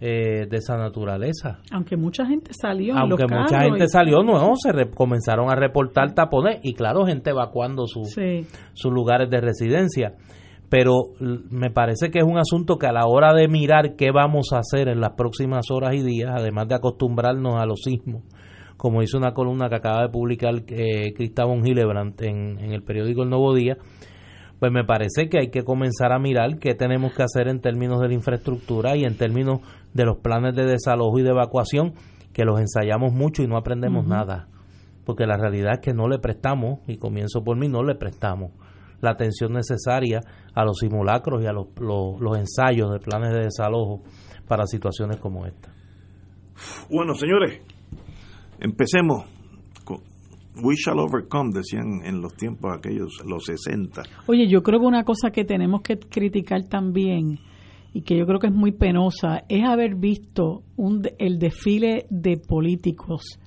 [0.00, 1.60] eh, de esa naturaleza.
[1.70, 2.94] Aunque mucha gente salió.
[2.94, 8.92] Aunque mucha gente salió, no, se comenzaron a reportar tapones y claro, gente evacuando sus
[8.92, 10.14] lugares de residencia.
[10.74, 14.48] Pero me parece que es un asunto que a la hora de mirar qué vamos
[14.52, 18.24] a hacer en las próximas horas y días, además de acostumbrarnos a los sismos,
[18.76, 23.22] como hizo una columna que acaba de publicar eh, Cristóbal Gilebrandt en, en el periódico
[23.22, 23.76] El Nuevo Día,
[24.58, 28.00] pues me parece que hay que comenzar a mirar qué tenemos que hacer en términos
[28.00, 29.60] de la infraestructura y en términos
[29.92, 31.94] de los planes de desalojo y de evacuación,
[32.32, 34.48] que los ensayamos mucho y no aprendemos nada.
[35.04, 38.50] Porque la realidad es que no le prestamos, y comienzo por mí, no le prestamos
[39.04, 40.20] la atención necesaria
[40.54, 44.02] a los simulacros y a los, los ensayos de planes de desalojo
[44.48, 45.72] para situaciones como esta.
[46.90, 47.60] Bueno, señores,
[48.60, 49.24] empecemos
[50.62, 54.02] We shall overcome, decían en los tiempos aquellos, los 60.
[54.26, 57.40] Oye, yo creo que una cosa que tenemos que criticar también,
[57.92, 62.36] y que yo creo que es muy penosa, es haber visto un, el desfile de
[62.36, 63.40] políticos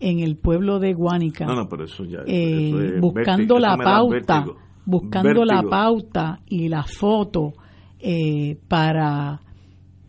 [0.00, 4.44] en el pueblo de Guánica, no, no, pero eso ya, eh, buscando la pauta
[4.86, 7.52] buscando la pauta y la foto
[7.98, 9.40] eh, para,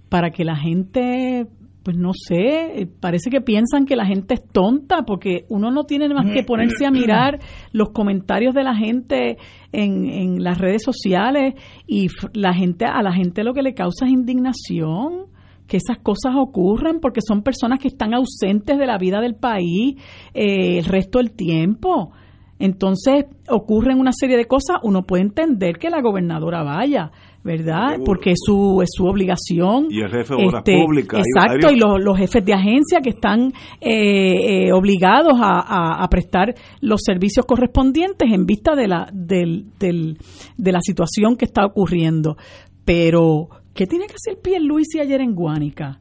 [0.10, 1.48] para que la gente
[1.84, 6.10] pues no sé, parece que piensan que la gente es tonta porque uno no tiene
[6.10, 7.40] más que ponerse a mirar
[7.72, 9.38] los comentarios de la gente
[9.72, 11.54] en, en las redes sociales
[11.88, 15.28] y la gente a la gente lo que le causa es indignación
[15.68, 19.95] que esas cosas ocurran porque son personas que están ausentes de la vida del país
[20.34, 22.12] eh, el resto del tiempo.
[22.60, 27.12] Entonces ocurren una serie de cosas, uno puede entender que la gobernadora vaya,
[27.44, 28.00] ¿verdad?
[28.04, 29.88] Porque es su, es su obligación.
[29.90, 31.22] Y el jefe de obras este, públicas.
[31.24, 36.56] Exacto, y los, los, jefes de agencia que están eh, eh, obligados a, a, prestar
[36.82, 40.18] los servicios correspondientes en vista de la, del, del,
[40.58, 42.38] de la situación que está ocurriendo.
[42.84, 46.00] Pero, ¿qué tiene que hacer Pierluisi ayer en Guánica?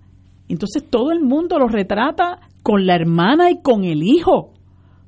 [0.49, 4.56] Entonces todo el mundo lo retrata con la hermana y con el hijo.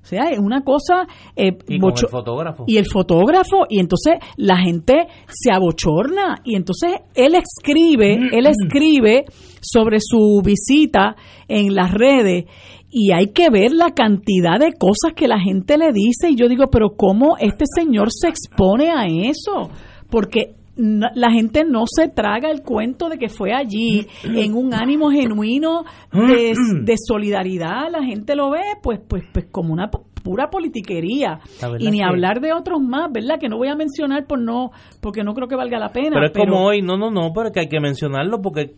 [0.08, 1.06] O sea, es una cosa...
[1.36, 2.64] Eh, y el fotógrafo.
[2.66, 9.26] Y el fotógrafo, y entonces la gente se abochorna, y entonces él escribe, él escribe
[9.60, 11.14] sobre su visita
[11.46, 12.46] en las redes,
[12.90, 16.48] y hay que ver la cantidad de cosas que la gente le dice, y yo
[16.48, 19.68] digo, pero ¿cómo este señor se expone a eso?
[20.08, 25.10] Porque la gente no se traga el cuento de que fue allí en un ánimo
[25.10, 31.40] genuino de, solidaridad, la gente lo ve pues pues pues como una pura politiquería
[31.78, 33.38] y ni hablar de otros más, ¿verdad?
[33.40, 36.10] Que no voy a mencionar por no porque no creo que valga la pena.
[36.12, 38.74] Pero es como hoy, no, no, no, pero que hay que mencionarlo porque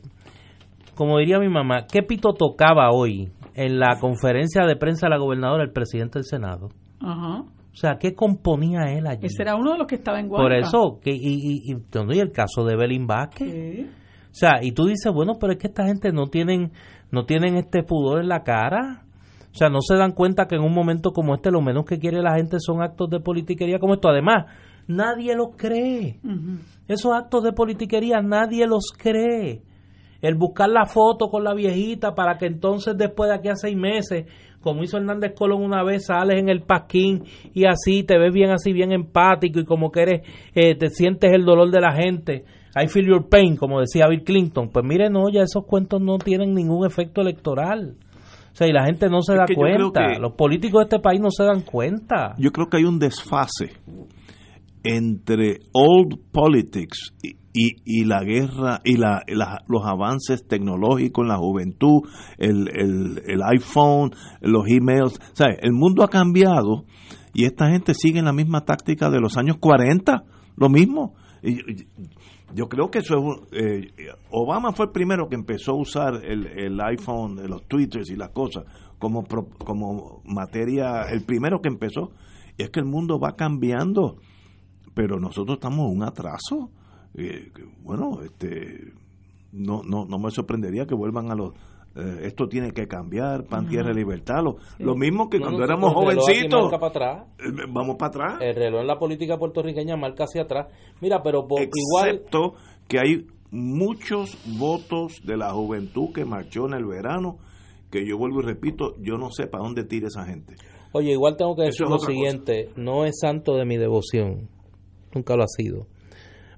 [0.94, 5.18] como diría mi mamá, ¿qué pito tocaba hoy en la conferencia de prensa de la
[5.18, 6.68] gobernadora el presidente del Senado?
[7.00, 7.44] Ajá.
[7.72, 9.26] O sea, ¿qué componía él allí?
[9.26, 10.70] Ese era uno de los que estaba en Guadalajara.
[10.70, 13.86] Por eso, que, y, y, y, el caso de Belín Vázquez.
[14.30, 16.72] O sea, y tú dices, bueno, pero es que esta gente no tienen,
[17.10, 19.04] no tienen este pudor en la cara.
[19.52, 21.98] O sea, no se dan cuenta que en un momento como este lo menos que
[21.98, 24.08] quiere la gente son actos de politiquería como esto.
[24.08, 24.46] Además,
[24.86, 26.20] nadie los cree.
[26.86, 29.62] Esos actos de politiquería nadie los cree.
[30.20, 33.76] El buscar la foto con la viejita para que entonces después de aquí a seis
[33.76, 34.26] meses
[34.60, 37.24] como hizo Hernández Colón una vez, sales en el pasquín
[37.54, 40.20] y así te ves bien así, bien empático y como que eres,
[40.54, 42.44] eh, te sientes el dolor de la gente.
[42.76, 44.68] I feel your pain, como decía Bill Clinton.
[44.70, 47.96] Pues mire, no, ya esos cuentos no tienen ningún efecto electoral.
[48.52, 50.18] O sea, y la gente no se da cuenta.
[50.18, 52.34] Los políticos de este país no se dan cuenta.
[52.38, 53.72] Yo creo que hay un desfase
[54.82, 59.24] entre old politics y, y, la guerra y la,
[59.66, 62.02] los avances tecnológicos en la juventud,
[62.38, 62.68] el,
[63.26, 65.18] el, iPhone, los emails.
[65.32, 66.84] Sea, el mundo ha cambiado
[67.34, 70.24] y esta gente sigue en la misma táctica de los años 40,
[70.56, 71.14] lo mismo.
[71.42, 71.56] Y,
[72.52, 73.62] yo creo que eso es.
[73.62, 78.16] Eh, Obama fue el primero que empezó a usar el, el iPhone, los Twitters y
[78.16, 78.64] las cosas
[79.00, 79.24] como,
[79.64, 82.12] como materia, el primero que empezó.
[82.56, 84.18] Y es que el mundo va cambiando,
[84.94, 86.70] pero nosotros estamos un atraso
[87.14, 87.50] eh,
[87.82, 88.92] bueno, este,
[89.52, 91.54] no, no, no me sorprendería que vuelvan a los
[91.96, 94.44] eh, esto tiene que cambiar, pan, tierra, libertad.
[94.78, 96.72] Lo, mismo que cuando éramos jovencitos.
[96.72, 98.38] Eh, vamos para atrás.
[98.40, 100.68] El reloj en la política puertorriqueña marca hacia atrás.
[101.00, 102.54] Mira, pero Excepto
[102.86, 107.38] que hay muchos votos de la juventud que marchó en el verano,
[107.90, 110.54] que yo vuelvo y repito, yo no sé para dónde tira esa gente.
[110.92, 114.48] Oye, igual tengo que decir lo siguiente, no es santo de mi devoción,
[115.12, 115.86] nunca lo ha sido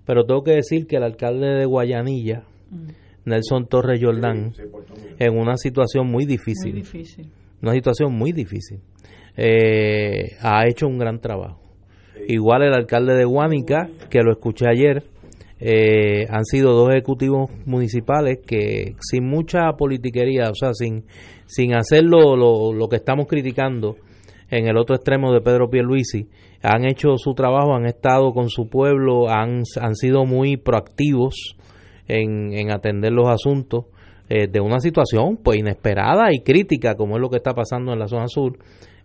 [0.05, 2.89] pero tengo que decir que el alcalde de Guayanilla, mm.
[3.25, 4.53] Nelson Torres Jordán,
[5.19, 6.83] en una situación muy difícil,
[7.63, 8.81] una situación muy difícil,
[9.37, 11.61] eh, ha hecho un gran trabajo.
[12.29, 15.05] Igual el alcalde de Guánica, que lo escuché ayer,
[15.61, 21.05] eh, han sido dos ejecutivos municipales que sin mucha politiquería, o sea, sin,
[21.47, 23.97] sin hacer lo, lo, lo que estamos criticando
[24.51, 26.29] en el otro extremo de Pedro Pierluisi,
[26.63, 31.57] han hecho su trabajo, han estado con su pueblo, han, han sido muy proactivos
[32.09, 33.87] en, en atender los asuntos
[34.29, 37.99] eh, de una situación pues inesperada y crítica como es lo que está pasando en
[37.99, 38.57] la zona sur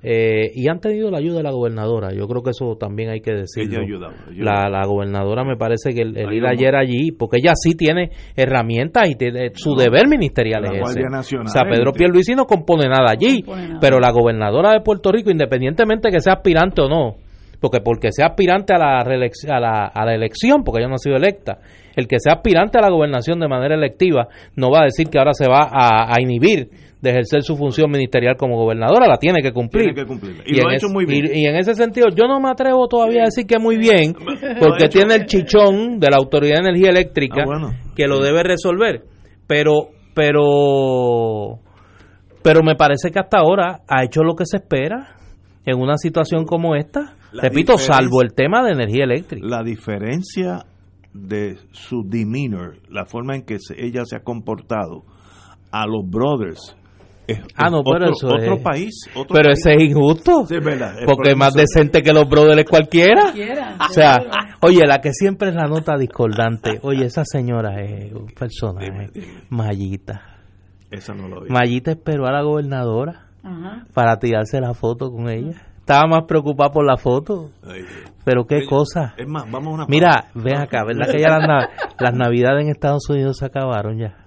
[0.04, 2.14] eh, y han tenido la ayuda de la gobernadora.
[2.14, 3.82] Yo creo que eso también hay que decirlo.
[4.36, 9.10] La, la, gobernadora me parece que el, ir ayer allí, porque ella sí tiene herramientas
[9.10, 11.38] y tiene, su deber ministerial es ese.
[11.38, 13.44] o sea, Pedro Pierluisi no compone nada allí,
[13.82, 17.16] pero la gobernadora de Puerto Rico, independientemente que sea aspirante o no,
[17.60, 21.00] porque porque sea aspirante a la, a la, a la elección, porque ella no ha
[21.00, 21.60] sido electa,
[21.96, 25.18] el que sea aspirante a la gobernación de manera electiva no va a decir que
[25.18, 26.70] ahora se va a, a inhibir
[27.02, 29.94] de ejercer su función ministerial como gobernadora, la tiene que cumplir.
[30.46, 31.30] Y, lo ha hecho muy bien.
[31.34, 34.14] Y, en ese sentido, yo no me atrevo todavía a decir que muy bien,
[34.60, 39.04] porque tiene el chichón de la Autoridad de Energía Eléctrica ah, que lo debe resolver.
[39.46, 41.60] Pero, pero,
[42.42, 45.18] pero me parece que hasta ahora ha hecho lo que se espera
[45.66, 49.46] en una situación como esta Repito, salvo el tema de energía eléctrica.
[49.48, 50.66] La diferencia
[51.14, 55.04] de su demeanor, la forma en que ella se ha comportado
[55.72, 56.76] a los brothers
[57.56, 59.10] ah, no, pero eso otro país.
[59.32, 60.46] pero ese es injusto.
[61.06, 63.34] porque es más decente que los brothers cualquiera.
[63.90, 64.18] o sea,
[64.62, 66.80] oye, la que siempre es la nota discordante.
[66.82, 69.12] Oye, esa señora es un personaje.
[69.50, 70.22] Mayita.
[70.90, 71.50] Esa no lo vi.
[71.50, 73.28] Mayita esperó a la gobernadora
[73.94, 75.67] para tirarse la foto con ella.
[75.88, 77.52] Estaba más preocupada por la foto.
[78.26, 79.14] pero qué cosa.
[79.16, 82.72] Es más, vamos a una Mira, ven acá, ¿verdad que ya las, las navidades en
[82.72, 84.18] Estados Unidos se acabaron ya?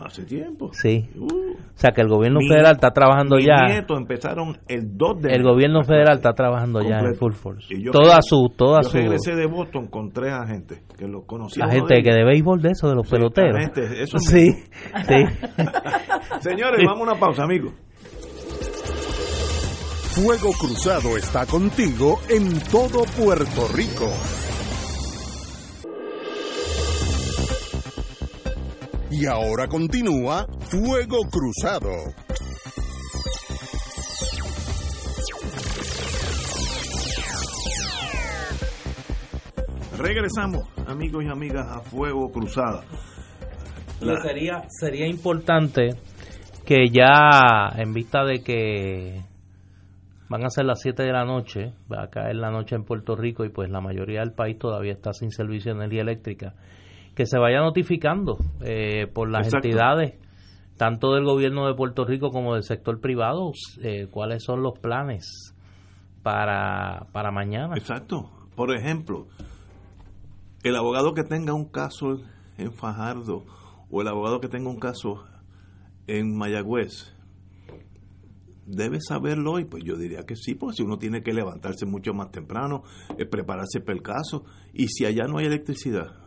[0.00, 0.70] Hace tiempo.
[0.72, 1.10] Sí.
[1.16, 1.26] Uh.
[1.26, 3.66] o sea que el gobierno federal está trabajando mi ya.
[3.66, 7.66] nietos empezaron el 2 de El gobierno federal está trabajando ya en full force.
[7.90, 11.66] toda su toda yo su regresé de Boston con tres agentes que lo conocían.
[11.66, 13.58] La gente que de béisbol de eso de los peloteros.
[13.76, 14.52] eso sí.
[14.52, 15.24] sí.
[16.40, 17.72] Señores, vamos a una pausa, amigos.
[20.14, 24.12] Fuego Cruzado está contigo en todo Puerto Rico.
[29.10, 31.88] Y ahora continúa Fuego Cruzado.
[39.96, 42.82] Regresamos, amigos y amigas, a Fuego Cruzado.
[44.22, 45.96] Sería, sería importante
[46.66, 49.31] que ya, en vista de que
[50.32, 53.14] van a ser las 7 de la noche, va a caer la noche en Puerto
[53.14, 56.54] Rico y pues la mayoría del país todavía está sin servicio de energía eléctrica,
[57.14, 60.14] que se vaya notificando eh, por las entidades,
[60.78, 63.52] tanto del gobierno de Puerto Rico como del sector privado,
[63.82, 65.54] eh, cuáles son los planes
[66.22, 67.76] para, para mañana.
[67.76, 68.30] Exacto.
[68.56, 69.26] Por ejemplo,
[70.62, 72.22] el abogado que tenga un caso
[72.56, 73.44] en Fajardo
[73.90, 75.24] o el abogado que tenga un caso
[76.06, 77.11] en Mayagüez,
[78.72, 82.14] debe saberlo hoy, pues yo diría que sí, porque si uno tiene que levantarse mucho
[82.14, 82.82] más temprano,
[83.18, 86.22] eh, prepararse para el caso, y si allá no hay electricidad,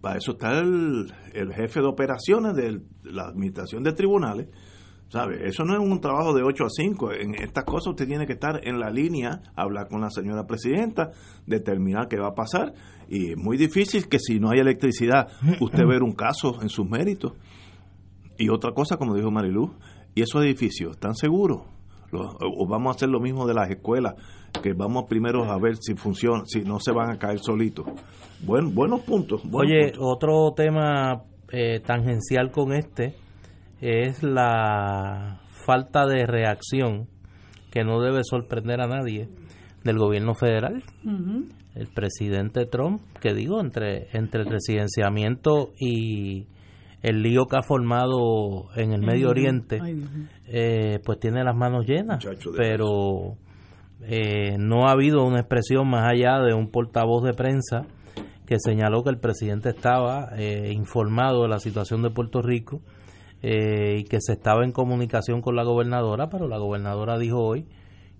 [0.00, 1.12] para eso está el,
[1.54, 4.48] jefe de operaciones de la administración de tribunales.
[5.08, 5.46] ¿Sabe?
[5.46, 7.12] Eso no es un trabajo de 8 a 5.
[7.12, 11.10] En estas cosas usted tiene que estar en la línea, hablar con la señora presidenta,
[11.46, 12.74] determinar qué va a pasar.
[13.08, 15.28] Y es muy difícil que si no hay electricidad,
[15.60, 17.34] usted ver un caso en sus méritos.
[18.38, 19.74] Y otra cosa, como dijo Marilu,
[20.14, 21.62] ¿y esos edificios están seguros?
[22.16, 24.14] o vamos a hacer lo mismo de las escuelas,
[24.62, 27.86] que vamos primero a ver si funciona, si no se van a caer solitos.
[28.46, 29.42] Buen, buenos puntos.
[29.52, 33.14] Oye, otro tema eh, tangencial con este
[33.80, 37.08] es la falta de reacción
[37.70, 39.28] que no debe sorprender a nadie
[39.82, 40.82] del gobierno federal.
[41.74, 46.46] El presidente Trump, que digo, entre, entre el residenciamiento y
[47.04, 49.78] el lío que ha formado en el Medio Oriente,
[50.46, 52.24] eh, pues tiene las manos llenas.
[52.56, 53.36] Pero
[54.00, 57.82] eh, no ha habido una expresión más allá de un portavoz de prensa
[58.46, 62.80] que señaló que el presidente estaba eh, informado de la situación de Puerto Rico
[63.46, 67.66] y que se estaba en comunicación con la gobernadora, pero la gobernadora dijo hoy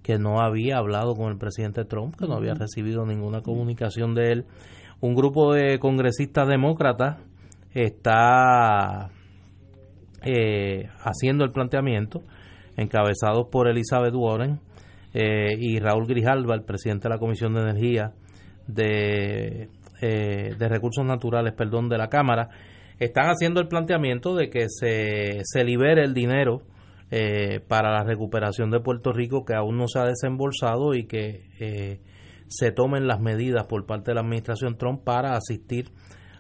[0.03, 4.33] que no había hablado con el presidente Trump, que no había recibido ninguna comunicación de
[4.33, 4.45] él.
[5.01, 7.23] Un grupo de congresistas demócratas
[7.75, 9.11] está
[10.23, 12.23] eh, haciendo el planteamiento,
[12.77, 14.61] encabezados por Elizabeth Warren
[15.13, 18.13] eh, y Raúl Grijalva, el presidente de la Comisión de Energía
[18.67, 19.69] de,
[20.01, 22.49] eh, de Recursos Naturales, perdón, de la Cámara,
[22.99, 26.63] están haciendo el planteamiento de que se, se libere el dinero
[27.69, 32.01] para la recuperación de Puerto Rico que aún no se ha desembolsado y que
[32.49, 35.93] se tomen las medidas por parte de la administración Trump para asistir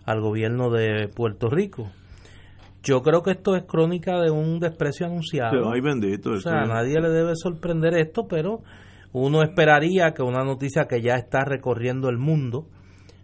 [0.04, 1.90] al gobierno de Puerto Rico.
[2.82, 5.70] Yo creo que esto es crónica de un desprecio anunciado.
[5.72, 6.32] ay bendito.
[6.32, 8.62] O sea, a nadie le debe sorprender esto, pero
[9.12, 12.66] uno esperaría que una noticia que ya está recorriendo el mundo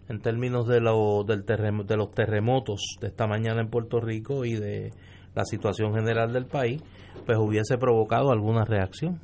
[0.09, 4.55] en términos de, lo, del de los terremotos de esta mañana en Puerto Rico y
[4.55, 4.91] de
[5.35, 6.81] la situación general del país,
[7.25, 9.19] pues hubiese provocado alguna reacción.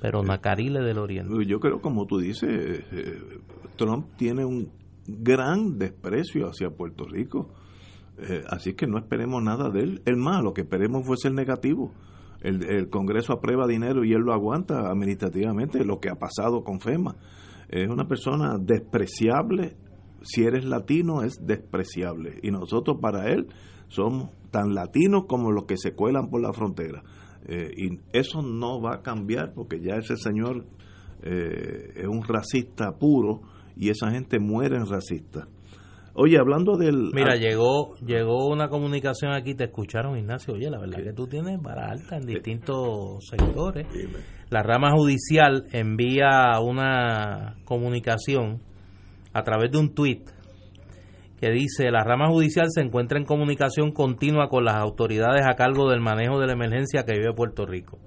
[0.00, 1.32] Pero Nacarile del Oriente.
[1.46, 3.40] Yo creo, como tú dices, eh,
[3.76, 4.68] Trump tiene un
[5.06, 7.50] gran desprecio hacia Puerto Rico.
[8.18, 10.02] Eh, así que no esperemos nada de él.
[10.04, 11.92] El más, lo que esperemos fue ser negativo.
[12.40, 17.16] El, Congreso aprueba dinero y él lo aguanta administrativamente, lo que ha pasado con FEMA.
[17.68, 19.76] Es una persona despreciable.
[20.22, 22.38] Si eres latino, es despreciable.
[22.42, 23.46] Y nosotros para él
[23.86, 27.02] somos tan latinos como los que se cuelan por la frontera.
[27.46, 30.66] Eh, y eso no va a cambiar porque ya ese señor
[31.22, 33.42] eh, es un racista puro
[33.76, 35.46] y esa gente muere en racista.
[36.14, 37.10] Oye, hablando del...
[37.14, 41.60] Mira, llegó llegó una comunicación aquí, te escucharon Ignacio, oye, la verdad que tú tienes
[41.62, 43.86] vara alta en distintos sectores.
[44.50, 48.60] La rama judicial envía una comunicación
[49.32, 50.28] a través de un tuit
[51.40, 55.90] que dice, la rama judicial se encuentra en comunicación continua con las autoridades a cargo
[55.90, 57.98] del manejo de la emergencia que vive Puerto Rico.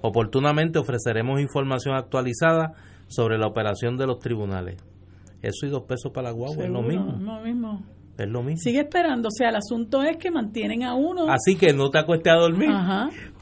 [0.00, 2.72] Oportunamente ofreceremos información actualizada
[3.06, 4.82] sobre la operación de los tribunales.
[5.42, 7.12] Eso y dos pesos para la guagua es lo mismo.
[7.42, 7.82] mismo.
[8.16, 8.58] Es lo mismo.
[8.58, 11.26] Sigue esperando, o sea, el asunto es que mantienen a uno.
[11.28, 12.70] Así que no te acuestes a dormir.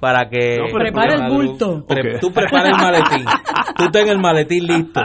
[0.01, 0.59] Para que.
[0.73, 1.85] prepara el bulto.
[2.21, 3.27] Tú preparas el maletín.
[3.77, 5.01] tú ten el maletín listo.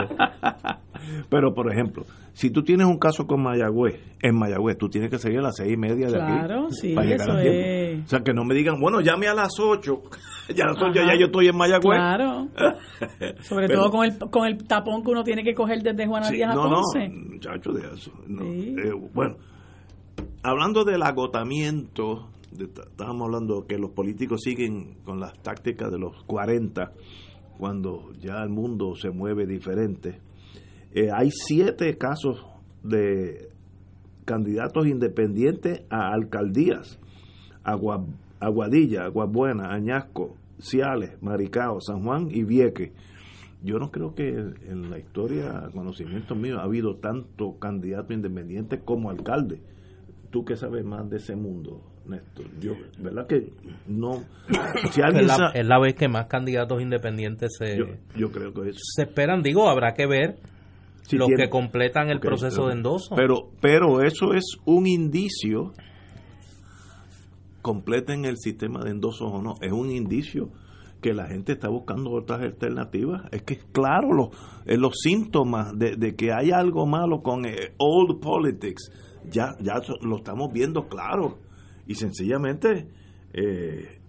[1.28, 2.04] Pero, por ejemplo,
[2.36, 5.56] si tú tienes un caso con Mayagüez, en Mayagüez, tú tienes que seguir a las
[5.56, 8.04] seis y media de claro, sí, eso es.
[8.04, 10.02] O sea, que no me digan, bueno, llame a las ocho.
[10.54, 11.96] ya, ya yo estoy en Mayagüez.
[11.96, 12.48] Claro.
[13.40, 16.50] Sobre todo con el, con el tapón que uno tiene que coger desde Juana Díaz
[16.50, 17.08] a no, Ponce.
[17.08, 18.12] No, muchacho, de eso.
[18.28, 19.36] Eh, bueno,
[20.42, 26.92] hablando del agotamiento, estábamos hablando que los políticos siguen con las tácticas de los 40,
[27.56, 30.25] cuando ya el mundo se mueve diferente
[30.96, 32.42] eh, hay siete casos
[32.82, 33.50] de
[34.24, 36.98] candidatos independientes a alcaldías.
[38.40, 42.92] Aguadilla, Aguabuena, Añasco, Ciales, Maricao, San Juan y Vieque.
[43.62, 49.10] Yo no creo que en la historia, conocimiento mío, ha habido tanto candidato independiente como
[49.10, 49.60] alcalde.
[50.30, 52.46] Tú que sabes más de ese mundo, Néstor.
[52.58, 53.52] Yo, ¿verdad que
[53.86, 54.24] no?
[54.92, 57.76] Si es, la, vez que más candidatos independientes se,
[58.16, 59.42] yo, creo que se esperan.
[59.42, 60.38] Digo, habrá que ver
[61.12, 63.14] los que completan el proceso de endoso.
[63.14, 65.72] Pero, pero eso es un indicio,
[67.62, 70.50] completen el sistema de endosos o no, es un indicio
[71.00, 73.22] que la gente está buscando otras alternativas.
[73.30, 74.28] Es que es claro los,
[74.64, 78.90] eh, los síntomas de, que hay algo malo con eh, old politics.
[79.30, 81.38] Ya, ya lo estamos viendo claro.
[81.86, 82.88] Y sencillamente
[83.32, 84.00] eh,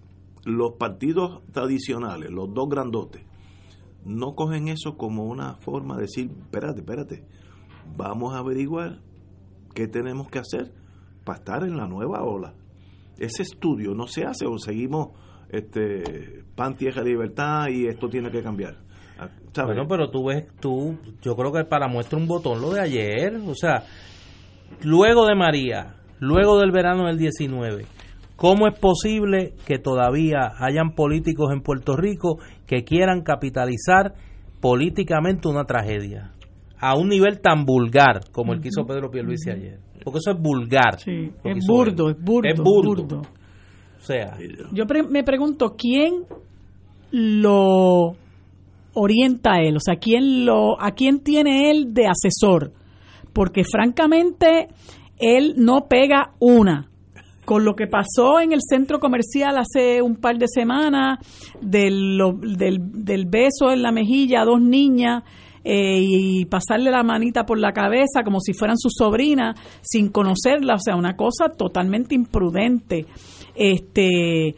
[0.46, 3.24] los partidos tradicionales, los dos grandotes,
[4.08, 7.24] no cogen eso como una forma de decir, espérate, espérate,
[7.96, 9.00] vamos a averiguar
[9.76, 10.74] qué tenemos que hacer
[11.24, 12.54] para estar en la nueva ola.
[13.18, 15.10] Ese estudio no se hace o seguimos
[15.50, 18.78] este pan, tierra, libertad y esto tiene que cambiar.
[19.20, 19.30] Ah,
[19.66, 23.36] bueno, pero tú ves, tú, yo creo que para muestra un botón lo de ayer,
[23.36, 23.84] o sea,
[24.84, 27.86] luego de María, luego del verano del 19,
[28.38, 32.38] ¿Cómo es posible que todavía hayan políticos en Puerto Rico
[32.68, 34.14] que quieran capitalizar
[34.62, 36.34] políticamente una tragedia?
[36.80, 39.80] A un nivel tan vulgar como el que hizo Pedro Pierluisi ayer.
[40.04, 41.00] Porque eso es vulgar.
[41.00, 43.22] Sí, es burdo, es burdo, es burdo.
[44.00, 44.38] O sea,
[44.72, 46.26] yo me pregunto quién
[47.10, 48.16] lo
[48.94, 52.72] orienta a él, o sea, quién lo a quién tiene él de asesor,
[53.34, 54.68] porque francamente
[55.18, 56.92] él no pega una
[57.48, 61.20] con lo que pasó en el centro comercial hace un par de semanas,
[61.62, 62.20] del,
[62.58, 65.24] del, beso en la mejilla a dos niñas
[65.64, 70.74] eh, y pasarle la manita por la cabeza como si fueran sus sobrinas sin conocerla,
[70.74, 73.06] o sea, una cosa totalmente imprudente.
[73.56, 74.54] Este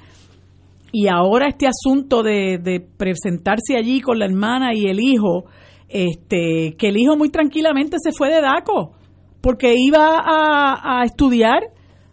[0.92, 5.46] y ahora este asunto de, presentarse allí con la hermana y el hijo,
[5.90, 8.94] este, que el hijo muy tranquilamente se fue de DACO
[9.42, 11.70] porque iba a estudiar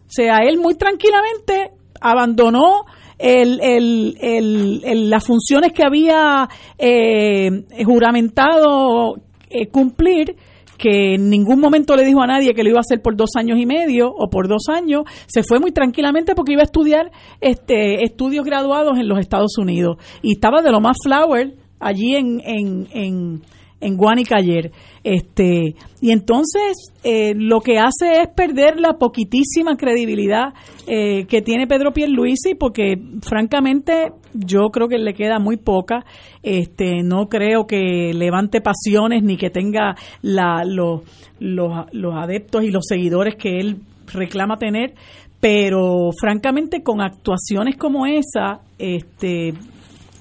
[0.06, 2.84] o sea, él muy tranquilamente abandonó
[3.18, 7.50] el, el, las funciones que había eh,
[7.84, 9.16] juramentado
[9.48, 10.36] eh, cumplir
[10.76, 13.30] que en ningún momento le dijo a nadie que lo iba a hacer por dos
[13.36, 17.10] años y medio o por dos años, se fue muy tranquilamente porque iba a estudiar
[17.40, 19.96] este estudios graduados en los Estados Unidos.
[20.22, 23.42] Y estaba de lo más flower allí en, en, en,
[23.86, 24.72] en Guanica ayer.
[25.04, 30.54] Este, y entonces eh, lo que hace es perder la poquitísima credibilidad
[30.88, 36.04] eh, que tiene Pedro Pierluisi, porque francamente yo creo que le queda muy poca.
[36.42, 41.02] Este, no creo que levante pasiones ni que tenga la, los,
[41.38, 43.76] los adeptos y los seguidores que él
[44.12, 44.94] reclama tener,
[45.38, 49.54] pero francamente con actuaciones como esa, este,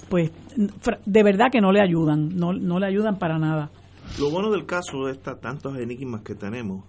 [0.08, 3.70] pues de verdad que no le ayudan, no, no le ayudan para nada.
[4.18, 6.84] Lo bueno del caso de estas tantos enigmas que tenemos,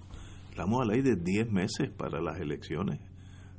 [0.49, 2.99] estamos a ley de 10 meses para las elecciones.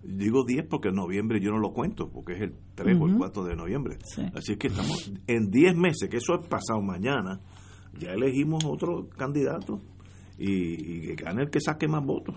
[0.02, 3.16] Digo 10 porque en noviembre yo no lo cuento, porque es el 3 o el
[3.16, 3.98] 4 de noviembre.
[4.34, 7.40] Así es que estamos en 10 meses, que eso es pasado mañana,
[7.98, 9.82] ya elegimos otro candidato
[10.38, 12.34] y, que gane el que saque más votos.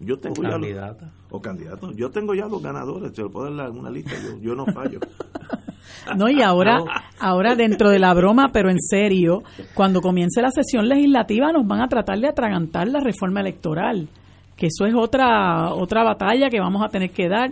[0.00, 1.12] Yo tengo o ya candidata.
[1.30, 1.90] o candidato.
[1.96, 4.64] Yo tengo ya los ganadores, se lo puedo dar en una lista, yo, yo no
[4.66, 5.00] fallo.
[6.16, 6.78] No, y ahora,
[7.20, 9.42] ahora dentro de la broma, pero en serio,
[9.74, 14.08] cuando comience la sesión legislativa nos van a tratar de atragantar la reforma electoral.
[14.56, 17.50] que eso es otra otra batalla que vamos a tener que dar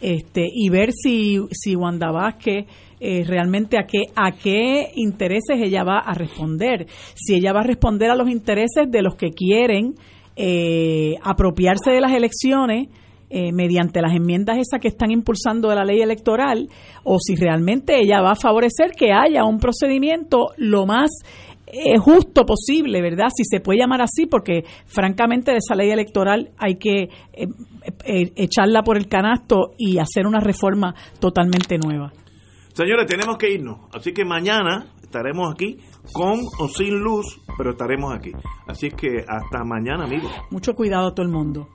[0.00, 2.66] este y ver si si Wanda Vázquez
[3.00, 7.64] eh, realmente a qué a qué intereses ella va a responder si ella va a
[7.64, 9.94] responder a los intereses de los que quieren
[10.36, 12.88] eh, apropiarse de las elecciones
[13.28, 16.68] eh, mediante las enmiendas esas que están impulsando de la ley electoral
[17.04, 21.10] o si realmente ella va a favorecer que haya un procedimiento lo más
[21.66, 23.26] eh, justo posible, ¿verdad?
[23.36, 28.82] Si se puede llamar así, porque francamente de esa ley electoral hay que eh, echarla
[28.82, 32.12] por el canasto y hacer una reforma totalmente nueva.
[32.72, 35.78] Señores, tenemos que irnos, así que mañana estaremos aquí
[36.12, 38.32] con o sin luz, pero estaremos aquí.
[38.68, 40.30] Así que hasta mañana, amigos.
[40.50, 41.68] Mucho cuidado a todo el mundo.